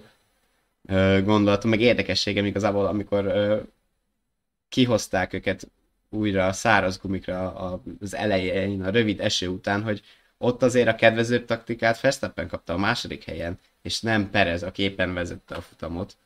uh, 0.82 1.22
gondolatom, 1.24 1.70
meg 1.70 1.80
érdekességem 1.80 2.44
igazából, 2.44 2.86
amikor 2.86 3.26
uh, 3.26 3.60
kihozták 4.70 5.32
őket 5.32 5.70
újra 6.10 6.46
a 6.46 6.52
száraz 6.52 6.98
gumikra 6.98 7.54
a- 7.54 7.82
az 8.00 8.14
elején, 8.14 8.82
a 8.82 8.90
rövid 8.90 9.20
eső 9.20 9.48
után, 9.48 9.82
hogy 9.82 10.02
ott 10.38 10.62
azért 10.62 10.88
a 10.88 10.94
kedvezőbb 10.94 11.44
taktikát 11.44 12.00
Verstappen 12.00 12.48
kapta 12.48 12.72
a 12.72 12.78
második 12.78 13.24
helyen, 13.24 13.58
és 13.82 14.00
nem 14.00 14.30
Perez, 14.30 14.62
aki 14.62 14.82
éppen 14.82 15.14
vezette 15.14 15.54
a 15.54 15.60
futamot. 15.60 16.16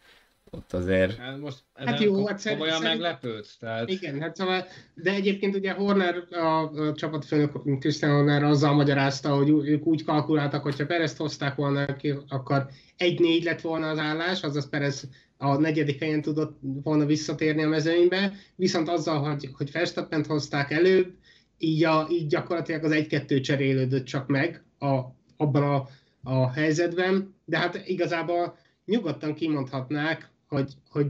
Ott 0.51 0.72
azért... 0.72 1.16
Hát 1.16 1.38
most 1.38 1.59
Hát 1.74 2.01
jó, 2.01 2.26
hát 2.26 2.38
szerint- 2.38 2.61
komolyan 2.61 2.80
szerint- 2.82 3.01
meglepődsz? 3.01 3.57
Tehát... 3.57 3.90
Igen, 3.90 4.20
hát 4.20 4.36
szóval, 4.36 4.66
de 4.95 5.11
egyébként 5.11 5.57
ugye 5.57 5.72
Horner, 5.72 6.14
a, 6.30 6.70
a 6.70 6.95
csapatfőnök 6.95 7.78
Christian 7.78 8.12
Horner 8.12 8.45
azzal 8.45 8.74
magyarázta, 8.74 9.36
hogy 9.36 9.49
ők 9.49 9.86
úgy 9.86 10.05
kalkuláltak, 10.05 10.62
hogyha 10.62 10.86
Perezt 10.86 11.16
hozták 11.16 11.55
volna 11.55 11.97
ki, 11.97 12.14
akkor 12.28 12.66
egy-négy 12.97 13.45
lett 13.45 13.61
volna 13.61 13.88
az 13.88 13.99
állás, 13.99 14.42
azaz 14.42 14.68
Perez 14.68 15.09
a 15.36 15.57
negyedik 15.57 15.99
helyen 15.99 16.22
tudott 16.22 16.59
volna 16.61 17.05
visszatérni 17.07 17.62
a 17.62 17.68
mezőnybe, 17.68 18.32
viszont 18.57 18.88
azzal, 18.88 19.18
hogy, 19.18 19.49
hogy 19.53 19.72
Verstappent 19.72 20.26
hozták 20.26 20.70
előbb, 20.70 21.14
így, 21.59 21.84
a, 21.84 22.07
így 22.11 22.26
gyakorlatilag 22.26 22.84
az 22.84 22.90
egy-kettő 22.92 23.40
cserélődött 23.40 24.05
csak 24.05 24.26
meg 24.26 24.64
a, 24.78 25.01
abban 25.36 25.62
a, 25.62 25.88
a 26.30 26.51
helyzetben, 26.53 27.34
de 27.45 27.59
hát 27.59 27.82
igazából 27.86 28.57
nyugodtan 28.84 29.34
kimondhatnák, 29.34 30.32
hogy, 30.55 30.73
hogy 30.91 31.07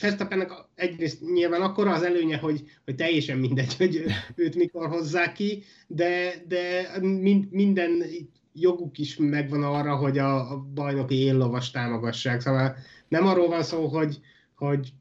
Verstappennek 0.00 0.52
egyrészt 0.74 1.20
nyilván 1.20 1.62
akkora 1.62 1.92
az 1.92 2.02
előnye, 2.02 2.36
hogy, 2.36 2.62
hogy 2.84 2.94
teljesen 2.94 3.38
mindegy, 3.38 3.76
hogy 3.82 4.04
őt 4.34 4.54
mikor 4.54 4.88
hozzák 4.88 5.32
ki, 5.32 5.62
de, 5.86 6.34
de 6.48 6.88
mind, 7.00 7.50
minden 7.50 8.02
joguk 8.52 8.98
is 8.98 9.16
megvan 9.16 9.62
arra, 9.62 9.96
hogy 9.96 10.18
a, 10.18 10.52
a 10.52 10.58
bajnoki 10.58 11.14
éllovas 11.14 11.70
támogassák. 11.70 12.40
Szóval 12.40 12.76
nem 13.08 13.26
arról 13.26 13.48
van 13.48 13.62
szó, 13.62 13.86
hogy, 13.86 14.20
hogy 14.54 14.92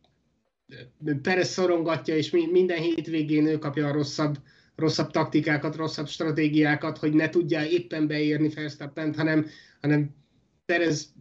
Perez 1.22 1.50
szorongatja, 1.50 2.16
és 2.16 2.30
mi- 2.30 2.52
minden 2.52 2.78
hétvégén 2.78 3.46
ő 3.48 3.58
kapja 3.58 3.88
a 3.88 3.92
rosszabb, 3.92 4.38
rosszabb 4.76 5.12
taktikákat, 5.12 5.76
rosszabb 5.76 6.08
stratégiákat, 6.08 6.98
hogy 6.98 7.14
ne 7.14 7.30
tudja 7.30 7.66
éppen 7.66 8.08
beérni 8.08 8.50
Verstappent, 8.50 9.16
hanem, 9.16 9.46
hanem 9.82 10.16
Perez, 10.66 11.14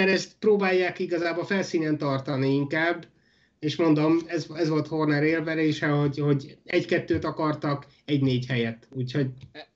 Perez 0.00 0.38
próbálják 0.38 0.98
igazából 0.98 1.44
felszínen 1.44 1.98
tartani 1.98 2.54
inkább, 2.54 3.06
és 3.58 3.76
mondom, 3.76 4.18
ez, 4.26 4.46
ez 4.54 4.68
volt 4.68 4.86
Horner 4.86 5.22
élverése, 5.22 5.86
hogy, 5.86 6.18
hogy 6.18 6.58
egy-kettőt 6.64 7.24
akartak, 7.24 7.86
egy-négy 8.04 8.46
helyet. 8.46 8.88
Úgyhogy 8.92 9.26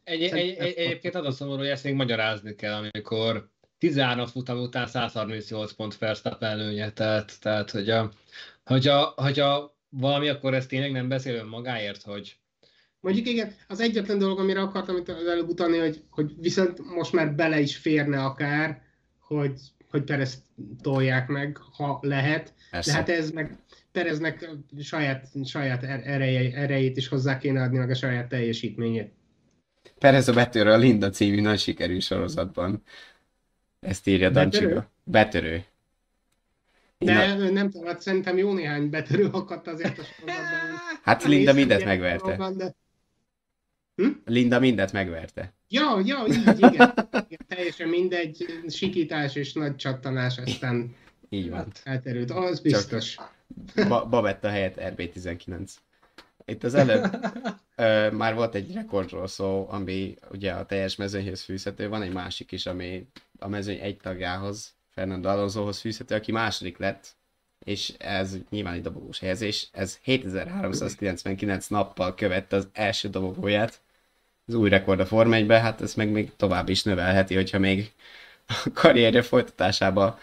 Egy, 0.05 0.23
egy, 0.23 0.33
egy, 0.33 0.57
egy, 0.59 0.75
egyébként 0.77 1.15
az 1.15 1.27
a 1.27 1.31
szomorú, 1.31 1.59
hogy 1.59 1.69
ezt 1.69 1.85
még 1.85 1.95
magyarázni 1.95 2.55
kell, 2.55 2.73
amikor 2.73 3.49
13 3.79 4.27
futam 4.27 4.59
után 4.59 4.87
138 4.87 5.73
pont 5.73 5.99
Verstappen 5.99 6.51
előnye, 6.51 6.93
tehát, 6.93 7.41
tehát 7.41 7.71
hogy 7.71 7.91
a, 7.91 8.11
hogyha, 8.65 9.13
hogyha 9.17 9.77
valami, 9.89 10.29
akkor 10.29 10.55
ez 10.55 10.67
tényleg 10.67 10.93
nem 10.93 11.09
beszél 11.09 11.35
önmagáért, 11.35 12.03
hogy 12.03 12.37
Mondjuk 13.01 13.27
igen, 13.27 13.55
az 13.69 13.81
egyetlen 13.81 14.19
dolog, 14.19 14.39
amire 14.39 14.61
akartam 14.61 14.97
itt 14.97 15.09
előbb 15.09 15.49
utalni, 15.49 15.79
hogy, 15.79 16.03
hogy 16.11 16.33
viszont 16.41 16.95
most 16.95 17.13
már 17.13 17.35
bele 17.35 17.61
is 17.61 17.77
férne 17.77 18.23
akár, 18.23 18.83
hogy, 19.19 19.61
hogy 19.95 20.05
Perez 20.05 20.43
tolják 20.83 21.29
meg, 21.29 21.57
ha 21.77 21.99
lehet. 22.03 22.53
Persze. 22.71 22.91
De 22.91 22.97
hát 22.97 23.09
ez 23.09 23.31
meg 23.31 23.59
Pereznek 23.93 24.49
saját, 24.81 25.27
saját 25.45 25.83
er- 25.83 26.07
ereje, 26.07 26.57
erejét 26.57 26.97
is 26.97 27.09
hozzá 27.09 27.39
kéne 27.39 27.63
adni, 27.63 27.79
meg 27.79 27.91
a 27.91 27.95
saját 27.95 28.29
teljesítményét. 28.29 29.13
Perez 29.99 30.29
a 30.29 30.33
betörő 30.33 30.71
a 30.71 30.77
Linda 30.77 31.11
című 31.11 31.41
nagy 31.41 31.59
sikerű 31.59 31.99
sorozatban. 31.99 32.83
Ezt 33.81 34.07
írja 34.07 34.31
Betörő? 34.31 34.51
Dancsiga. 34.51 34.91
Betörő. 35.05 35.65
De 36.99 37.27
Na, 37.37 37.51
nem 37.51 37.71
tudom, 37.71 37.87
hát 37.87 38.01
szerintem 38.01 38.37
jó 38.37 38.53
néhány 38.53 38.91
betörő 38.91 39.29
akadt 39.33 39.67
azért 39.69 39.99
a 39.99 40.03
sorozatban. 40.03 40.79
hát 41.03 41.25
Linda 41.25 41.53
mindent 41.53 41.85
megverte. 41.85 42.37
dolgokban, 42.37 42.75
De... 43.95 44.09
Linda 44.25 44.59
mindent 44.59 44.93
megverte. 44.93 45.53
Ja, 45.69 46.01
ja, 46.05 46.25
így, 46.29 46.57
igen. 46.59 46.73
igen. 46.73 46.95
Teljesen 47.49 47.89
mindegy, 47.89 48.47
sikítás 48.69 49.35
és 49.35 49.53
nagy 49.53 49.77
csattanás, 49.77 50.39
aztán 50.39 50.95
Így 51.29 51.51
van. 51.51 51.73
elterült. 51.85 52.31
Az 52.31 52.61
biztos. 52.61 53.17
Ba- 53.89 54.09
Babetta 54.09 54.49
helyett 54.49 54.75
RB19. 54.79 55.71
Itt 56.45 56.65
az 56.65 56.75
előbb 56.75 57.27
ö, 57.77 58.11
már 58.11 58.35
volt 58.35 58.55
egy 58.55 58.73
rekordról 58.75 59.27
szó, 59.27 59.67
ami 59.71 60.15
ugye 60.31 60.53
a 60.53 60.67
teljes 60.67 60.97
mezőnyhöz 60.97 61.43
fűzhető, 61.43 61.89
van 61.89 62.03
egy 62.03 62.13
másik 62.13 62.53
is, 62.53 62.67
ami 62.67 63.07
a 63.39 63.49
mezőny 63.49 63.79
egy 63.79 63.97
tagjához, 63.97 64.75
Fernando 64.91 65.29
Alonsohoz 65.29 65.79
fűzhető, 65.81 66.15
aki 66.15 66.33
második 66.33 66.79
lett, 66.79 67.17
és 67.59 67.95
ez 67.99 68.37
nyilván 68.51 68.75
egy 68.75 68.83
dobogós 68.83 69.19
helyezés, 69.19 69.69
ez 69.73 69.99
7399 70.03 71.67
nappal 71.67 72.15
követte 72.15 72.57
az 72.57 72.69
első 72.73 73.09
dobogóját, 73.09 73.81
az 74.47 74.55
új 74.55 74.69
rekord 74.69 75.01
a 75.01 75.07
Forma 75.07 75.35
1 75.35 75.51
hát 75.51 75.81
ezt 75.81 75.97
meg 75.97 76.11
még 76.11 76.37
tovább 76.37 76.69
is 76.69 76.83
növelheti, 76.83 77.35
hogyha 77.35 77.59
még 77.59 77.93
a 78.47 78.67
karrierje 78.75 79.23
folytatásába 79.23 80.19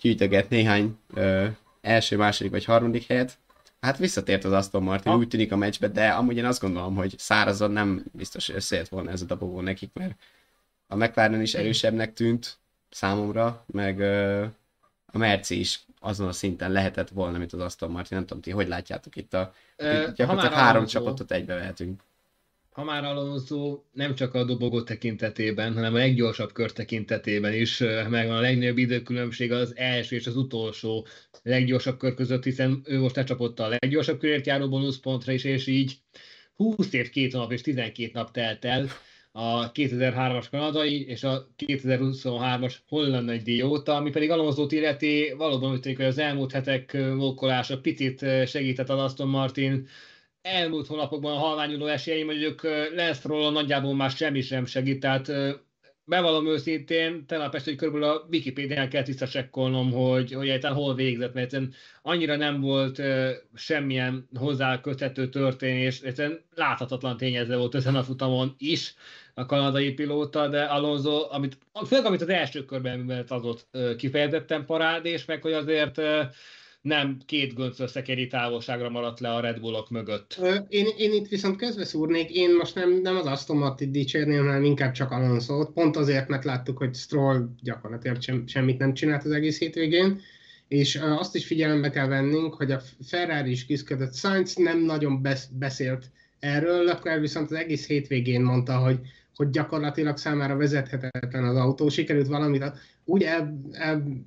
gyűjtöget 0.00 0.48
néhány 0.48 0.98
ö, 1.14 1.46
első, 1.80 2.16
második 2.16 2.50
vagy 2.52 2.64
harmadik 2.64 3.06
helyet. 3.06 3.38
Hát 3.80 3.98
visszatért 3.98 4.44
az 4.44 4.52
Aston 4.52 4.82
Martin, 4.82 5.12
Ha. 5.12 5.18
úgy 5.18 5.28
tűnik 5.28 5.52
a 5.52 5.56
meccsbe, 5.56 5.88
de 5.88 6.08
amúgy 6.08 6.36
én 6.36 6.44
azt 6.44 6.60
gondolom, 6.60 6.94
hogy 6.94 7.14
szárazon 7.18 7.70
nem 7.70 8.04
biztos, 8.12 8.46
hogy 8.46 8.54
összejött 8.56 8.88
volna 8.88 9.10
ez 9.10 9.22
a 9.22 9.24
dobogó 9.24 9.60
nekik, 9.60 9.90
mert 9.94 10.14
a 10.86 10.96
McLaren 10.96 11.40
is 11.40 11.54
erősebbnek 11.54 12.12
tűnt 12.12 12.58
számomra, 12.90 13.64
meg 13.66 13.98
ö, 14.00 14.44
a 15.12 15.18
Merci 15.18 15.58
is 15.58 15.80
azon 16.00 16.28
a 16.28 16.32
szinten 16.32 16.72
lehetett 16.72 17.08
volna, 17.08 17.38
mint 17.38 17.52
az 17.52 17.60
Aston 17.60 17.90
Martin. 17.90 18.16
Nem 18.16 18.26
tudom, 18.26 18.42
ti 18.42 18.50
hogy 18.50 18.68
látjátok 18.68 19.16
itt 19.16 19.34
a... 19.34 19.52
Ö, 19.76 20.02
Itt 20.02 20.14
gyakorlatilag 20.14 20.54
három 20.56 20.74
Alonso- 20.74 20.90
csapatot 21.02 21.32
egybevehetünk. 21.32 22.00
Ha 22.78 22.84
már 22.84 23.04
Alonso 23.04 23.82
nem 23.92 24.14
csak 24.14 24.34
a 24.34 24.44
dobogó 24.44 24.82
tekintetében, 24.82 25.74
hanem 25.74 25.94
a 25.94 25.96
leggyorsabb 25.96 26.52
kör 26.52 26.72
tekintetében 26.72 27.54
is 27.54 27.78
megvan 28.08 28.36
a 28.36 28.40
legnagyobb 28.40 28.78
időkülönbség 28.78 29.52
az 29.52 29.76
első 29.76 30.16
és 30.16 30.26
az 30.26 30.36
utolsó 30.36 31.06
leggyorsabb 31.42 31.98
kör 31.98 32.14
között, 32.14 32.44
hiszen 32.44 32.82
ő 32.84 32.98
most 32.98 33.16
lecsapott 33.16 33.60
a 33.60 33.68
leggyorsabb 33.68 34.18
körért 34.18 34.46
járó 34.46 34.68
bónuszpontra 34.68 35.32
is, 35.32 35.44
és 35.44 35.66
így 35.66 35.96
20 36.54 36.92
év, 36.92 37.10
2 37.10 37.28
nap 37.32 37.52
és 37.52 37.60
12 37.60 38.10
nap 38.14 38.30
telt 38.30 38.64
el 38.64 38.88
a 39.32 39.72
2003-as 39.72 40.46
kanadai 40.50 41.06
és 41.06 41.24
a 41.24 41.48
2023-as 41.66 42.74
holland 42.88 43.24
nagy 43.24 43.42
díj 43.42 43.62
óta, 43.62 43.94
ami 43.96 44.10
pedig 44.10 44.30
Alonso 44.30 44.66
illeti 44.68 45.34
valóban 45.36 45.72
úgy 45.72 45.80
tűnik, 45.80 45.98
hogy 45.98 46.06
az 46.06 46.18
elmúlt 46.18 46.52
hetek 46.52 46.96
mókolása 47.14 47.80
picit 47.80 48.24
segített 48.46 48.88
az 48.88 48.98
Aston 48.98 49.28
Martin 49.28 49.88
elmúlt 50.42 50.86
hónapokban 50.86 51.32
a 51.32 51.38
halványuló 51.38 51.86
esélyeim, 51.86 52.26
mondjuk 52.26 52.62
ö, 52.62 52.94
lesz 52.94 53.24
róla 53.24 53.50
nagyjából 53.50 53.94
már 53.94 54.10
semmi 54.10 54.40
sem 54.40 54.66
segít, 54.66 55.00
tehát 55.00 55.30
bevallom 56.08 56.46
őszintén, 56.46 57.26
tegnap 57.26 57.54
este, 57.54 57.70
hogy 57.70 57.78
körülbelül 57.78 58.08
a 58.08 58.26
Wikipédián 58.30 58.88
kell 58.88 59.02
visszacsekkolnom, 59.02 59.92
hogy, 59.92 60.32
hogy 60.32 60.48
egyáltalán 60.48 60.76
hol 60.76 60.94
végzett, 60.94 61.34
mert 61.34 61.44
egyszerűen 61.44 61.74
annyira 62.02 62.36
nem 62.36 62.60
volt 62.60 63.02
semmilyen 63.54 64.28
hozzá 64.34 64.80
köthető 64.80 65.28
történés, 65.28 66.00
egyszerűen 66.00 66.40
láthatatlan 66.54 67.16
tényező 67.16 67.56
volt 67.56 67.74
ezen 67.74 67.94
a 67.94 68.02
futamon 68.02 68.54
is 68.58 68.94
a 69.34 69.46
kanadai 69.46 69.92
pilóta, 69.92 70.48
de 70.48 70.62
Alonso, 70.62 71.26
amit, 71.30 71.58
főleg 71.86 72.06
amit 72.06 72.22
az 72.22 72.28
első 72.28 72.64
körben 72.64 72.98
művelt, 72.98 73.30
az 73.30 73.44
ott 73.44 73.66
ö, 73.70 73.96
kifejezetten 73.96 74.64
parádés, 74.64 75.24
meg 75.24 75.42
hogy 75.42 75.52
azért 75.52 75.98
ö, 75.98 76.22
nem 76.80 77.18
két 77.26 77.54
gönc 77.54 77.80
összekeri 77.80 78.26
távolságra 78.26 78.90
maradt 78.90 79.20
le 79.20 79.34
a 79.34 79.40
Red 79.40 79.60
Bullok 79.60 79.90
mögött. 79.90 80.40
Én, 80.68 80.86
én 80.96 81.12
itt 81.12 81.28
viszont 81.28 81.56
közbeszúrnék, 81.56 82.30
én 82.30 82.56
most 82.56 82.74
nem, 82.74 83.00
nem 83.00 83.16
az 83.16 83.26
Aston 83.26 83.56
Martin 83.56 83.92
dicsérném, 83.92 84.46
hanem 84.46 84.64
inkább 84.64 84.92
csak 84.92 85.10
alonso 85.10 85.66
pont 85.66 85.96
azért, 85.96 86.28
mert 86.28 86.44
láttuk, 86.44 86.78
hogy 86.78 86.94
Stroll 86.94 87.48
gyakorlatilag 87.62 88.22
sem, 88.22 88.46
semmit 88.46 88.78
nem 88.78 88.94
csinált 88.94 89.24
az 89.24 89.30
egész 89.30 89.58
hétvégén, 89.58 90.20
és 90.68 90.96
azt 90.96 91.34
is 91.34 91.46
figyelembe 91.46 91.90
kell 91.90 92.06
vennünk, 92.06 92.54
hogy 92.54 92.70
a 92.70 92.80
Ferrari 93.06 93.50
is 93.50 93.64
küzdött, 93.64 94.14
Sainz 94.14 94.54
nem 94.54 94.78
nagyon 94.78 95.22
besz, 95.22 95.46
beszélt 95.46 96.10
erről, 96.38 96.84
Leclerc 96.84 97.20
viszont 97.20 97.50
az 97.50 97.56
egész 97.56 97.86
hétvégén 97.86 98.42
mondta, 98.42 98.78
hogy, 98.78 98.98
hogy 99.36 99.50
gyakorlatilag 99.50 100.16
számára 100.16 100.56
vezethetetlen 100.56 101.44
az 101.44 101.56
autó, 101.56 101.88
sikerült 101.88 102.26
valamit 102.26 102.72
úgy 103.04 103.22
el, 103.22 103.60
el 103.72 104.26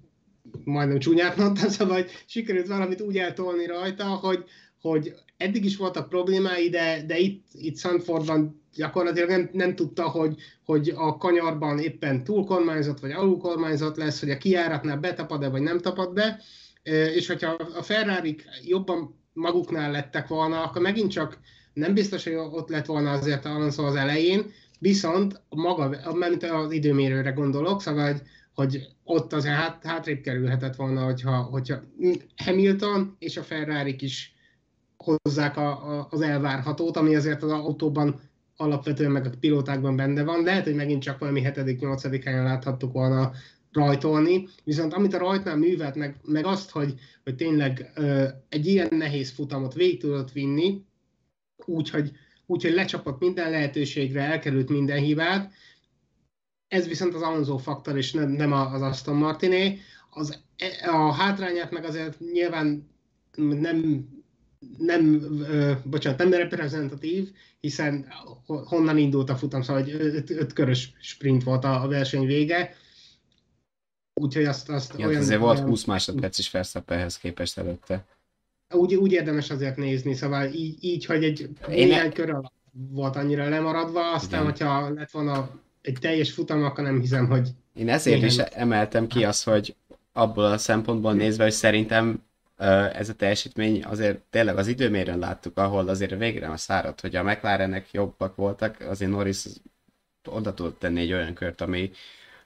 majdnem 0.64 1.00
csúnyát 1.00 1.38
mondtam, 1.38 1.70
szóval 1.80 1.96
hogy 1.96 2.12
sikerült 2.26 2.68
valamit 2.68 3.02
úgy 3.02 3.18
eltolni 3.18 3.66
rajta, 3.66 4.06
hogy, 4.06 4.44
hogy 4.82 5.14
eddig 5.38 5.66
is 5.66 5.78
voltak 5.78 6.10
problémái, 6.10 6.70
de, 6.70 7.04
de 7.08 7.18
itt, 7.18 7.46
itt 7.54 7.78
Sanfordban 7.78 8.62
gyakorlatilag 8.76 9.30
nem, 9.30 9.50
nem 9.54 9.76
tudta, 9.76 10.10
hogy, 10.10 10.36
hogy 10.66 10.94
a 10.96 11.18
kanyarban 11.18 11.80
éppen 11.80 12.24
túlkormányzat 12.24 13.00
vagy 13.00 13.12
alulkormányzat 13.12 13.98
lesz, 13.98 14.20
hogy 14.20 14.30
a 14.30 14.38
kiáratnál 14.38 14.98
betapad-e 14.98 15.50
vagy 15.50 15.62
nem 15.62 15.80
tapad 15.80 16.14
be, 16.14 16.42
és 17.16 17.28
hogyha 17.28 17.50
a 17.52 17.82
ferrari 17.82 18.36
jobban 18.64 19.20
maguknál 19.34 19.92
lettek 19.92 20.28
volna, 20.28 20.64
akkor 20.64 20.82
megint 20.82 21.12
csak 21.12 21.40
nem 21.74 21.94
biztos, 21.94 22.24
hogy 22.24 22.34
ott 22.34 22.70
lett 22.70 22.86
volna 22.86 23.12
azért 23.12 23.46
Alonso 23.46 23.86
az 23.86 23.96
elején, 23.96 24.52
viszont 24.80 25.42
maga, 25.50 26.14
mert 26.14 26.44
az 26.44 26.72
időmérőre 26.72 27.32
gondolok, 27.32 27.82
szóval, 27.82 28.22
hogy, 28.54 28.88
ott 29.04 29.34
azért 29.34 29.56
hát, 29.56 29.86
hátrébb 29.86 30.22
kerülhetett 30.22 30.76
volna, 30.76 31.04
hogyha, 31.04 31.42
hogyha 31.42 31.76
Hamilton 32.36 33.16
és 33.20 33.38
a 33.38 33.44
ferrari 33.44 33.96
is 34.00 34.36
hozzák 34.98 35.58
a, 35.58 36.00
a, 36.00 36.08
az 36.10 36.22
elvárhatót, 36.22 36.98
ami 36.98 37.16
azért 37.16 37.44
az 37.44 37.52
autóban 37.52 38.20
alapvetően 38.56 39.12
meg 39.12 39.26
a 39.26 39.30
pilótákban 39.40 39.96
benne 39.96 40.24
van. 40.24 40.44
Lehet, 40.44 40.64
hogy 40.64 40.76
megint 40.76 41.02
csak 41.02 41.20
valami 41.20 41.42
7.-8. 41.44 42.22
helyen 42.24 42.44
láthattuk 42.44 42.94
volna 42.94 43.32
rajtolni, 43.72 44.48
viszont 44.64 44.94
amit 44.94 45.14
a 45.14 45.18
rajtnál 45.18 45.58
művelt, 45.58 45.96
meg, 45.96 46.16
meg 46.24 46.46
azt, 46.46 46.70
hogy, 46.70 46.94
hogy 47.24 47.36
tényleg 47.36 47.92
ö, 47.96 48.28
egy 48.50 48.66
ilyen 48.66 48.88
nehéz 48.92 49.32
futamot 49.32 49.74
végig 49.74 50.00
tudott 50.00 50.32
vinni, 50.32 50.86
úgyhogy 51.66 52.12
úgy, 52.46 52.64
hogy 52.64 52.74
lecsapott 52.74 53.20
minden 53.20 53.50
lehetőségre, 53.50 54.22
elkerült 54.22 54.70
minden 54.70 55.00
hibát, 55.00 55.52
ez 56.72 56.88
viszont 56.88 57.14
az 57.14 57.22
Alonso 57.22 57.58
faktor, 57.58 57.98
és 57.98 58.12
nem, 58.12 58.30
nem 58.30 58.52
az 58.52 58.82
Aston 58.82 59.16
Martiné. 59.16 59.80
Az, 60.10 60.40
a 60.86 61.12
hátrányát 61.12 61.72
meg 61.72 61.86
azért 61.86 62.20
nyilván 62.20 62.90
nem 63.36 64.08
nem, 64.78 65.22
ö, 65.50 65.72
bocsánat, 65.84 66.20
nem 66.20 66.34
reprezentatív, 66.34 67.32
hiszen 67.60 68.08
honnan 68.46 68.98
indult 68.98 69.30
a 69.30 69.36
futam, 69.36 69.62
szóval 69.62 69.82
egy 69.82 69.92
öt, 70.28 70.54
körös 70.54 70.94
sprint 71.00 71.44
volt 71.44 71.64
a, 71.64 71.84
a 71.84 71.88
verseny 71.88 72.26
vége, 72.26 72.76
úgyhogy 74.14 74.46
azt, 74.46 74.70
azt 74.70 74.94
ja, 74.98 75.08
olyan... 75.08 75.22
azért 75.22 75.40
volt 75.40 75.60
20 75.60 75.84
másodperc 75.84 76.38
is 76.38 76.52
Verstappenhez 76.52 77.18
képest 77.18 77.58
előtte. 77.58 78.06
Úgy, 78.74 78.96
úgy 78.96 79.12
érdemes 79.12 79.50
azért 79.50 79.78
nézni, 79.78 80.14
szóval 80.14 80.46
így, 80.46 80.84
így 80.84 81.06
hogy 81.06 81.24
egy 81.24 81.50
Én 81.70 81.88
néhány 81.88 82.08
ne... 82.08 82.14
kör 82.14 82.38
volt 82.72 83.16
annyira 83.16 83.50
lemaradva, 83.50 84.12
aztán, 84.12 84.42
Igen. 84.42 84.52
hogyha 84.52 84.90
lett 84.90 85.12
volna 85.12 85.60
egy 85.82 85.98
teljes 86.00 86.32
futam, 86.32 86.64
akkor 86.64 86.84
nem 86.84 87.00
hiszem, 87.00 87.28
hogy... 87.28 87.50
Én 87.74 87.90
ezért 87.90 88.24
is 88.24 88.38
emeltem 88.38 89.08
ki 89.08 89.24
azt, 89.24 89.44
hogy 89.44 89.76
abból 90.14 90.46
a 90.46 90.58
szempontból 90.58 91.14
nézve, 91.14 91.44
hogy 91.44 91.52
szerintem 91.52 92.24
ez 92.94 93.10
a 93.10 93.14
teljesítmény 93.14 93.84
azért 93.84 94.20
tényleg 94.30 94.58
az 94.58 94.68
időmérőn 94.68 95.20
láttuk, 95.20 95.58
ahol 95.58 95.88
azért 95.88 96.18
végre 96.18 96.50
a 96.50 96.58
száradt, 96.58 97.02
hogy 97.02 97.16
a 97.16 97.24
McLarenek 97.24 97.92
jobbak 97.92 98.36
voltak, 98.36 98.80
azért 98.80 99.12
Norris 99.12 99.44
oda 100.26 100.54
tudott 100.54 100.80
tenni 100.80 101.00
egy 101.00 101.14
olyan 101.14 101.34
kört, 101.34 101.62
ami, 101.62 101.92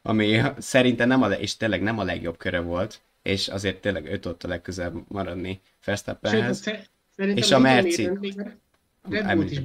ami 0.01 0.41
szerintem 0.57 1.07
nem 1.07 1.21
a, 1.21 1.27
és 1.27 1.57
tényleg 1.57 1.81
nem 1.81 1.99
a 1.99 2.03
legjobb 2.03 2.37
köre 2.37 2.59
volt, 2.59 2.99
és 3.21 3.47
azért 3.47 3.81
tényleg 3.81 4.05
ő 4.05 4.17
tudott 4.17 4.43
a 4.43 4.47
legközelebb 4.47 4.95
maradni 5.07 5.61
Verstappenhez. 5.85 6.63
És 7.15 7.51
a 7.51 7.59
Merci... 7.59 8.09
Red 9.09 9.35
Bull 9.35 9.45
is 9.45 9.61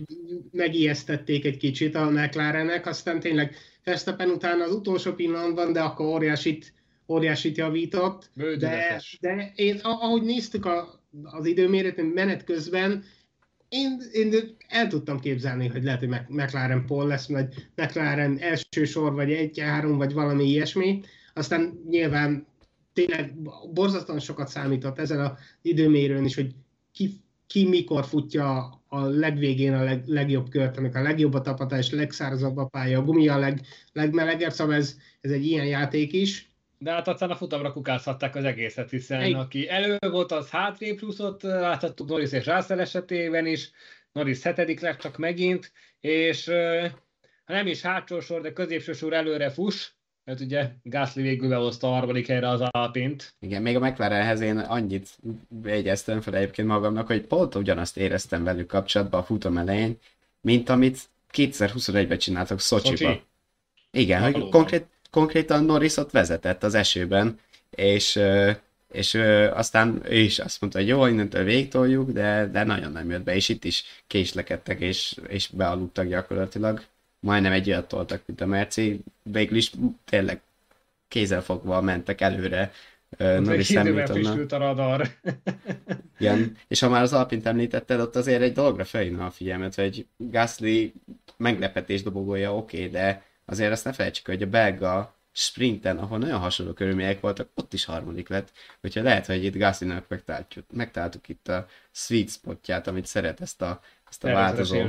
megijesztették 0.51 1.45
egy 1.45 1.57
kicsit 1.57 1.95
a 1.95 2.11
McLarennek, 2.11 2.86
aztán 2.86 3.20
tényleg 3.20 3.55
Verstappen 3.84 4.30
után 4.30 4.61
az 4.61 4.72
utolsó 4.72 5.12
pillanatban, 5.12 5.72
de 5.72 5.80
akkor 5.80 6.07
óriásit 6.07 6.72
óriásit 7.11 7.57
javított, 7.57 8.30
de, 8.59 9.03
de 9.20 9.53
én, 9.55 9.78
ahogy 9.82 10.22
néztük 10.22 10.66
a, 10.66 11.05
az 11.22 11.47
időmérőt 11.47 12.14
menet 12.14 12.45
közben, 12.45 13.05
én, 13.68 14.01
én 14.12 14.57
el 14.68 14.86
tudtam 14.86 15.20
képzelni, 15.20 15.66
hogy 15.66 15.82
lehet, 15.82 15.99
hogy 15.99 16.09
McLaren 16.28 16.86
Paul 16.86 17.07
lesz, 17.07 17.28
vagy 17.28 17.55
McLaren 17.74 18.38
első 18.38 18.84
sor, 18.84 19.14
vagy 19.14 19.32
egy-három, 19.32 19.97
vagy 19.97 20.12
valami 20.12 20.45
ilyesmi. 20.45 21.01
Aztán 21.34 21.82
nyilván 21.88 22.47
tényleg 22.93 23.34
borzasztóan 23.72 24.20
sokat 24.20 24.49
számított 24.49 24.99
ezen 24.99 25.20
az 25.20 25.32
időmérőn 25.62 26.24
is, 26.24 26.34
hogy 26.34 26.55
ki, 26.93 27.20
ki 27.51 27.68
mikor 27.68 28.05
futja 28.05 28.80
a 28.88 29.05
legvégén 29.05 29.74
a 29.74 29.82
leg, 29.82 30.03
legjobb 30.07 30.48
kört, 30.48 30.76
amikor 30.76 31.01
a 31.01 31.03
legjobb 31.03 31.34
a 31.34 31.40
tapadás, 31.40 31.90
legszárazabb 31.90 32.57
a 32.57 32.66
pálya, 32.66 32.98
a 32.98 33.03
gumi 33.03 33.28
a 33.28 33.38
leg, 33.38 33.61
legmelegebb, 33.92 34.51
szóval 34.51 34.74
ez, 34.74 34.96
ez 35.20 35.30
egy 35.30 35.46
ilyen 35.46 35.66
játék 35.66 36.12
is. 36.12 36.48
De 36.78 36.90
hát 36.90 37.09
aztán 37.09 37.30
a 37.30 37.36
futamra 37.36 37.72
kukázhatták 37.72 38.36
az 38.36 38.44
egészet, 38.44 38.90
hiszen 38.90 39.20
Egy. 39.20 39.32
aki 39.32 39.68
elő 39.68 39.98
volt, 40.01 40.32
az 40.32 40.51
hátrébb 40.51 40.98
csúszott, 40.98 41.42
láthattuk 41.42 42.09
Norris 42.09 42.32
és 42.32 42.46
Russell 42.46 42.80
esetében 42.80 43.46
is, 43.46 43.70
Norris 44.12 44.42
hetedik 44.42 44.80
lett 44.80 44.98
csak 44.98 45.16
megint, 45.16 45.72
és 46.01 46.44
ha 47.44 47.53
nem 47.53 47.66
is 47.66 47.80
hátsó 47.80 48.20
sor, 48.20 48.40
de 48.40 48.53
középső 48.53 48.92
sor 48.92 49.12
előre 49.12 49.51
fuss, 49.51 49.90
mert 50.31 50.43
ugye 50.43 50.70
Gasly 50.83 51.20
végül 51.20 51.49
behozta 51.49 51.89
a 51.89 51.93
harmadik 51.93 52.26
helyre 52.26 52.49
az 52.49 52.61
Alpint. 52.61 53.35
Igen, 53.41 53.62
még 53.62 53.76
a 53.76 53.81
McLarenhez 53.81 54.41
én 54.41 54.59
annyit 54.59 55.18
jegyeztem 55.64 56.20
fel 56.20 56.37
egyébként 56.37 56.68
magamnak, 56.68 57.07
hogy 57.07 57.20
pont 57.20 57.55
ugyanazt 57.55 57.97
éreztem 57.97 58.45
velük 58.45 58.66
kapcsolatban 58.66 59.20
a 59.20 59.24
futam 59.24 59.59
elején, 59.59 59.99
mint 60.41 60.68
amit 60.68 60.99
2021-ben 61.33 62.18
csináltak 62.18 62.61
Szocsiba. 62.61 62.97
Szocsi. 62.97 63.22
Igen, 63.91 64.22
hogy 64.22 64.49
konkrét, 64.49 64.87
konkrétan 65.11 65.64
Norris 65.64 65.97
ott 65.97 66.11
vezetett 66.11 66.62
az 66.62 66.74
esőben, 66.74 67.39
és, 67.70 68.20
és 68.93 69.14
aztán 69.53 70.03
ő 70.09 70.18
is 70.18 70.39
azt 70.39 70.61
mondta, 70.61 70.78
hogy 70.78 70.89
jó, 70.89 71.07
innentől 71.07 71.45
végtoljuk, 71.45 72.11
de, 72.11 72.49
de 72.53 72.64
nagyon 72.64 72.93
nem 72.93 73.11
jött 73.11 73.24
be, 73.24 73.35
és 73.35 73.49
itt 73.49 73.64
is 73.64 73.85
késlekedtek, 74.07 74.81
és, 74.81 75.16
és 75.28 75.49
bealudtak 75.49 76.07
gyakorlatilag. 76.07 76.85
Majdnem 77.21 77.53
egy 77.53 77.68
olyat 77.68 77.89
toltak, 77.89 78.23
mint 78.27 78.41
a 78.41 78.47
Merci, 78.47 79.01
végül 79.23 79.57
is 79.57 79.73
tényleg 80.05 80.41
kézzelfogva 81.09 81.81
mentek 81.81 82.21
előre 82.21 82.73
Norris 83.18 83.75
Hamiltonnak. 83.77 84.53
a 84.53 84.57
radar. 84.57 85.09
Igen, 86.18 86.57
és 86.68 86.81
ha 86.81 86.89
már 86.89 87.03
az 87.03 87.12
Alpint 87.12 87.47
említetted, 87.47 88.01
ott 88.01 88.16
azért 88.16 88.43
egy 88.43 88.53
dologra 88.53 88.85
felhívna 88.85 89.27
a 89.27 89.31
figyelmet, 89.31 89.75
hogy 89.75 90.07
Gasly 90.16 90.93
meglepetés 91.37 92.03
dobogója 92.03 92.57
oké, 92.57 92.77
okay, 92.77 92.91
de 92.91 93.23
azért 93.45 93.73
azt 93.73 93.85
ne 93.85 93.93
felejtsük, 93.93 94.27
hogy 94.27 94.43
a 94.43 94.47
belga 94.47 95.14
sprinten, 95.33 95.99
ahol 95.99 96.18
nagyon 96.18 96.39
hasonló 96.39 96.73
körülmények 96.73 97.21
voltak, 97.21 97.49
ott 97.55 97.73
is 97.73 97.85
harmadik 97.85 98.29
lett. 98.29 98.53
Úgyhogy 98.83 99.03
lehet, 99.03 99.27
hogy 99.27 99.45
itt 99.45 99.57
Gaslynak 99.57 100.05
megtaláltuk, 100.09 100.64
megtaláltuk 100.73 101.29
itt 101.29 101.49
a 101.49 101.66
sweet 101.91 102.31
spotját, 102.31 102.87
amit 102.87 103.07
szeret 103.07 103.41
ezt 103.41 103.62
a, 103.62 103.81
ezt 104.11 104.25
a 104.25 104.33
változó, 104.33 104.87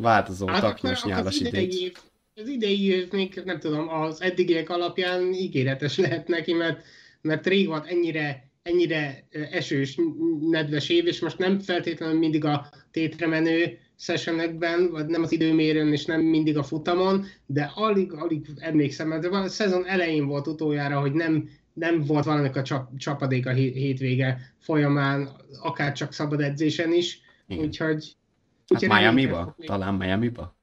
változó 0.00 0.46
hát 0.46 0.60
taknyos 0.60 1.04
nyálas 1.04 1.40
idejét. 1.40 2.00
Az 2.34 2.48
idei 2.48 2.84
év 2.84 3.12
még 3.12 3.42
nem 3.44 3.58
tudom, 3.58 3.88
az 3.88 4.22
eddigiek 4.22 4.70
alapján 4.70 5.32
ígéretes 5.32 5.98
lehet 6.06 6.28
neki, 6.28 6.52
mert, 6.52 6.82
mert 7.20 7.46
rég 7.46 7.66
volt 7.66 7.86
ennyire 7.86 8.50
ennyire 8.62 9.26
esős, 9.50 9.98
nedves 10.40 10.88
év, 10.88 11.06
és 11.06 11.20
most 11.20 11.38
nem 11.38 11.58
feltétlenül 11.58 12.18
mindig 12.18 12.44
a 12.44 12.66
tétre 12.90 13.26
menő 13.26 13.78
sessionekben, 13.96 14.90
vagy 14.90 15.06
nem 15.06 15.22
az 15.22 15.32
időmérőn, 15.32 15.92
és 15.92 16.04
nem 16.04 16.20
mindig 16.20 16.58
a 16.58 16.62
futamon, 16.62 17.24
de 17.46 17.72
alig, 17.74 18.12
alig 18.12 18.46
emlékszem, 18.56 19.08
mert 19.08 19.24
a 19.24 19.48
szezon 19.48 19.86
elején 19.86 20.26
volt 20.26 20.46
utoljára, 20.46 21.00
hogy 21.00 21.12
nem, 21.12 21.48
nem 21.72 22.04
volt 22.04 22.24
valamik 22.24 22.56
a 22.56 22.62
csap, 22.62 22.96
csapadék 22.96 23.46
a 23.46 23.52
hétvége 23.52 24.54
folyamán, 24.58 25.28
akár 25.60 25.92
csak 25.92 26.12
szabad 26.12 26.40
edzésen 26.40 26.92
is, 26.92 27.20
Igen. 27.48 27.64
úgyhogy... 27.64 28.18
Hát 28.74 29.00
Miami-ba? 29.00 29.56
Talán 29.66 29.94
Miami-ba? 29.94 30.58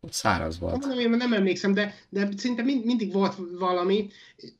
Ott 0.00 0.12
száraz 0.12 0.58
volt. 0.58 0.86
Nem, 0.86 0.98
én 0.98 1.10
nem 1.10 1.32
emlékszem, 1.32 1.74
de, 1.74 1.94
de 2.08 2.28
szinte 2.36 2.62
mind, 2.62 2.84
mindig 2.84 3.12
volt 3.12 3.34
valami, 3.58 4.08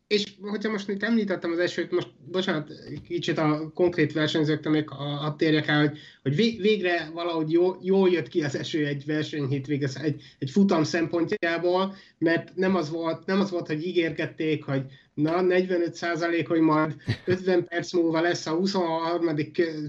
és 0.07 0.33
hogyha 0.41 0.71
most 0.71 0.89
itt 0.89 1.03
említettem 1.03 1.53
az 1.53 1.59
esőt, 1.59 1.91
most 1.91 2.09
bocsánat, 2.31 2.73
kicsit 3.09 3.39
a 3.39 3.71
konkrét 3.75 4.13
versenyzőktől 4.13 4.73
még 4.73 4.91
a, 4.91 5.25
a 5.25 5.37
térjek 5.37 5.67
el, 5.67 5.81
hogy, 5.81 5.99
hogy 6.23 6.37
végre 6.37 7.11
valahogy 7.15 7.53
jó, 7.53 7.77
jól 7.83 8.11
jött 8.11 8.29
ki 8.29 8.43
az 8.43 8.57
eső 8.57 8.87
egy 8.87 9.05
verseny 9.07 9.47
hétvége, 9.47 9.89
egy, 10.03 10.23
egy 10.39 10.51
futam 10.51 10.85
szempontjából, 10.85 11.95
mert 12.19 12.55
nem 12.55 12.75
az 12.75 12.91
volt, 12.91 13.27
nem 13.27 13.41
az 13.41 13.51
volt 13.51 13.67
hogy 13.67 13.87
ígérgették, 13.87 14.65
hogy 14.65 14.83
na 15.15 15.41
45 15.41 15.95
százalék, 15.95 16.49
hogy 16.49 16.61
majd 16.61 16.95
50 17.25 17.65
perc 17.65 17.93
múlva 17.93 18.21
lesz 18.21 18.47
a 18.47 18.55
23. 18.55 19.37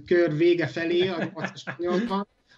kör 0.05 0.37
vége 0.37 0.67
felé, 0.67 1.07
a 1.07 1.31
8 1.77 2.01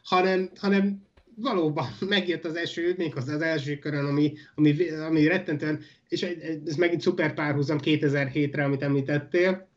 hanem, 0.09 0.49
hanem 0.55 1.01
valóban 1.35 1.87
megjött 2.15 2.45
az 2.45 2.55
eső, 2.55 2.93
méghozzá 2.97 3.33
az 3.33 3.41
első 3.41 3.77
körön, 3.77 4.05
ami, 4.05 4.33
ami, 4.55 4.89
ami 4.89 5.27
rettentően, 5.27 5.79
és 6.07 6.21
ez 6.65 6.75
megint 6.75 7.01
szuper 7.01 7.33
párhuzam 7.33 7.77
2007-re, 7.83 8.63
amit 8.63 8.81
említettél, 8.81 9.67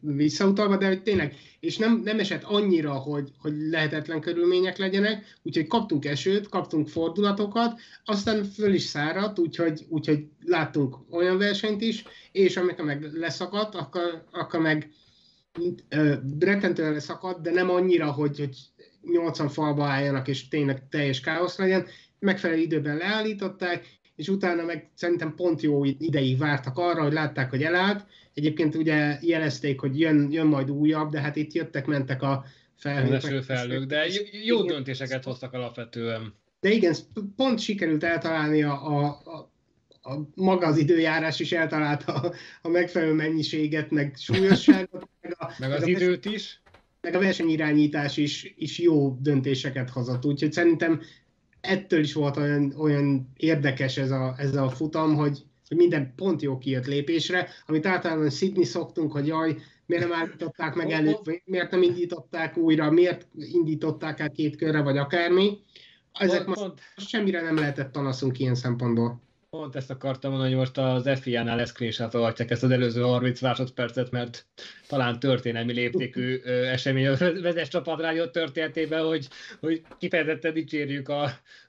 visszautalva, 0.00 0.76
de 0.76 0.86
hogy 0.86 1.02
tényleg, 1.02 1.34
és 1.60 1.76
nem, 1.76 2.00
nem 2.04 2.18
esett 2.18 2.42
annyira, 2.42 2.92
hogy, 2.92 3.30
hogy 3.38 3.52
lehetetlen 3.70 4.20
körülmények 4.20 4.76
legyenek, 4.76 5.38
úgyhogy 5.42 5.66
kaptunk 5.66 6.04
esőt, 6.04 6.48
kaptunk 6.48 6.88
fordulatokat, 6.88 7.80
aztán 8.04 8.44
föl 8.44 8.74
is 8.74 8.82
száradt, 8.82 9.38
úgyhogy, 9.38 9.86
úgyhogy 9.88 10.26
láttunk 10.44 10.96
olyan 11.10 11.38
versenyt 11.38 11.80
is, 11.80 12.04
és 12.32 12.56
amikor 12.56 12.84
meg 12.84 13.08
leszakadt, 13.12 13.74
akkor, 13.74 14.24
akkor 14.30 14.60
meg 14.60 14.90
rettentően 16.38 16.92
leszakadt, 16.92 17.42
de 17.42 17.50
nem 17.50 17.70
annyira, 17.70 18.12
hogy, 18.12 18.38
hogy 18.38 18.56
80 19.02 19.48
falba 19.48 19.84
álljanak, 19.84 20.28
és 20.28 20.48
tényleg 20.48 20.88
teljes 20.88 21.20
káosz 21.20 21.58
legyen, 21.58 21.86
megfelelő 22.18 22.60
időben 22.60 22.96
leállították, 22.96 23.86
és 24.16 24.28
utána 24.28 24.64
meg 24.64 24.90
szerintem 24.94 25.34
pont 25.34 25.62
jó 25.62 25.84
ideig 25.84 26.38
vártak 26.38 26.78
arra, 26.78 27.02
hogy 27.02 27.12
látták, 27.12 27.50
hogy 27.50 27.62
elállt. 27.62 28.06
Egyébként 28.34 28.74
ugye 28.74 29.18
jelezték, 29.20 29.80
hogy 29.80 30.00
jön, 30.00 30.28
jön 30.30 30.46
majd 30.46 30.70
újabb, 30.70 31.10
de 31.10 31.20
hát 31.20 31.36
itt 31.36 31.52
jöttek, 31.52 31.86
mentek 31.86 32.22
a 32.22 32.44
felhők. 32.76 33.42
felhők, 33.42 33.84
de 33.84 34.06
jó 34.44 34.56
igen, 34.56 34.66
döntéseket 34.66 35.24
hoztak 35.24 35.52
alapvetően. 35.52 36.34
De 36.60 36.70
igen, 36.70 36.94
pont 37.36 37.58
sikerült 37.58 38.04
eltalálni 38.04 38.62
a, 38.62 38.86
a, 38.86 39.06
a 39.06 39.52
a, 40.08 40.28
maga 40.34 40.66
az 40.66 40.76
időjárás 40.76 41.40
is 41.40 41.52
eltalálta 41.52 42.12
a, 42.12 42.32
a 42.62 42.68
megfelelő 42.68 43.12
mennyiséget, 43.12 43.90
meg 43.90 44.16
súlyosságot. 44.16 45.08
Meg, 45.20 45.34
a, 45.38 45.52
meg 45.58 45.72
az 45.72 45.86
időt 45.86 46.24
is. 46.24 46.62
Meg 47.00 47.14
a 47.14 47.18
versenyirányítás 47.18 48.16
is, 48.16 48.54
is 48.56 48.78
jó 48.78 49.16
döntéseket 49.20 49.90
hozott. 49.90 50.24
Úgyhogy 50.24 50.52
szerintem 50.52 51.00
ettől 51.60 52.00
is 52.00 52.12
volt 52.12 52.36
olyan, 52.36 52.74
olyan 52.78 53.32
érdekes 53.36 53.96
ez 53.96 54.10
a, 54.10 54.34
ez 54.38 54.54
a 54.54 54.68
futam, 54.68 55.14
hogy, 55.14 55.42
hogy 55.68 55.76
minden 55.76 56.12
pont 56.16 56.42
jó 56.42 56.58
kijött 56.58 56.86
lépésre, 56.86 57.48
amit 57.66 57.86
általában 57.86 58.30
Sydney 58.30 58.64
szoktunk, 58.64 59.12
hogy 59.12 59.26
jaj, 59.26 59.56
miért 59.86 60.08
nem 60.08 60.18
állították 60.18 60.74
meg 60.74 60.90
előtt, 60.90 61.42
miért 61.44 61.70
nem 61.70 61.82
indították 61.82 62.56
újra, 62.56 62.90
miért 62.90 63.26
indították 63.34 64.20
el 64.20 64.30
két 64.30 64.56
körre, 64.56 64.80
vagy 64.80 64.96
akármi. 64.96 65.58
Ezek 66.12 66.44
pont, 66.44 66.48
most 66.48 66.60
pont. 66.60 66.80
semmire 66.96 67.40
nem 67.40 67.56
lehetett 67.56 67.90
panaszunk 67.90 68.38
ilyen 68.38 68.54
szempontból. 68.54 69.20
Pont 69.50 69.76
ezt 69.76 69.90
akartam 69.90 70.30
mondani, 70.30 70.52
hogy 70.52 70.60
most 70.60 70.78
az 70.78 71.20
FIA-nál 71.20 71.56
leszkrésátolhatják 71.56 72.50
ezt 72.50 72.62
az 72.62 72.70
előző 72.70 73.02
30 73.02 73.40
másodpercet, 73.40 74.10
mert 74.10 74.46
talán 74.88 75.18
történelmi 75.18 75.72
léptékű 75.72 76.40
esemény 76.44 77.06
a 77.06 77.16
vezes 77.16 77.68
csapatrádió 77.68 78.26
történetében, 78.26 79.04
hogy, 79.04 79.28
hogy 79.60 79.82
kifejezetten 79.98 80.52
dicsérjük 80.52 81.08
a, 81.08 81.22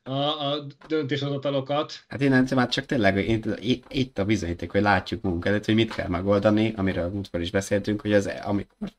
a, 0.04 0.12
a 0.12 0.66
döntéshozatalokat. 0.88 2.04
Hát 2.08 2.22
én 2.22 2.46
már 2.56 2.70
csak 2.70 2.86
tényleg 2.86 3.30
itt, 3.30 3.46
itt 3.90 4.18
a 4.18 4.26
bizonyíték, 4.26 4.72
hogy 4.72 4.82
látjuk 4.82 5.22
munkat, 5.22 5.48
előtt, 5.48 5.66
hogy 5.66 5.76
mit 5.76 5.94
kell 5.94 6.08
megoldani, 6.08 6.74
amiről 6.76 7.10
múltkor 7.10 7.42
is 7.42 7.52
beszéltünk, 7.52 8.02
hogy 8.02 8.14
az, 8.14 8.30
amikor 8.44 8.90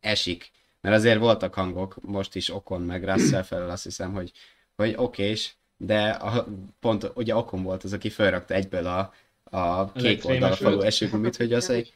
esik, 0.00 0.50
mert 0.80 0.96
azért 0.96 1.18
voltak 1.18 1.54
hangok, 1.54 1.96
most 2.00 2.34
is 2.34 2.54
Okon 2.54 2.82
meg 2.82 3.04
Russell 3.04 3.42
felől 3.42 3.70
azt 3.70 3.84
hiszem, 3.84 4.12
hogy, 4.12 4.32
hogy 4.76 4.94
oké, 4.96 5.22
és 5.22 5.50
de 5.82 6.08
a, 6.10 6.46
pont 6.80 7.10
ugye 7.14 7.36
Okon 7.36 7.62
volt 7.62 7.84
az, 7.84 7.92
aki 7.92 8.08
felrakta 8.08 8.54
egyből 8.54 8.86
a, 8.86 9.12
a 9.58 9.92
kék 9.92 10.24
oldal 10.24 10.52
falú 10.52 10.80
esőgumit, 10.80 11.36
hogy 11.36 11.52
az, 11.52 11.70
egy, 11.70 11.94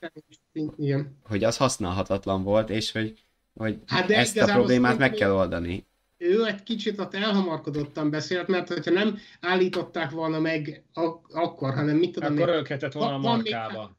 hogy 1.23 1.45
az 1.45 1.57
használhatatlan 1.57 2.43
volt, 2.43 2.71
és 2.71 2.93
hogy, 2.93 3.19
hogy 3.55 3.79
hát 3.87 4.11
ezt 4.11 4.37
a 4.37 4.45
problémát 4.45 4.99
meg 4.99 5.13
kell 5.13 5.33
oldani. 5.33 5.87
Ő 6.17 6.47
egy 6.47 6.63
kicsit 6.63 6.99
ott 6.99 7.15
elhamarkodottan 7.15 8.11
beszélt, 8.11 8.49
mert 8.49 8.69
hogyha 8.69 8.91
nem 8.91 9.19
állították 9.41 10.11
volna 10.11 10.39
meg 10.39 10.83
ak- 10.93 11.33
akkor, 11.33 11.75
hanem 11.75 11.97
mit 11.97 12.13
tudom... 12.13 12.37
Akkor 12.37 12.49
őket 12.49 12.93
volna 12.93 13.15
a 13.15 13.19
markába. 13.19 13.97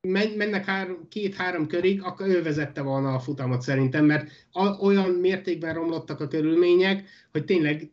Men, 0.00 0.28
mennek 0.28 0.64
három, 0.64 1.08
két-három 1.08 1.66
körig, 1.66 2.02
akkor 2.02 2.26
ő 2.26 2.42
vezette 2.42 2.82
volna 2.82 3.14
a 3.14 3.18
futamot 3.18 3.62
szerintem, 3.62 4.04
mert 4.04 4.30
a, 4.52 4.66
olyan 4.66 5.10
mértékben 5.10 5.74
romlottak 5.74 6.20
a 6.20 6.28
körülmények, 6.28 7.08
hogy 7.32 7.44
tényleg 7.44 7.90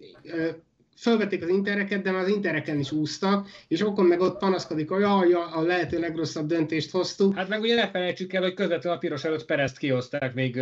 fölvették 0.98 1.43
az 1.43 1.50
intereket, 1.50 2.02
de 2.02 2.12
már 2.12 2.22
az 2.22 2.28
intereken 2.28 2.80
is 2.80 2.91
úsztak, 2.91 3.48
és 3.68 3.82
okon 3.82 4.06
meg 4.06 4.20
ott 4.22 4.38
panaszkodik, 4.38 4.89
hogy 4.89 5.02
jaj, 5.02 5.34
a 5.34 5.62
lehető 5.62 6.00
legrosszabb 6.00 6.48
döntést 6.48 6.91
hoztuk. 6.91 7.36
Hát 7.36 7.48
meg 7.48 7.62
ugye 7.62 7.76
ne 7.76 7.89
felejtsük 7.89 8.34
el, 8.34 8.41
hogy 8.41 8.54
közvetlenül 8.54 8.98
a 8.98 9.00
piros 9.00 9.24
előtt 9.24 9.46
Perezt 9.46 9.78
kihozták 9.78 10.34
még 10.34 10.60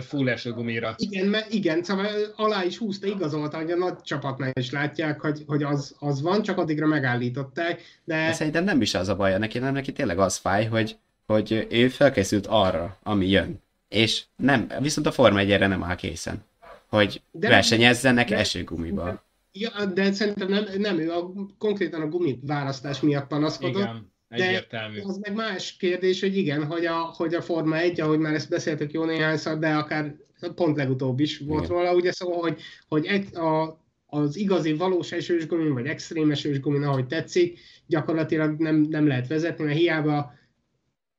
full 0.00 0.28
esőgumira. 0.28 0.94
Igen, 0.96 1.26
mert 1.26 1.52
igen, 1.52 1.82
szóval 1.82 2.06
alá 2.36 2.64
is 2.64 2.78
húzta, 2.78 3.06
igazolta, 3.06 3.56
hogy 3.56 3.70
a 3.70 3.76
nagy 3.76 4.00
csapatnál 4.02 4.52
is 4.52 4.70
látják, 4.70 5.20
hogy, 5.20 5.42
hogy 5.46 5.62
az, 5.62 5.96
az 5.98 6.22
van, 6.22 6.42
csak 6.42 6.58
addigra 6.58 6.86
megállították. 6.86 7.82
De... 8.04 8.26
de 8.26 8.32
szerintem 8.32 8.64
nem 8.64 8.80
is 8.80 8.94
az 8.94 9.08
a 9.08 9.16
baj, 9.16 9.38
neki, 9.38 9.58
nem 9.58 9.72
neki 9.72 9.92
tényleg 9.92 10.18
az 10.18 10.36
fáj, 10.36 10.66
hogy, 10.66 10.96
hogy 11.26 11.66
ő 11.70 11.88
felkészült 11.88 12.46
arra, 12.46 12.98
ami 13.02 13.28
jön. 13.28 13.62
És 13.88 14.22
nem, 14.36 14.72
viszont 14.80 15.06
a 15.06 15.12
Forma 15.12 15.38
1 15.38 15.58
nem 15.58 15.82
áll 15.82 15.96
készen 15.96 16.46
hogy 16.88 17.22
de 17.30 17.48
versenyezzenek 17.48 18.28
de, 18.28 18.36
esőgumiba. 18.36 19.26
Ja, 19.58 19.84
de 19.94 20.12
szerintem 20.12 20.48
nem, 20.48 20.64
nem 20.78 20.98
ő 20.98 21.10
a, 21.10 21.32
konkrétan 21.58 22.00
a 22.00 22.08
gumi 22.08 22.38
választás 22.42 23.00
miatt 23.00 23.26
panaszkodott. 23.26 23.82
Igen, 23.82 24.12
egyértelmű. 24.28 24.96
De 24.96 25.04
az 25.06 25.16
meg 25.16 25.34
más 25.34 25.76
kérdés, 25.76 26.20
hogy 26.20 26.36
igen, 26.36 26.64
hogy 26.64 26.84
a, 26.84 26.96
hogy 26.96 27.34
a 27.34 27.42
Forma 27.42 27.76
1, 27.76 28.00
ahogy 28.00 28.18
már 28.18 28.34
ezt 28.34 28.48
beszéltük 28.48 28.92
jó 28.92 29.04
néhányszor, 29.04 29.58
de 29.58 29.74
akár 29.74 30.14
pont 30.54 30.76
legutóbb 30.76 31.20
is 31.20 31.38
volt 31.38 31.64
igen. 31.64 31.76
róla, 31.76 31.94
ugye 31.94 32.12
szóval, 32.12 32.40
hogy, 32.40 32.60
hogy 32.88 33.06
egy, 33.06 33.36
a, 33.36 33.80
az 34.06 34.36
igazi 34.36 34.72
valós 34.72 35.12
esős 35.12 35.46
gumi, 35.46 35.68
vagy 35.68 35.86
extrém 35.86 36.30
esős 36.30 36.60
gumi, 36.60 36.84
ahogy 36.84 37.06
tetszik, 37.06 37.58
gyakorlatilag 37.86 38.58
nem, 38.58 38.76
nem 38.76 39.06
lehet 39.06 39.26
vezetni, 39.26 39.64
mert 39.64 39.78
hiába 39.78 40.36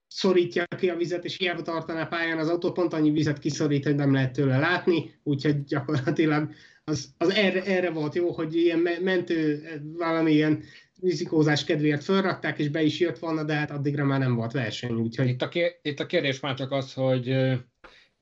szorítja 0.08 0.66
ki 0.78 0.90
a 0.90 0.96
vizet, 0.96 1.26
és 1.26 1.38
hiába 1.38 1.62
tartaná 1.62 2.06
pályán 2.06 2.38
az 2.38 2.50
autó, 2.50 2.72
pont 2.72 2.94
annyi 2.94 3.12
vizet 3.12 3.40
kiszorít, 3.40 3.84
hogy 3.84 3.96
nem 3.96 4.14
lehet 4.14 4.34
tőle 4.34 4.58
látni, 4.58 5.20
úgyhogy 5.24 5.64
gyakorlatilag 5.64 6.52
az, 6.90 7.14
az 7.18 7.30
erre, 7.30 7.64
erre 7.64 7.90
volt 7.90 8.16
jó, 8.16 8.32
hogy 8.32 8.56
ilyen 8.56 8.80
mentő, 9.02 9.64
valamilyen 9.98 10.64
rizikózás 11.02 11.64
kedvéért 11.64 12.04
felrakták, 12.04 12.60
és 12.60 12.70
be 12.70 12.82
is 12.82 13.00
jött 13.00 13.20
volna, 13.20 13.44
de 13.44 13.54
hát 13.54 13.72
addigra 13.72 14.06
már 14.06 14.20
nem 14.20 14.36
volt 14.36 14.52
verseny, 14.52 14.92
úgyhogy... 14.92 15.28
Itt 15.28 15.42
a, 15.42 15.48
kér, 15.48 15.80
itt 15.82 16.00
a 16.00 16.06
kérdés 16.06 16.40
már 16.40 16.56
csak 16.56 16.72
az, 16.72 16.94
hogy 16.94 17.36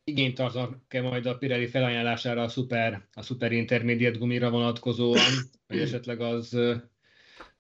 igényt 0.04 0.36
tartanak-e 0.36 1.02
majd 1.02 1.26
a 1.26 1.38
Pirelli 1.38 1.68
felajánlására 1.68 2.42
a 2.42 2.48
szuper, 2.48 3.08
a 3.14 3.22
szuper 3.22 3.52
intermediate 3.52 4.18
gumira 4.18 4.50
vonatkozóan, 4.50 5.32
hogy 5.68 5.80
esetleg 5.88 6.22
az 6.22 6.58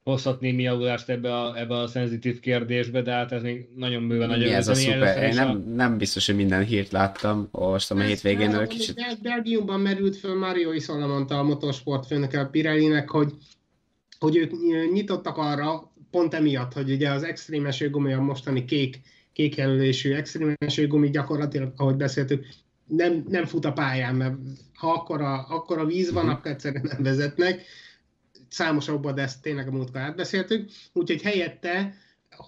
hozhat 0.08 0.39
némi 0.39 0.64
javulást 0.64 1.10
ebbe 1.10 1.36
a, 1.36 1.60
ebbe 1.60 1.76
a 1.76 1.88
szenzitív 1.88 2.39
kérdésbe, 2.39 3.01
de 3.01 3.12
hát 3.12 3.32
ez 3.32 3.41
még 3.41 3.70
nagyon 3.76 4.08
bőven 4.08 4.28
nagyon 4.28 4.53
ez 4.53 4.68
a 4.68 4.74
szuper. 4.74 5.24
Én 5.24 5.36
nem, 5.36 5.49
a... 5.49 5.53
nem 5.53 5.97
biztos, 5.97 6.26
hogy 6.26 6.36
minden 6.36 6.64
hírt 6.64 6.91
láttam, 6.91 7.47
olvastam 7.51 7.97
a 7.97 8.01
hétvégén. 8.01 8.55
Ez 8.55 8.68
kicsit... 8.68 9.18
Belgiumban 9.22 9.80
merült 9.80 10.16
föl 10.16 10.38
Mario 10.38 10.72
Isola 10.72 11.08
mondta 11.08 11.39
a 11.39 11.43
motorsport 11.43 12.05
főnöke 12.05 12.39
a 12.39 12.45
Pirellinek, 12.45 13.10
hogy, 13.10 13.34
hogy 14.20 14.36
ők 14.36 14.51
nyitottak 14.93 15.38
arra, 15.38 15.91
pont 16.12 16.34
emiatt, 16.34 16.74
hogy 16.74 16.91
ugye 16.91 17.10
az 17.10 17.24
extrém 17.24 17.66
esőgumi, 17.66 18.14
a 18.14 18.22
mostani 18.22 18.66
kék, 18.66 19.01
kék 19.34 19.55
jelölésű 19.55 20.14
extrém 20.14 20.53
esőgumi 20.58 21.10
gyakorlatilag, 21.10 21.74
ahogy 21.76 21.95
beszéltük, 21.95 22.45
nem, 22.86 23.24
nem 23.28 23.45
fut 23.45 23.66
a 23.66 23.74
pályán, 23.74 24.16
mert 24.16 24.36
ha 24.74 24.91
akkor 24.91 25.22
a, 25.22 25.45
akkor 25.49 25.78
a 25.78 25.86
víz 25.86 26.12
van, 26.12 26.24
uh-huh. 26.24 26.38
akkor 26.38 26.51
egyszerűen 26.51 26.86
nem 26.91 27.03
vezetnek 27.03 27.62
számosokban, 28.50 29.16
de 29.16 29.22
ezt 29.22 29.41
tényleg 29.41 29.68
a 29.68 29.72
múltkor 29.72 30.02
átbeszéltük, 30.02 30.70
úgyhogy 30.93 31.22
helyette 31.22 31.93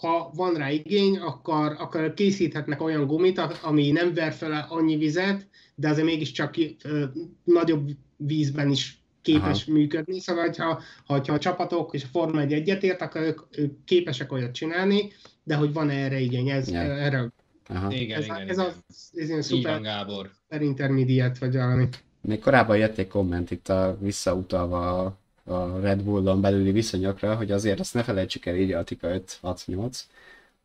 ha 0.01 0.31
van 0.35 0.53
rá 0.53 0.69
igény, 0.69 1.17
akkor, 1.17 1.75
akkor 1.79 2.13
készíthetnek 2.13 2.81
olyan 2.81 3.07
gumit, 3.07 3.41
ami 3.61 3.91
nem 3.91 4.13
ver 4.13 4.33
fel 4.33 4.65
annyi 4.69 4.97
vizet, 4.97 5.47
de 5.75 5.89
azért 5.89 6.05
mégiscsak 6.05 6.55
ö, 6.83 7.03
nagyobb 7.43 7.89
vízben 8.17 8.69
is 8.69 9.03
képes 9.21 9.63
Aha. 9.63 9.71
működni. 9.71 10.19
Szóval, 10.19 10.53
ha, 10.57 10.81
ha, 11.05 11.21
ha 11.27 11.33
a 11.33 11.39
csapatok 11.39 11.93
és 11.93 12.03
a 12.03 12.07
Forma 12.11 12.41
1 12.41 12.53
egyetért, 12.53 13.01
akkor 13.01 13.21
ők, 13.21 13.39
ők 13.51 13.83
képesek 13.83 14.31
olyat 14.31 14.51
csinálni, 14.51 15.11
de 15.43 15.55
hogy 15.55 15.73
van 15.73 15.89
erre 15.89 16.19
igény, 16.19 16.49
ez, 16.49 16.69
ja. 16.71 16.79
erre 16.79 17.31
Aha. 17.67 17.91
Igen, 17.91 18.17
ez, 18.17 18.23
igen, 18.23 18.37
ez, 18.37 18.57
igen. 18.57 18.65
Az, 18.65 19.11
ez 19.13 19.29
ilyen 19.29 19.41
szuper, 19.41 19.81
Gábor. 19.81 20.31
szuper 20.41 20.61
intermediate, 20.61 21.37
vagy 21.39 21.53
valami. 21.53 21.87
Még 22.21 22.39
korábban 22.39 22.77
jött 22.77 22.97
egy 22.97 23.07
komment 23.07 23.51
itt 23.51 23.69
a, 23.69 23.97
visszautalva 24.01 25.05
a 25.05 25.19
a 25.49 25.79
Red 25.79 26.03
Bullon 26.03 26.41
belüli 26.41 26.71
viszonyokra, 26.71 27.35
hogy 27.35 27.51
azért 27.51 27.79
azt 27.79 27.93
ne 27.93 28.03
felejtsük 28.03 28.45
el, 28.45 28.55
így 28.55 28.71
a 28.71 28.83
Tika 28.83 29.07
568, 29.07 30.07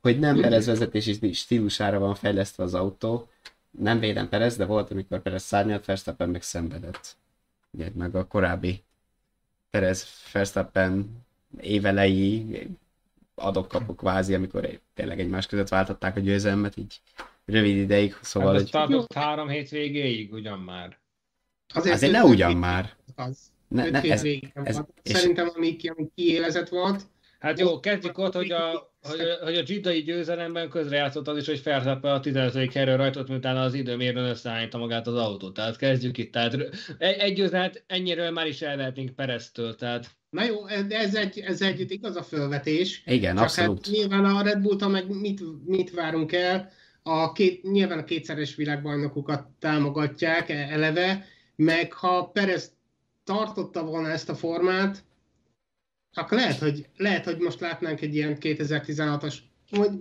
hogy 0.00 0.18
nem 0.18 0.40
Perez 0.40 0.66
vezetési 0.66 1.32
stílusára 1.32 1.98
van 1.98 2.14
fejlesztve 2.14 2.62
az 2.62 2.74
autó, 2.74 3.28
nem 3.78 3.98
védem 3.98 4.28
Perez, 4.28 4.56
de 4.56 4.64
volt, 4.64 4.90
amikor 4.90 5.22
Perez 5.22 5.42
szárnyalt, 5.42 5.84
Verstappen 5.84 6.28
meg 6.28 6.42
szenvedett. 6.42 7.16
Ugye, 7.70 7.90
meg 7.94 8.14
a 8.14 8.26
korábbi 8.26 8.82
Perez 9.70 10.08
Verstappen 10.32 11.24
évelei 11.60 12.46
adok-kapok 13.34 14.00
vázi, 14.00 14.34
amikor 14.34 14.80
tényleg 14.94 15.20
egymás 15.20 15.46
között 15.46 15.68
váltották 15.68 16.16
a 16.16 16.20
győzelmet, 16.20 16.76
így 16.76 17.00
rövid 17.44 17.76
ideig, 17.76 18.16
szóval... 18.22 18.52
Hát 18.52 18.62
ez 18.62 18.68
tartott 18.68 19.12
három 19.12 19.48
hét 19.48 19.68
végéig, 19.68 20.32
ugyan 20.32 20.58
már. 20.58 20.98
Azért, 21.74 21.94
Azért 21.94 22.12
ne 22.12 22.24
ugyan 22.24 22.56
már. 22.56 22.94
Az. 23.14 23.52
Ne, 23.74 23.90
ne, 23.90 24.00
ez, 24.00 24.24
ez, 24.64 24.80
Szerintem 25.02 25.50
ami, 25.54 25.76
ami 25.96 26.08
kiélezett 26.14 26.68
volt. 26.68 27.02
Hát 27.38 27.60
jó, 27.60 27.80
kezdjük 27.80 28.18
ott, 28.18 28.34
hogy 28.34 28.50
a, 28.50 28.92
hogy, 29.02 29.20
hogy 29.42 29.56
a 29.56 29.62
Giddai 29.62 30.02
győzelemben 30.02 30.68
közrejátszott 30.68 31.28
az 31.28 31.36
is, 31.36 31.46
hogy 31.46 31.62
Verstappen 31.62 32.12
a 32.12 32.20
15. 32.20 32.72
helyről 32.72 32.96
rajtott, 32.96 33.28
miután 33.28 33.56
az 33.56 33.74
időmérőn 33.74 34.24
összeállítta 34.24 34.78
magát 34.78 35.06
az 35.06 35.14
autót. 35.14 35.54
Tehát 35.54 35.76
kezdjük 35.76 36.18
itt. 36.18 36.32
Tehát 36.32 36.54
egy, 36.98 37.16
egy 37.18 37.34
győzelmet 37.34 37.84
ennyiről 37.86 38.30
már 38.30 38.46
is 38.46 38.62
elvehetnénk 38.62 39.14
Pereztől. 39.14 39.74
Tehát 39.74 40.06
Na 40.30 40.44
jó, 40.44 40.66
ez 40.88 41.14
egy, 41.14 41.38
ez 41.38 41.62
egy 41.62 41.90
igaz 41.90 42.16
a 42.16 42.22
fölvetés. 42.22 43.02
Igen, 43.06 43.34
Csak 43.34 43.44
abszolút. 43.44 43.86
Hát 43.86 43.94
nyilván 43.94 44.24
a 44.24 44.42
Red 44.42 44.60
Bulltól 44.60 44.88
meg 44.88 45.08
mit, 45.08 45.40
mit 45.66 45.90
várunk 45.90 46.32
el? 46.32 46.70
A 47.02 47.32
két, 47.32 47.62
nyilván 47.62 47.98
a 47.98 48.04
kétszeres 48.04 48.54
világbajnokokat 48.54 49.46
támogatják 49.58 50.48
e- 50.48 50.68
eleve, 50.70 51.26
meg 51.56 51.92
ha 51.92 52.30
Perez 52.32 52.73
tartotta 53.24 53.84
volna 53.84 54.08
ezt 54.08 54.28
a 54.28 54.34
formát, 54.34 55.04
akkor 56.14 56.38
lehet, 56.38 56.58
hogy, 56.58 56.86
lehet, 56.96 57.24
hogy 57.24 57.38
most 57.38 57.60
látnánk 57.60 58.00
egy 58.00 58.14
ilyen 58.14 58.36
2016-as, 58.40 59.34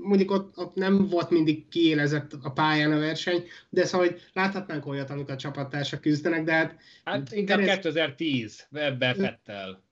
mondjuk 0.02 0.32
ott, 0.32 0.58
ott 0.58 0.76
nem 0.76 1.08
volt 1.08 1.30
mindig 1.30 1.68
kiélezett 1.68 2.34
a 2.42 2.52
pályán 2.52 2.92
a 2.92 3.00
verseny, 3.00 3.44
de 3.70 3.86
szóval, 3.86 4.08
hogy 4.08 4.22
láthatnánk 4.34 4.86
olyat, 4.86 5.10
amikor 5.10 5.34
a 5.34 5.38
csapattársak 5.38 6.02
küzdenek, 6.02 6.44
de 6.44 6.54
hát... 6.54 6.78
Hát 7.04 7.32
inkább 7.32 7.60
Perez... 7.60 7.76
2010 7.76 8.68
ebben 8.72 9.16
Fettel. 9.16 9.84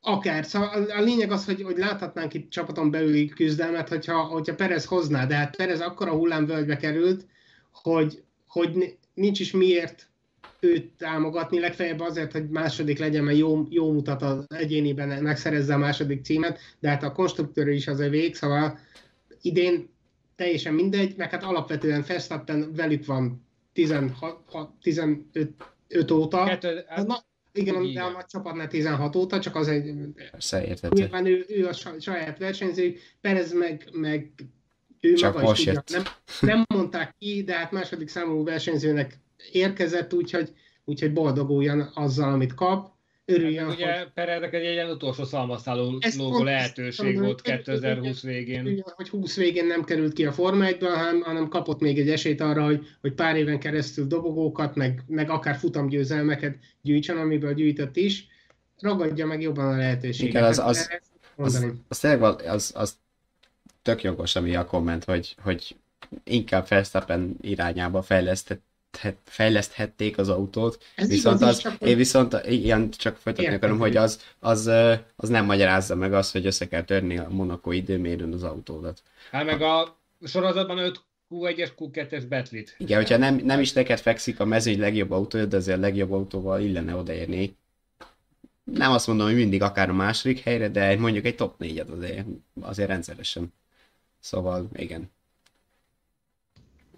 Akár, 0.00 0.44
szóval 0.44 0.68
a, 0.68 0.96
a 0.96 1.00
lényeg 1.00 1.30
az, 1.30 1.44
hogy, 1.44 1.62
hogy 1.62 1.76
láthatnánk 1.76 2.34
itt 2.34 2.50
csapaton 2.50 2.90
belüli 2.90 3.28
küzdelmet, 3.28 3.88
hogyha, 3.88 4.22
hogyha 4.22 4.54
Perez 4.54 4.84
hozná, 4.84 5.26
de 5.26 5.34
hát 5.34 5.56
Perez 5.56 5.80
akkora 5.80 6.12
hullámvölgybe 6.12 6.76
került, 6.76 7.26
hogy, 7.72 8.22
hogy 8.46 8.96
nincs 9.14 9.40
is 9.40 9.50
miért 9.50 10.08
őt 10.60 10.90
támogatni, 10.98 11.60
legfeljebb 11.60 12.00
azért, 12.00 12.32
hogy 12.32 12.48
második 12.48 12.98
legyen, 12.98 13.24
mert 13.24 13.38
jó, 13.38 13.66
jó 13.68 13.92
mutat 13.92 14.22
az 14.22 14.44
egyéniben, 14.48 15.22
megszerezze 15.22 15.74
a 15.74 15.78
második 15.78 16.24
címet, 16.24 16.58
de 16.78 16.88
hát 16.88 17.02
a 17.02 17.12
konstruktőr 17.12 17.68
is 17.68 17.86
az 17.86 18.08
vég, 18.08 18.34
szóval 18.34 18.78
idén 19.40 19.88
teljesen 20.36 20.74
mindegy, 20.74 21.14
meg 21.16 21.30
hát 21.30 21.42
alapvetően 21.42 22.04
Verstappen 22.06 22.72
velük 22.74 23.06
van 23.06 23.46
16, 23.72 24.14
15 24.82 26.10
óta. 26.10 26.44
Kettő, 26.44 26.84
hát, 26.88 27.06
Na, 27.06 27.24
igen, 27.52 27.92
de 27.92 28.02
a 28.02 28.10
nagy 28.10 28.26
csapatnál 28.26 28.68
16 28.68 29.16
óta, 29.16 29.40
csak 29.40 29.56
az 29.56 29.68
egy... 29.68 29.94
Persze, 30.30 30.66
értető. 30.66 31.00
Nyilván 31.00 31.26
ő, 31.26 31.44
ő 31.48 31.66
a 31.66 31.72
saját 32.00 32.38
versenyző, 32.38 32.96
Perez 33.20 33.52
meg, 33.52 33.88
meg 33.92 34.30
ő 35.00 35.12
Csak 35.12 35.34
maga 35.34 35.46
most 35.46 35.60
is 35.60 35.64
tudja. 35.66 35.82
jött. 35.88 35.92
Nem, 35.94 36.04
nem 36.56 36.64
mondták 36.74 37.14
ki, 37.18 37.42
de 37.42 37.54
hát 37.54 37.70
második 37.70 38.08
számú 38.08 38.44
versenyzőnek 38.44 39.18
érkezett, 39.52 40.14
úgyhogy, 40.14 40.52
úgyhogy 40.84 41.12
boldoguljon 41.12 41.90
azzal, 41.94 42.32
amit 42.32 42.54
kap. 42.54 42.94
Örüljön, 43.28 43.64
Hát, 43.66 43.74
ugye 43.74 43.98
hogy, 43.98 44.12
Pereznek 44.12 44.54
egy 44.54 44.62
ilyen 44.62 44.90
utolsó 44.90 45.24
szalmaszáló 45.24 45.98
pont- 46.16 46.44
lehetőség 46.44 47.18
volt 47.18 47.46
mondom, 47.46 47.64
2020 47.64 48.22
végén. 48.22 48.60
örüljön, 48.60 48.82
hogy 48.94 49.08
20 49.08 49.36
végén 49.36 49.66
nem 49.66 49.84
került 49.84 50.12
ki 50.12 50.24
a 50.26 50.32
Forma 50.32 50.64
1 50.64 50.76
hanem, 50.80 51.20
hanem 51.20 51.48
kapott 51.48 51.80
még 51.80 51.98
egy 51.98 52.10
esélyt 52.10 52.40
arra, 52.40 52.64
hogy, 52.64 52.86
hogy 53.00 53.12
pár 53.12 53.36
éven 53.36 53.58
keresztül 53.58 54.06
dobogókat, 54.06 54.74
meg, 54.74 55.02
meg 55.06 55.30
akár 55.30 55.56
futamgyőzelmeket 55.56 56.56
gyűjtsen, 56.82 57.16
amiből 57.16 57.54
gyűjtött 57.54 57.96
is. 57.96 58.26
Ragadja 58.78 59.26
meg 59.26 59.40
jobban 59.42 59.66
a 59.72 59.76
lehetőséget. 59.76 60.30
Igen, 60.30 60.44
az- 60.44 60.58
az- 60.58 60.88
Az, 61.36 61.66
az 61.88 62.04
az, 62.46 62.72
az 62.74 62.96
tök 63.82 64.02
jogos, 64.02 64.36
ami 64.36 64.54
a 64.56 64.64
komment, 64.64 65.04
hogy, 65.04 65.34
hogy 65.42 65.76
inkább 66.24 66.68
Verstappen 66.68 67.36
irányába 67.40 68.02
fejlesztett, 68.02 68.62
fejleszthették 69.24 70.18
az 70.18 70.28
autót, 70.28 70.84
Ez 70.94 71.08
viszont 71.08 71.40
igaz 71.40 71.54
az, 71.54 71.58
csak 71.58 71.80
én 71.80 71.96
viszont, 71.96 72.40
igen, 72.48 72.90
csak 72.90 73.16
folytatni 73.16 73.44
Értem, 73.52 73.58
akarom, 73.58 73.78
hogy 73.78 73.96
az, 73.96 74.20
az, 74.38 74.66
az 75.16 75.28
nem 75.28 75.44
magyarázza 75.44 75.94
meg 75.94 76.12
azt, 76.12 76.32
hogy 76.32 76.46
össze 76.46 76.68
kell 76.68 76.82
törni 76.82 77.18
a 77.18 77.26
Monaco 77.30 77.72
időmérőn 77.72 78.32
az 78.32 78.42
autódat. 78.42 79.02
Hát 79.30 79.44
meg 79.44 79.62
a 79.62 79.96
sorozatban 80.24 80.78
5 80.78 81.00
Q1-es, 81.30 81.70
Q2-es 81.78 82.24
betlit. 82.28 82.74
Igen, 82.78 82.96
hogyha 82.96 83.16
nem, 83.16 83.36
nem 83.36 83.60
is 83.60 83.72
neked 83.72 83.98
fekszik 83.98 84.40
a 84.40 84.44
mezőny 84.44 84.78
legjobb 84.78 85.10
autója, 85.10 85.46
de 85.46 85.56
azért 85.56 85.78
a 85.78 85.80
legjobb 85.80 86.12
autóval 86.12 86.60
illene 86.60 86.94
odaérni. 86.94 87.56
Nem 88.64 88.92
azt 88.92 89.06
mondom, 89.06 89.26
hogy 89.26 89.36
mindig 89.36 89.62
akár 89.62 89.88
a 89.88 89.92
második 89.92 90.38
helyre, 90.38 90.68
de 90.68 90.98
mondjuk 90.98 91.24
egy 91.24 91.34
top 91.34 91.58
négyet 91.58 91.90
azért, 91.90 92.26
azért 92.60 92.88
rendszeresen. 92.88 93.52
Szóval, 94.20 94.68
igen. 94.72 95.10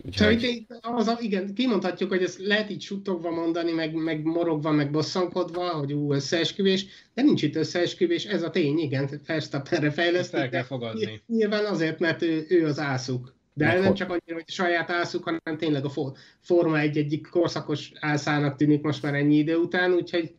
Úgyhogy, 0.05 0.67
az, 0.81 1.17
igen, 1.21 1.55
kimondhatjuk, 1.55 2.09
hogy 2.11 2.23
ezt 2.23 2.39
lehet 2.39 2.71
így 2.71 2.83
suttogva 2.83 3.31
mondani, 3.31 3.73
meg, 3.73 3.95
meg 3.95 4.23
morogva, 4.23 4.71
meg 4.71 4.91
bosszankodva, 4.91 5.69
hogy 5.69 5.93
ú, 5.93 6.13
összeesküvés, 6.13 6.87
de 7.15 7.23
nincs 7.23 7.43
itt 7.43 7.57
összeesküvés, 7.57 8.25
ez 8.25 8.43
a 8.43 8.51
tény, 8.51 8.79
igen, 8.79 9.21
Verstappenre 9.27 9.87
Ezt 9.87 9.95
fejlesztik. 9.97 10.39
el 10.39 10.49
kell 10.49 10.63
fogadni. 10.63 11.23
Nyilván 11.27 11.65
azért, 11.65 11.99
mert 11.99 12.23
ő, 12.23 12.47
ő 12.49 12.67
az 12.67 12.79
ászuk. 12.79 13.35
De 13.55 13.67
Meg 13.67 13.75
nem 13.77 13.85
hogy- 13.87 13.95
csak 13.97 14.09
annyira, 14.09 14.35
hogy 14.35 14.45
a 14.47 14.51
saját 14.51 14.91
ászuk, 14.91 15.25
hanem 15.25 15.59
tényleg 15.59 15.85
a 15.85 15.89
for, 15.89 16.13
Forma 16.41 16.79
egy 16.79 16.97
egyik 16.97 17.29
korszakos 17.31 17.93
ászának 18.01 18.57
tűnik 18.57 18.83
most 18.83 19.03
már 19.03 19.15
ennyi 19.15 19.37
idő 19.37 19.57
után, 19.57 19.93
úgyhogy 19.93 20.35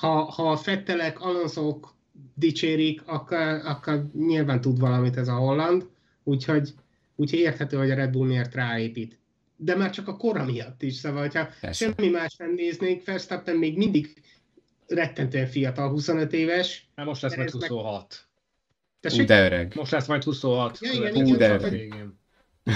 ha, 0.00 0.08
ha 0.22 0.50
a 0.50 0.56
Fettelek, 0.56 1.20
Alonsook 1.20 1.94
dicsérik, 2.34 3.02
akkor, 3.06 3.38
akkor 3.64 4.06
nyilván 4.18 4.60
tud 4.60 4.78
valamit 4.80 5.16
ez 5.16 5.28
a 5.28 5.34
holland, 5.34 5.86
úgyhogy, 6.22 6.74
úgyhogy 7.16 7.38
érthető, 7.38 7.76
hogy 7.76 7.90
a 7.90 7.94
Red 7.94 8.10
Bull 8.10 8.26
miért 8.26 8.54
ráépít. 8.54 9.18
De 9.56 9.76
már 9.76 9.90
csak 9.90 10.08
a 10.08 10.16
kora 10.16 10.44
miatt 10.44 10.82
is, 10.82 10.94
szóval, 10.94 11.28
Persze. 11.28 11.72
semmi 11.72 12.08
más 12.08 12.36
nem 12.36 12.54
néznénk, 12.54 13.04
Verstappen 13.04 13.56
még 13.56 13.76
mindig 13.76 14.22
rettentően 14.86 15.46
fiatal, 15.46 15.88
25 15.88 16.32
éves. 16.32 16.88
Hát 16.96 17.06
most 17.06 17.22
lesz 17.22 17.36
majd 17.36 17.50
Perez 17.50 17.60
meg- 17.60 17.70
26. 17.70 18.28
Ú, 19.18 19.24
de 19.24 19.44
öreg. 19.44 19.72
Most 19.76 19.90
lesz 19.92 20.06
majd 20.06 20.22
26. 20.22 20.78
Ja, 20.80 20.92
igen, 20.92 21.14
igen, 21.14 21.38
de 21.38 21.58
csak- 21.58 21.70
végén. 21.70 22.18
Ö, 22.64 22.70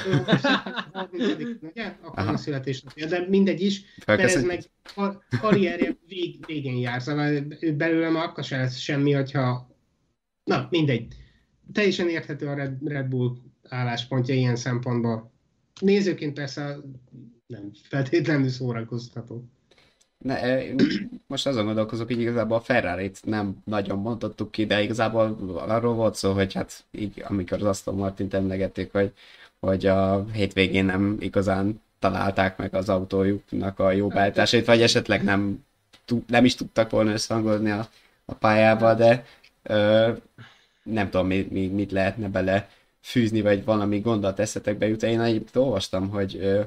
30., 0.92 1.62
ugye? 1.62 1.96
Akkor 2.02 2.18
Aha. 2.18 2.32
a 2.32 2.36
születésnapja, 2.36 3.06
de 3.06 3.24
mindegy 3.28 3.60
is. 3.60 3.82
Perez 4.04 4.44
meg 4.44 4.62
a 4.96 5.12
karrierje 5.40 5.96
vég, 6.06 6.46
végén 6.46 6.76
jár, 6.76 7.02
szóval 7.02 7.40
belőle 7.76 8.10
már 8.10 8.24
akkor 8.24 8.44
se 8.44 8.56
lesz 8.56 8.76
semmi, 8.76 9.12
hogyha... 9.12 9.76
Na, 10.44 10.66
mindegy. 10.70 11.06
Teljesen 11.72 12.08
érthető 12.08 12.46
a 12.46 12.54
Red, 12.54 12.88
Red 12.88 13.06
Bull 13.06 13.36
álláspontja 13.68 14.34
ilyen 14.34 14.56
szempontból. 14.56 15.30
Nézőként 15.80 16.34
persze 16.34 16.76
nem 17.46 17.70
feltétlenül 17.88 18.48
szórakoztató. 18.48 19.44
Ne, 20.18 20.40
most 21.26 21.46
azon 21.46 21.64
gondolkozok, 21.64 22.06
hogy 22.06 22.20
igazából 22.20 22.56
a 22.56 22.60
ferrari 22.60 23.10
nem 23.22 23.56
nagyon 23.64 23.98
mondhattuk 23.98 24.50
ki, 24.50 24.66
de 24.66 24.82
igazából 24.82 25.38
arról 25.56 25.94
volt 25.94 26.14
szó, 26.14 26.32
hogy 26.32 26.52
hát 26.52 26.84
így, 26.90 27.24
amikor 27.26 27.58
az 27.58 27.66
Aston 27.66 27.94
Martin 27.94 28.28
emlegették, 28.30 28.92
hogy, 28.92 29.12
hogy 29.60 29.86
a 29.86 30.24
hétvégén 30.32 30.84
nem 30.84 31.16
igazán 31.20 31.80
találták 31.98 32.56
meg 32.56 32.74
az 32.74 32.88
autójuknak 32.88 33.78
a 33.78 33.92
jó 33.92 34.08
beállításait, 34.08 34.66
vagy 34.66 34.82
esetleg 34.82 35.24
nem, 35.24 35.64
nem 36.26 36.44
is 36.44 36.54
tudtak 36.54 36.90
volna 36.90 37.12
összehangolni 37.12 37.70
a, 37.70 37.88
a 38.24 38.34
pályába, 38.34 38.94
de 38.94 39.24
ö, 39.62 40.12
nem 40.82 41.10
tudom, 41.10 41.26
mi, 41.26 41.46
mi, 41.50 41.66
mit 41.66 41.92
lehetne 41.92 42.28
bele 42.28 42.68
fűzni, 43.00 43.40
vagy 43.40 43.64
valami 43.64 44.00
gondot 44.00 44.38
eszetekbe 44.38 44.88
jut. 44.88 45.02
Én 45.02 45.20
egyébként 45.20 45.56
olvastam, 45.56 46.08
hogy 46.08 46.36
ö, 46.36 46.62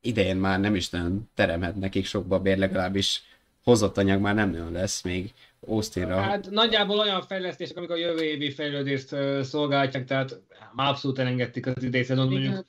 idején 0.00 0.36
már 0.36 0.60
nem 0.60 0.74
is 0.74 0.90
nagyon 0.90 1.28
teremhet 1.34 1.76
nekik 1.76 2.06
sokba 2.06 2.40
bér, 2.40 2.58
legalábbis 2.58 3.22
hozott 3.64 3.98
anyag 3.98 4.20
már 4.20 4.34
nem 4.34 4.50
nagyon 4.50 4.72
lesz 4.72 5.02
még 5.02 5.32
Austinra. 5.60 6.20
Hát 6.20 6.50
nagyjából 6.50 6.98
olyan 6.98 7.22
fejlesztések, 7.22 7.76
amik 7.76 7.90
a 7.90 7.96
jövő 7.96 8.22
évi 8.22 8.50
fejlődést 8.50 9.16
szolgálják, 9.42 10.04
tehát 10.04 10.40
már 10.74 10.88
abszolút 10.88 11.18
elengedték 11.18 11.66
az 11.66 11.82
idei 11.82 12.02
szezon, 12.02 12.28
mondjuk 12.28 12.64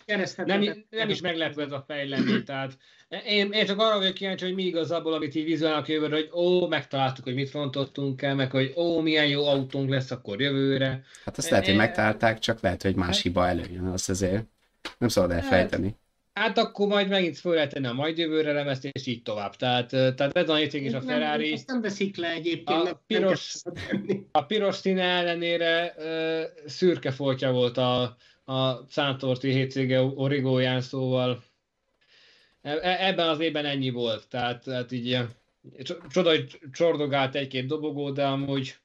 nem, 0.45 0.85
nem 0.89 1.09
is 1.09 1.21
meglepő 1.21 1.61
ez 1.61 1.71
a 1.71 1.83
fejlemény, 1.87 2.43
tehát 2.43 2.77
én, 3.25 3.51
én 3.51 3.65
csak 3.65 3.79
arra 3.79 3.97
vagyok 3.97 4.13
kíváncsi, 4.13 4.45
hogy 4.45 4.53
mi 4.53 4.63
igazából, 4.63 5.13
amit 5.13 5.35
így 5.35 5.43
vizionálnak 5.43 5.87
jövőre, 5.87 6.15
hogy 6.15 6.29
ó, 6.33 6.67
megtaláltuk, 6.67 7.23
hogy 7.23 7.33
mit 7.33 7.49
fontottunk 7.49 8.21
el, 8.21 8.35
meg 8.35 8.51
hogy 8.51 8.73
ó, 8.75 9.01
milyen 9.01 9.27
jó 9.27 9.45
autónk 9.47 9.89
lesz 9.89 10.11
akkor 10.11 10.41
jövőre. 10.41 11.03
Hát 11.25 11.37
azt 11.37 11.49
lehet, 11.49 11.65
hogy 11.65 11.75
megtalálták, 11.75 12.39
csak 12.39 12.61
lehet, 12.61 12.81
hogy 12.81 12.95
más 12.95 13.21
hiba 13.21 13.47
előjön, 13.47 13.85
azt 13.85 14.09
azért 14.09 14.43
nem 14.97 15.09
szabad 15.09 15.31
elfejteni. 15.31 15.85
Hát 15.87 16.06
akkor 16.57 16.87
majd 16.87 17.09
megint 17.09 17.37
föl 17.37 17.53
lehet 17.53 17.73
tenni 17.73 17.87
a 17.87 17.93
majd 17.93 18.17
jövőre 18.17 18.51
lemezt, 18.51 18.85
és 18.85 19.05
így 19.07 19.21
tovább. 19.21 19.55
Tehát, 19.55 19.87
tehát 19.89 20.37
ez 20.37 20.49
a 20.49 20.55
hétvég 20.55 20.85
is 20.85 20.93
a 20.93 21.01
Ferrari. 21.01 21.51
Ezt 21.51 21.67
nem 21.67 21.81
veszik 21.81 22.17
le 22.17 22.31
egyébként. 22.31 22.79
A 22.79 22.83
nem- 22.83 22.99
piros- 23.07 23.61
nem. 23.63 24.27
A 24.31 24.45
piros 24.45 24.75
színe 24.75 25.03
ellenére 25.03 25.93
ö, 25.97 26.43
szürke 26.65 27.11
foltja 27.11 27.51
volt 27.51 27.77
a, 27.77 28.01
a 28.45 28.85
Szántorti 28.89 29.51
hétvége 29.51 30.01
origóján, 30.01 30.81
szóval 30.81 31.43
e- 32.61 32.79
e- 32.81 33.07
ebben 33.07 33.27
az 33.29 33.39
évben 33.39 33.65
ennyi 33.65 33.89
volt. 33.89 34.27
Tehát, 34.29 34.63
tehát 34.63 34.91
így 34.91 35.19
csoda, 36.09 36.29
hogy 36.29 36.59
csordogált 36.71 37.35
egy-két 37.35 37.67
dobogó, 37.67 38.11
de 38.11 38.25
amúgy 38.25 38.75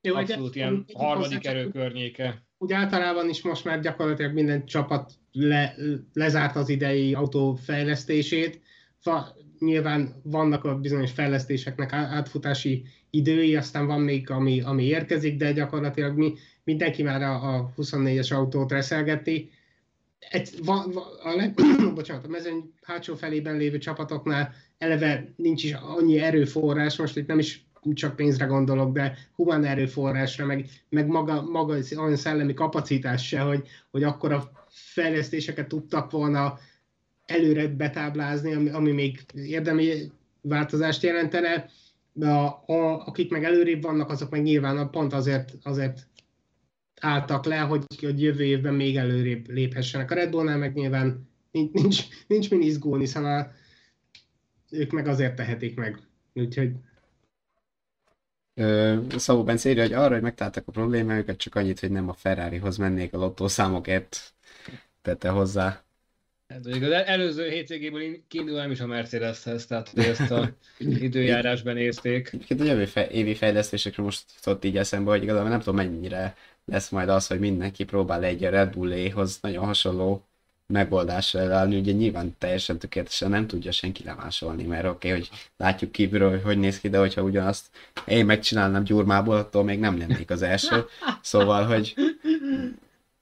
Jó, 0.00 0.14
abszolút 0.14 0.52
de- 0.52 0.58
ilyen 0.58 0.84
harmadik 0.94 1.46
erő 1.46 1.68
környéke. 1.68 2.42
Úgy 2.58 2.72
általában 2.72 3.28
is 3.28 3.42
most 3.42 3.64
már 3.64 3.80
gyakorlatilag 3.80 4.32
minden 4.32 4.66
csapat 4.66 5.12
le, 5.36 5.74
lezárt 6.12 6.56
az 6.56 6.68
idei 6.68 7.14
autó 7.14 7.54
fejlesztését. 7.54 8.60
va, 9.02 9.36
nyilván 9.58 10.20
vannak 10.22 10.64
a 10.64 10.78
bizonyos 10.78 11.10
fejlesztéseknek 11.10 11.92
átfutási 11.92 12.84
idői, 13.10 13.56
aztán 13.56 13.86
van 13.86 14.00
még, 14.00 14.30
ami, 14.30 14.60
ami 14.60 14.84
érkezik, 14.84 15.36
de 15.36 15.52
gyakorlatilag 15.52 16.16
mi, 16.16 16.34
mindenki 16.64 17.02
már 17.02 17.22
a, 17.22 17.54
a 17.54 17.72
24-es 17.76 18.34
autót 18.34 18.70
reszelgeti. 18.70 19.50
Egy, 20.30 20.50
va, 20.64 20.86
va, 20.92 21.02
a, 21.22 21.36
leg, 21.36 21.54
bocsánat, 21.94 22.24
a 22.24 22.28
mezőny 22.28 22.72
hátsó 22.82 23.14
felében 23.14 23.56
lévő 23.56 23.78
csapatoknál 23.78 24.52
eleve 24.78 25.32
nincs 25.36 25.64
is 25.64 25.72
annyi 25.72 26.18
erőforrás, 26.18 26.96
most 26.96 27.16
itt 27.16 27.26
nem 27.26 27.38
is 27.38 27.66
csak 27.92 28.16
pénzre 28.16 28.44
gondolok, 28.44 28.92
de 28.92 29.18
humán 29.34 29.64
erőforrásra, 29.64 30.46
meg, 30.46 30.66
meg 30.88 31.06
maga, 31.06 31.42
maga 31.42 31.76
olyan 31.96 32.16
szellemi 32.16 32.54
kapacitás 32.54 33.26
se, 33.26 33.40
hogy, 33.40 33.68
hogy 33.90 34.02
akkor 34.02 34.32
a 34.32 34.63
fejlesztéseket 34.74 35.68
tudtak 35.68 36.10
volna 36.10 36.58
előre 37.26 37.68
betáblázni, 37.68 38.54
ami, 38.54 38.68
ami 38.68 38.92
még 38.92 39.20
érdemi 39.34 40.12
változást 40.40 41.02
jelentene, 41.02 41.70
de 42.12 42.28
a, 42.28 42.64
a, 42.66 43.06
akik 43.06 43.30
meg 43.30 43.44
előrébb 43.44 43.82
vannak, 43.82 44.10
azok 44.10 44.30
meg 44.30 44.42
nyilván 44.42 44.90
pont 44.90 45.12
azért, 45.12 45.52
azért 45.62 46.06
álltak 47.00 47.44
le, 47.44 47.58
hogy, 47.58 47.84
hogy 48.00 48.22
jövő 48.22 48.44
évben 48.44 48.74
még 48.74 48.96
előrébb 48.96 49.48
léphessenek. 49.48 50.10
A 50.10 50.14
Red 50.14 50.30
Bullnál 50.30 50.58
meg 50.58 50.74
nyilván 50.74 51.28
nincs, 51.50 51.72
nincs, 51.72 52.04
nincs 52.26 52.50
min 52.50 52.62
izgulni, 52.62 53.04
hiszen 53.04 53.24
a, 53.24 53.50
ők 54.70 54.90
meg 54.90 55.06
azért 55.06 55.34
tehetik 55.36 55.76
meg. 55.76 55.98
Úgyhogy 56.34 56.72
Szabó 59.16 59.44
Bence 59.44 59.70
írja, 59.70 59.82
hogy 59.82 59.92
arra, 59.92 60.12
hogy 60.12 60.22
megtaláltak 60.22 60.68
a 60.68 60.72
problémájukat, 60.72 61.36
csak 61.36 61.54
annyit, 61.54 61.80
hogy 61.80 61.90
nem 61.90 62.08
a 62.08 62.12
Ferrarihoz 62.12 62.76
mennék 62.76 63.14
a 63.14 63.18
lottószámokért 63.18 64.33
tette 65.02 65.28
hozzá. 65.28 65.84
Hát 66.48 66.66
az 66.66 66.90
előző 66.90 67.48
hétvégéből 67.48 68.18
kiindul 68.28 68.56
nem 68.56 68.70
is 68.70 68.80
a 68.80 68.86
Mercedeshez, 68.86 69.66
tehát 69.66 69.88
hogy 69.88 70.04
ezt 70.04 70.30
a 70.30 70.50
időjárásban 70.78 71.74
nézték. 71.74 72.30
Egyébként 72.32 72.60
a 72.60 72.64
jövő 72.64 72.84
fe- 72.84 73.10
évi 73.10 73.34
fejlesztésekre 73.34 74.02
most 74.02 74.24
ott 74.44 74.64
így 74.64 74.76
eszembe, 74.76 75.10
hogy 75.10 75.22
igazából 75.22 75.48
nem 75.48 75.58
tudom 75.58 75.74
mennyire 75.74 76.36
lesz 76.64 76.88
majd 76.88 77.08
az, 77.08 77.26
hogy 77.26 77.38
mindenki 77.38 77.84
próbál 77.84 78.24
egy 78.24 78.42
Red 78.42 78.72
Bulléhoz 78.72 79.38
nagyon 79.40 79.64
hasonló 79.64 80.26
megoldásra 80.66 81.40
elállni, 81.40 81.78
ugye 81.78 81.92
nyilván 81.92 82.34
teljesen 82.38 82.78
tökéletesen 82.78 83.30
nem 83.30 83.46
tudja 83.46 83.72
senki 83.72 84.04
lemásolni, 84.04 84.64
mert 84.64 84.84
oké, 84.84 85.08
okay, 85.08 85.20
hogy 85.20 85.30
látjuk 85.56 85.92
kívülről, 85.92 86.30
hogy 86.30 86.42
hogy 86.42 86.58
néz 86.58 86.80
ki, 86.80 86.88
de 86.88 86.98
hogyha 86.98 87.22
ugyanazt 87.22 87.66
én 88.06 88.26
megcsinálnám 88.26 88.84
gyurmából, 88.84 89.36
attól 89.36 89.64
még 89.64 89.78
nem 89.78 89.98
lennék 89.98 90.30
az 90.30 90.42
első. 90.42 90.84
Szóval, 91.20 91.64
hogy 91.64 91.94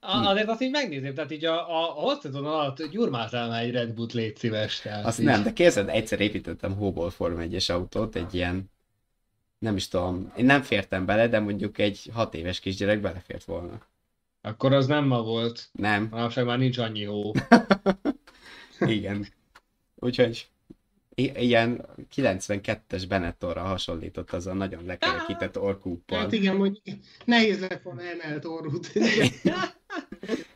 a, 0.04 0.26
azért 0.28 0.48
azt 0.48 0.60
így 0.60 0.70
megnézném, 0.70 1.14
tehát 1.14 1.30
így 1.30 1.44
a, 1.44 1.70
a, 1.70 1.98
a 1.98 2.00
hosszadon 2.00 2.46
alatt 2.46 2.86
gyurmáltál 2.90 3.48
már 3.48 3.62
egy 3.62 3.70
Red 3.70 3.92
Bull 3.94 4.06
légy 4.12 4.36
szíves. 4.36 4.80
Tehát 4.80 5.04
azt 5.04 5.18
így. 5.18 5.24
nem, 5.24 5.42
de 5.42 5.52
képzeld, 5.52 5.88
egyszer 5.88 6.20
építettem 6.20 6.74
hóból 6.76 7.10
Form 7.10 7.38
1 7.38 7.64
autót, 7.70 8.16
egy 8.16 8.34
ilyen, 8.34 8.70
nem 9.58 9.76
is 9.76 9.88
tudom, 9.88 10.32
én 10.36 10.44
nem 10.44 10.62
fértem 10.62 11.06
bele, 11.06 11.28
de 11.28 11.40
mondjuk 11.40 11.78
egy 11.78 12.10
hat 12.12 12.34
éves 12.34 12.60
kisgyerek 12.60 13.00
belefért 13.00 13.44
volna. 13.44 13.80
Akkor 14.40 14.72
az 14.72 14.86
nem 14.86 15.04
ma 15.04 15.22
volt. 15.22 15.68
Nem. 15.72 16.08
Manapság 16.10 16.44
már 16.44 16.58
nincs 16.58 16.78
annyi 16.78 17.04
hó. 17.04 17.32
Igen. 18.80 19.26
Úgyhogy 19.94 20.48
i- 21.14 21.32
ilyen 21.36 21.86
92-es 22.16 23.04
Benettonra 23.08 23.60
hasonlított 23.62 24.30
az 24.30 24.46
a 24.46 24.52
nagyon 24.54 24.84
lekerekített 24.84 25.58
orkúppal. 25.68 26.18
hát 26.18 26.32
igen, 26.32 26.56
hogy 26.56 26.80
nehéz 27.24 27.60
lett 27.60 27.82
volna 27.82 28.02
emelt 28.02 28.44
orrút. 28.44 28.92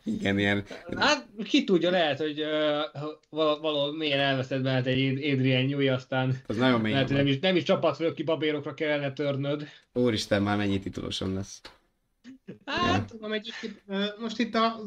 Igen, 0.02 0.38
ilyen 0.38 0.64
Hát 0.96 1.26
ki 1.44 1.64
tudja, 1.64 1.90
lehet, 1.90 2.18
hogy 2.18 2.40
uh, 2.40 3.48
valahol 3.60 3.96
milyen 3.96 4.20
elveszed 4.20 4.62
benned 4.62 4.86
egy 4.86 5.32
Adrian 5.32 5.64
Newey, 5.64 5.88
aztán 5.88 6.36
az 6.46 6.56
nagyon 6.56 6.80
mély. 6.80 6.92
lehet, 6.92 7.06
hogy 7.06 7.16
nem 7.16 7.26
is, 7.26 7.38
nem 7.38 7.56
is 7.56 7.62
csapatfőki 7.62 8.22
babérokra 8.22 8.74
kellene 8.74 9.12
törnöd. 9.12 9.66
Úristen, 9.92 10.42
már 10.42 10.56
mennyi 10.56 10.78
titulosom 10.78 11.34
lesz. 11.34 11.60
Hát, 12.64 13.14
egyébként, 13.30 13.82
ö, 13.86 14.04
most 14.20 14.38
itt 14.38 14.54
a, 14.54 14.80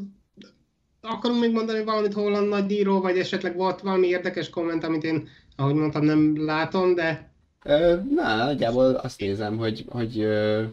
akarunk 1.01 1.39
még 1.39 1.51
mondani 1.51 1.83
valamit 1.83 2.13
Holland 2.13 2.49
nagydíjról, 2.49 3.01
vagy 3.01 3.17
esetleg 3.17 3.55
volt 3.55 3.81
valami 3.81 4.07
érdekes 4.07 4.49
komment, 4.49 4.83
amit 4.83 5.03
én, 5.03 5.29
ahogy 5.55 5.73
mondtam, 5.73 6.03
nem 6.03 6.45
látom, 6.45 6.95
de 6.95 7.29
Ö, 7.63 7.95
Na, 8.15 8.35
nagyjából 8.35 8.93
azt 8.93 9.19
nézem, 9.19 9.57
hogy, 9.57 9.85
hogy 9.89 10.19
ö, 10.19 10.63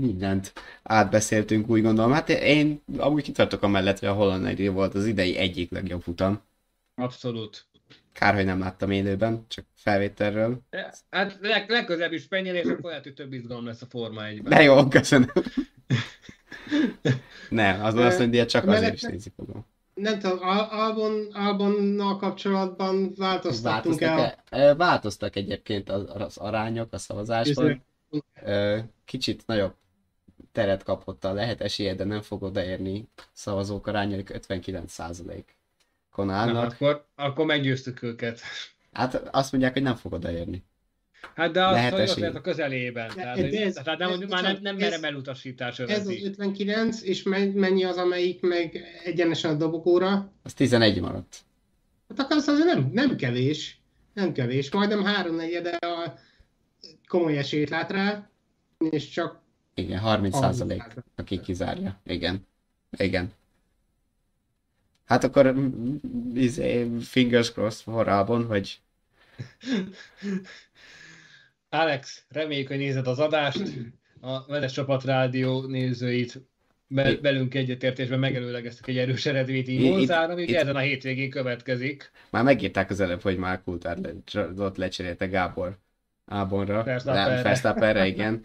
mindent 0.00 0.52
átbeszéltünk, 0.82 1.68
úgy 1.68 1.82
gondolom. 1.82 2.12
Hát 2.12 2.28
én 2.28 2.82
amúgy 2.96 3.22
kitartok 3.22 3.62
amellett, 3.62 3.98
hogy 3.98 4.08
a 4.08 4.12
Holland 4.12 4.72
volt 4.72 4.94
az 4.94 5.06
idei 5.06 5.36
egyik 5.36 5.70
legjobb 5.70 6.02
futam. 6.02 6.40
Abszolút. 6.94 7.66
Kár, 8.12 8.34
hogy 8.34 8.44
nem 8.44 8.58
láttam 8.58 8.90
élőben, 8.90 9.44
csak 9.48 9.64
felvételről. 9.74 10.60
Hát 11.10 11.38
leg, 11.40 11.70
legközelebb 11.70 12.12
is 12.12 12.26
pennyel, 12.26 12.54
és 12.54 12.64
akkor 12.68 12.90
lehet, 12.90 13.02
hogy 13.02 13.14
több 13.14 13.32
izgalom 13.32 13.66
lesz 13.66 13.82
a 13.82 13.86
Forma 13.88 14.20
1-ben. 14.22 14.50
De 14.50 14.62
jó, 14.62 14.88
köszönöm. 14.88 15.32
Nem, 17.48 17.84
az 17.84 17.94
azt 17.94 18.18
mondja, 18.18 18.46
csak 18.46 18.66
azért 18.66 18.94
is 18.94 19.02
nézik 19.02 19.32
magam. 19.36 19.66
nem 19.94 20.18
tudom, 20.18 20.38
Al- 20.40 20.72
Albon, 20.72 21.28
Albonnal 21.32 22.16
kapcsolatban 22.16 23.12
változtattunk 23.16 24.00
el. 24.00 24.16
Változtak, 24.16 24.76
változtak 24.76 25.36
egyébként 25.36 25.90
az, 25.90 26.04
az 26.14 26.36
arányok 26.36 26.92
a 26.92 26.98
szavazásban. 26.98 27.84
Ö, 28.42 28.78
Kicsit 29.04 29.42
nagyobb 29.46 29.74
teret 30.52 30.82
kapott 30.82 31.24
a 31.24 31.32
lehet 31.32 31.60
esélye, 31.60 31.94
de 31.94 32.04
nem 32.04 32.20
fog 32.22 32.42
odaérni 32.42 33.08
szavazók 33.32 33.86
arányai 33.86 34.24
59%-on 34.28 36.26
Na, 36.26 36.32
állnak. 36.32 36.72
akkor, 36.72 37.06
akkor 37.14 37.46
meggyőztük 37.46 38.02
őket. 38.02 38.40
Hát 38.92 39.14
azt 39.14 39.52
mondják, 39.52 39.72
hogy 39.72 39.82
nem 39.82 39.94
fog 39.94 40.12
odaérni. 40.12 40.64
Hát 41.34 41.50
de 41.52 41.64
az, 41.66 41.72
Lehet 41.74 41.92
hogy 41.92 42.00
azért 42.02 42.34
a 42.34 42.40
közelében. 42.40 43.08
De- 43.08 43.14
Tehát, 43.14 43.48
de 43.50 43.64
ez- 43.64 43.74
tehát 43.74 43.98
nem, 43.98 44.10
ez- 44.10 44.28
már 44.28 44.42
nem, 44.42 44.58
nem 44.62 44.74
ez- 44.74 44.80
merem 44.80 45.04
elutasítás 45.04 45.78
Ez 45.78 45.90
az 45.90 45.94
övezni. 46.06 46.24
59, 46.24 47.02
és 47.02 47.22
me- 47.22 47.54
mennyi 47.54 47.84
az, 47.84 47.96
amelyik 47.96 48.40
meg 48.40 48.84
egyenesen 49.04 49.50
a 49.50 49.54
dobogóra? 49.54 50.32
Az 50.42 50.54
11 50.54 51.00
maradt. 51.00 51.40
Hát 52.08 52.18
akkor 52.18 52.36
az 52.36 52.48
azért 52.48 52.66
nem, 52.74 52.90
nem 52.92 53.16
kevés. 53.16 53.78
Nem 54.14 54.32
kevés. 54.32 54.70
Majdnem 54.70 55.04
háromnegyede 55.04 55.70
a 55.70 56.18
komoly 57.08 57.38
esélyt 57.38 57.70
lát 57.70 57.90
rá, 57.90 58.28
és 58.90 59.08
csak 59.08 59.40
Igen, 59.74 59.98
30 59.98 60.36
százalék, 60.36 60.82
30%. 60.82 61.02
aki 61.16 61.40
kizárja. 61.40 62.00
Igen. 62.04 62.46
Igen. 62.96 63.32
Hát 65.04 65.24
akkor 65.24 65.52
mm, 65.52 65.96
izé, 66.34 66.88
fingers 67.00 67.52
crossed 67.52 67.82
forrában, 67.82 68.46
hogy 68.46 68.80
Alex, 71.68 72.24
reméljük, 72.28 72.68
hogy 72.68 72.78
nézed 72.78 73.06
az 73.06 73.18
adást. 73.18 73.62
A 74.20 74.46
Veles 74.46 74.72
Csapat 74.72 75.04
Rádió 75.04 75.66
nézőit 75.66 76.40
be, 76.86 77.18
egyetértésben 77.50 78.18
megelőlegeztek 78.18 78.86
egy 78.86 78.98
erős 78.98 79.26
eredményt 79.26 79.78
Monzára, 79.90 80.32
amíg 80.32 80.48
itt- 80.48 80.56
ezen 80.56 80.76
a 80.76 80.78
hétvégén 80.78 81.30
következik. 81.30 82.10
már 82.30 82.44
megírták 82.44 82.90
az 82.90 83.00
előbb, 83.00 83.20
hogy 83.22 83.36
már 83.36 83.62
Kultár 83.62 83.98
le, 83.98 84.10
ott 84.58 84.76
lecserélte 84.76 85.26
Gábor 85.26 85.78
Ábonra. 86.26 86.82
Verstappenre. 86.82 87.42
Verstappenre, 87.42 88.06
igen. 88.14 88.42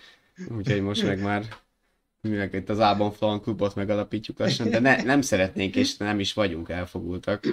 Úgyhogy 0.47 0.81
most 0.81 1.03
meg 1.03 1.21
már 1.21 1.45
mivel 2.21 2.49
itt 2.53 2.69
az 2.69 2.79
Ábon 2.79 3.11
Flan 3.11 3.41
klubot 3.41 3.75
megalapítjuk 3.75 4.39
lassan, 4.39 4.69
de 4.69 4.79
ne, 4.79 5.03
nem 5.03 5.21
szeretnénk 5.21 5.75
és 5.75 5.97
nem 5.97 6.19
is 6.19 6.33
vagyunk 6.33 6.69
elfogultak. 6.69 7.43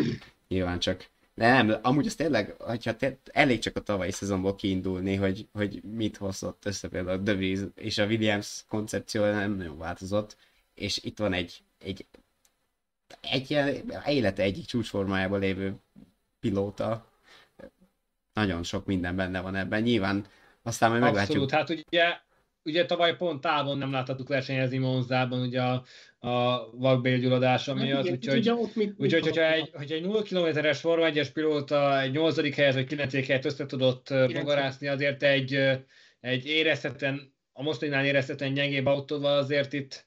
Nyilván 0.49 0.79
csak 0.79 1.09
de 1.37 1.53
nem, 1.53 1.79
amúgy 1.83 2.07
az 2.07 2.15
tényleg, 2.15 2.55
hogyha 2.59 2.97
te, 2.97 3.19
elég 3.33 3.59
csak 3.59 3.77
a 3.77 3.81
tavalyi 3.81 4.11
szezonból 4.11 4.55
kiindulni, 4.55 5.15
hogy, 5.15 5.49
hogy 5.53 5.83
mit 5.83 6.17
hozott 6.17 6.65
össze 6.65 6.89
például 6.89 7.19
a 7.19 7.23
De 7.23 7.35
Vries 7.35 7.59
és 7.75 7.99
a 7.99 8.07
Williams 8.07 8.65
koncepciója 8.69 9.33
nem 9.33 9.57
nagyon 9.57 9.79
változott, 9.79 10.37
és 10.75 11.03
itt 11.03 11.19
van 11.19 11.33
egy, 11.33 11.63
egy, 11.79 12.07
egy 13.21 13.51
ilyen 13.51 13.93
élete 14.07 14.43
egyik 14.43 14.65
csúcsformájában 14.65 15.41
lévő 15.41 15.75
pilóta. 16.41 17.13
Nagyon 18.33 18.63
sok 18.63 18.87
minden 18.87 19.17
benne 19.17 19.41
van 19.41 19.55
ebben. 19.55 19.83
Nyilván 19.83 20.27
aztán 20.63 20.91
majd 20.91 21.03
meglátjuk. 21.03 21.43
Abszolút, 21.43 21.69
hát 21.69 21.85
ugye, 21.89 22.21
ugye 22.67 22.87
tavaly 22.87 23.17
pont 23.17 23.41
távon 23.41 23.79
nem 23.79 23.93
láthattuk 23.93 24.29
versenyezni 24.29 24.79
Monzában, 24.79 25.41
ugye 25.41 25.63
a, 25.63 25.85
a 26.29 26.71
vakbélgyulladása 26.71 27.75
Hát 27.75 27.85
miatt, 27.85 28.11
úgyhogy, 28.11 28.39
ugye 28.39 28.55
ott 28.55 28.75
mit, 28.75 28.95
úgyhogy 28.97 29.23
hogyha 29.23 29.53
egy, 29.53 29.71
hogyha 29.73 29.95
egy 29.95 30.03
0 30.03 30.23
kilométeres 30.23 30.81
Forma 30.81 31.09
1-es 31.11 31.29
pilóta 31.33 32.01
egy 32.01 32.13
8. 32.13 32.55
helyet 32.55 32.75
vagy 32.75 32.87
9. 32.87 33.13
helyet 33.13 33.45
össze 33.45 33.67
tudott 33.67 34.15
bogarászni, 34.33 34.87
azért 34.89 35.23
egy, 35.23 35.55
egy 36.21 36.47
érezhetően, 36.47 37.35
a 37.53 37.63
mostaninál 37.63 38.05
érezhetően 38.05 38.55
gyengébb 38.55 38.87
autóval 38.87 39.39
azért 39.39 39.73
itt 39.73 40.07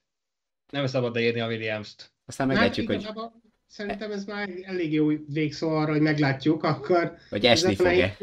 nem 0.70 0.86
szabad 0.86 1.14
beírni 1.14 1.40
a 1.40 1.48
Williams-t. 1.48 2.12
Aztán 2.26 2.48
Hát 2.48 2.56
meglátjuk, 2.58 2.88
hogy, 2.88 3.08
Szerintem 3.68 4.12
ez 4.12 4.26
már 4.26 4.50
elég 4.62 4.94
jó 4.94 5.08
végszó 5.28 5.70
arra, 5.70 5.92
hogy 5.92 6.02
meglátjuk, 6.02 6.64
akkor 6.64 7.18
hogy 7.30 7.46
esni 7.46 7.76
fog-e. 7.76 8.18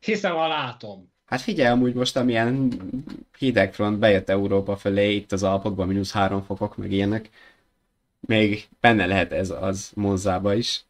Hiszem, 0.00 0.34
ha 0.34 0.48
látom. 0.48 1.14
Hát 1.26 1.40
figyelj, 1.40 1.68
amúgy 1.68 1.94
most 1.94 2.16
amilyen 2.16 2.72
hidegfront 3.38 3.98
bejött 3.98 4.28
Európa 4.28 4.76
felé, 4.76 5.14
itt 5.14 5.32
az 5.32 5.42
Alpokban 5.42 5.86
mínusz 5.86 6.12
három 6.12 6.42
fokok, 6.42 6.76
meg 6.76 6.92
ilyenek. 6.92 7.28
Még 8.20 8.68
benne 8.80 9.06
lehet 9.06 9.32
ez 9.32 9.50
az 9.50 9.90
Monzába 9.94 10.54
is. 10.54 10.84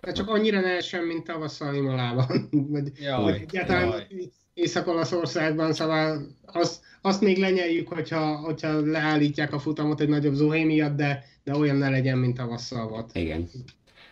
De 0.00 0.12
csak 0.12 0.28
annyira 0.28 0.60
ne 0.60 0.76
essen, 0.76 1.04
mint 1.04 1.24
tavasszal 1.24 1.74
Imolában. 1.74 2.48
Vagy, 2.72 2.92
Jaj, 3.00 3.22
vagy 3.22 3.40
egyáltalán 3.40 3.88
jaj. 3.88 4.06
Észak-Olaszországban, 4.54 5.72
szóval 5.72 6.26
azt, 6.46 6.82
azt 7.00 7.20
még 7.20 7.38
lenyeljük, 7.38 7.88
hogyha, 7.88 8.36
hogyha 8.36 8.80
leállítják 8.80 9.52
a 9.52 9.58
futamot 9.58 10.00
egy 10.00 10.08
nagyobb 10.08 10.34
zuhé 10.34 10.64
miatt, 10.64 10.96
de, 10.96 11.24
de 11.44 11.56
olyan 11.56 11.76
ne 11.76 11.88
legyen, 11.88 12.18
mint 12.18 12.36
tavasszal 12.36 12.88
volt. 12.88 13.10
Igen. 13.14 13.48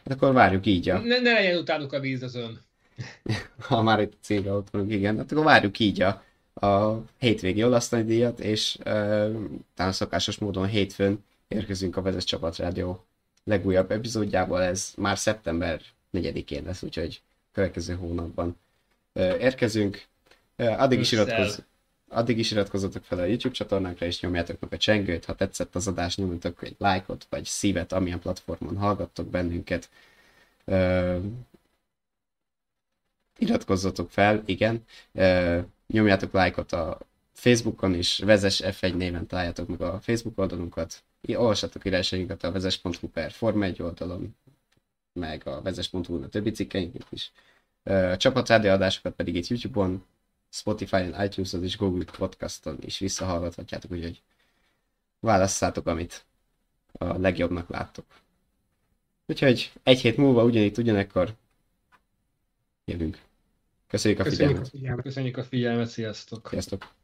Hát 0.05 0.15
akkor 0.15 0.33
várjuk 0.33 0.67
így 0.67 0.89
a, 0.89 0.99
Ne, 0.99 1.21
ne 1.21 1.33
legyen 1.33 1.59
utánuk 1.59 1.93
a 1.93 2.01
víz 2.01 2.23
az 2.23 2.35
ön. 2.35 2.61
ha 3.69 3.83
már 3.83 4.01
itt 4.01 4.13
cégre 4.21 4.53
ott 4.53 4.71
vagyunk, 4.71 4.93
igen, 4.93 5.17
hát 5.17 5.33
akkor 5.33 5.45
várjuk 5.45 5.79
így 5.79 6.03
a, 6.03 6.23
a 6.67 7.03
hétvégi 7.19 7.65
olasz 7.65 7.89
díjat, 7.89 8.41
és 8.41 8.79
uh, 8.79 9.35
talán 9.75 9.93
szokásos 9.93 10.39
módon 10.39 10.67
hétfőn 10.67 11.25
érkezünk 11.49 11.97
a 11.97 12.03
Vezes 12.03 12.25
Csapat 12.25 12.57
Rádió 12.57 13.05
legújabb 13.45 13.91
epizódjából, 13.91 14.63
ez 14.63 14.93
már 14.97 15.19
szeptember 15.19 15.81
4-én 16.13 16.65
lesz, 16.65 16.83
úgyhogy 16.83 17.23
következő 17.53 17.95
hónapban 17.95 18.59
uh, 19.13 19.23
érkezünk. 19.41 20.05
Uh, 20.59 20.83
addig, 20.83 21.01
is 21.01 21.13
iratkozz, 21.13 21.59
addig 22.09 22.39
is 22.39 22.51
iratkozzatok 22.51 23.05
fel 23.05 23.19
a 23.19 23.25
YouTube 23.25 23.55
csatornánkra, 23.55 24.07
és 24.07 24.21
nyomjátok 24.21 24.61
meg 24.61 24.73
a 24.73 24.77
csengőt, 24.77 25.25
ha 25.25 25.35
tetszett 25.35 25.75
az 25.75 25.89
adás, 25.89 26.17
nyomjatok 26.17 26.63
egy 26.63 26.77
lájkot, 26.79 27.27
vagy 27.31 27.45
szívet, 27.45 27.93
amilyen 27.93 28.21
platformon 28.21 28.77
hallgattok 28.77 29.27
bennünket. 29.27 29.89
Uh, 30.65 31.17
iratkozzatok 33.43 34.11
fel, 34.11 34.43
igen. 34.45 34.85
Nyomjátok 35.87 36.33
lájkot 36.33 36.73
a 36.73 36.99
Facebookon 37.33 37.95
is, 37.95 38.19
Vezes 38.19 38.61
F1 38.65 38.97
néven 38.97 39.27
találjátok 39.27 39.69
meg 39.69 39.81
a 39.81 40.01
Facebook 40.01 40.39
oldalunkat. 40.39 41.03
Olvassatok 41.29 41.85
írásainkat 41.85 42.43
a 42.43 42.53
vezes.hu 42.53 43.09
per 43.09 43.31
Forma 43.31 43.65
1 43.65 43.83
oldalon, 43.83 44.37
meg 45.13 45.47
a 45.47 45.63
vezes.hu 45.63 46.23
a 46.23 46.29
többi 46.29 46.51
cikkeinket 46.51 47.07
is. 47.11 47.33
A 47.83 48.17
csapatrádió 48.17 48.71
adásokat 48.71 49.15
pedig 49.15 49.35
itt 49.35 49.47
YouTube-on, 49.47 50.05
Spotify-on, 50.51 51.23
iTunes-on 51.25 51.63
és 51.63 51.77
Google 51.77 52.05
Podcaston 52.05 52.79
is 52.81 52.99
visszahallgathatjátok, 52.99 53.91
úgyhogy 53.91 54.23
válasszátok, 55.21 55.87
amit 55.87 56.25
a 56.93 57.05
legjobbnak 57.05 57.69
láttok. 57.69 58.05
Úgyhogy 59.27 59.73
egy 59.83 60.01
hét 60.01 60.17
múlva 60.17 60.45
ugyanitt, 60.45 60.79
ugyanekkor 60.79 61.35
jövünk. 62.85 63.19
Köszönjük 63.93 64.21
a 64.21 64.23
Köszönjük 64.23 64.51
a 64.51 64.65
figyelmet. 64.65 64.69
figyelmet. 64.71 65.05
Köszönjük 65.05 65.37
a 65.37 65.43
figyelmet, 65.45 65.89
sziasztok! 65.89 66.49
Sziasztok! 66.49 66.95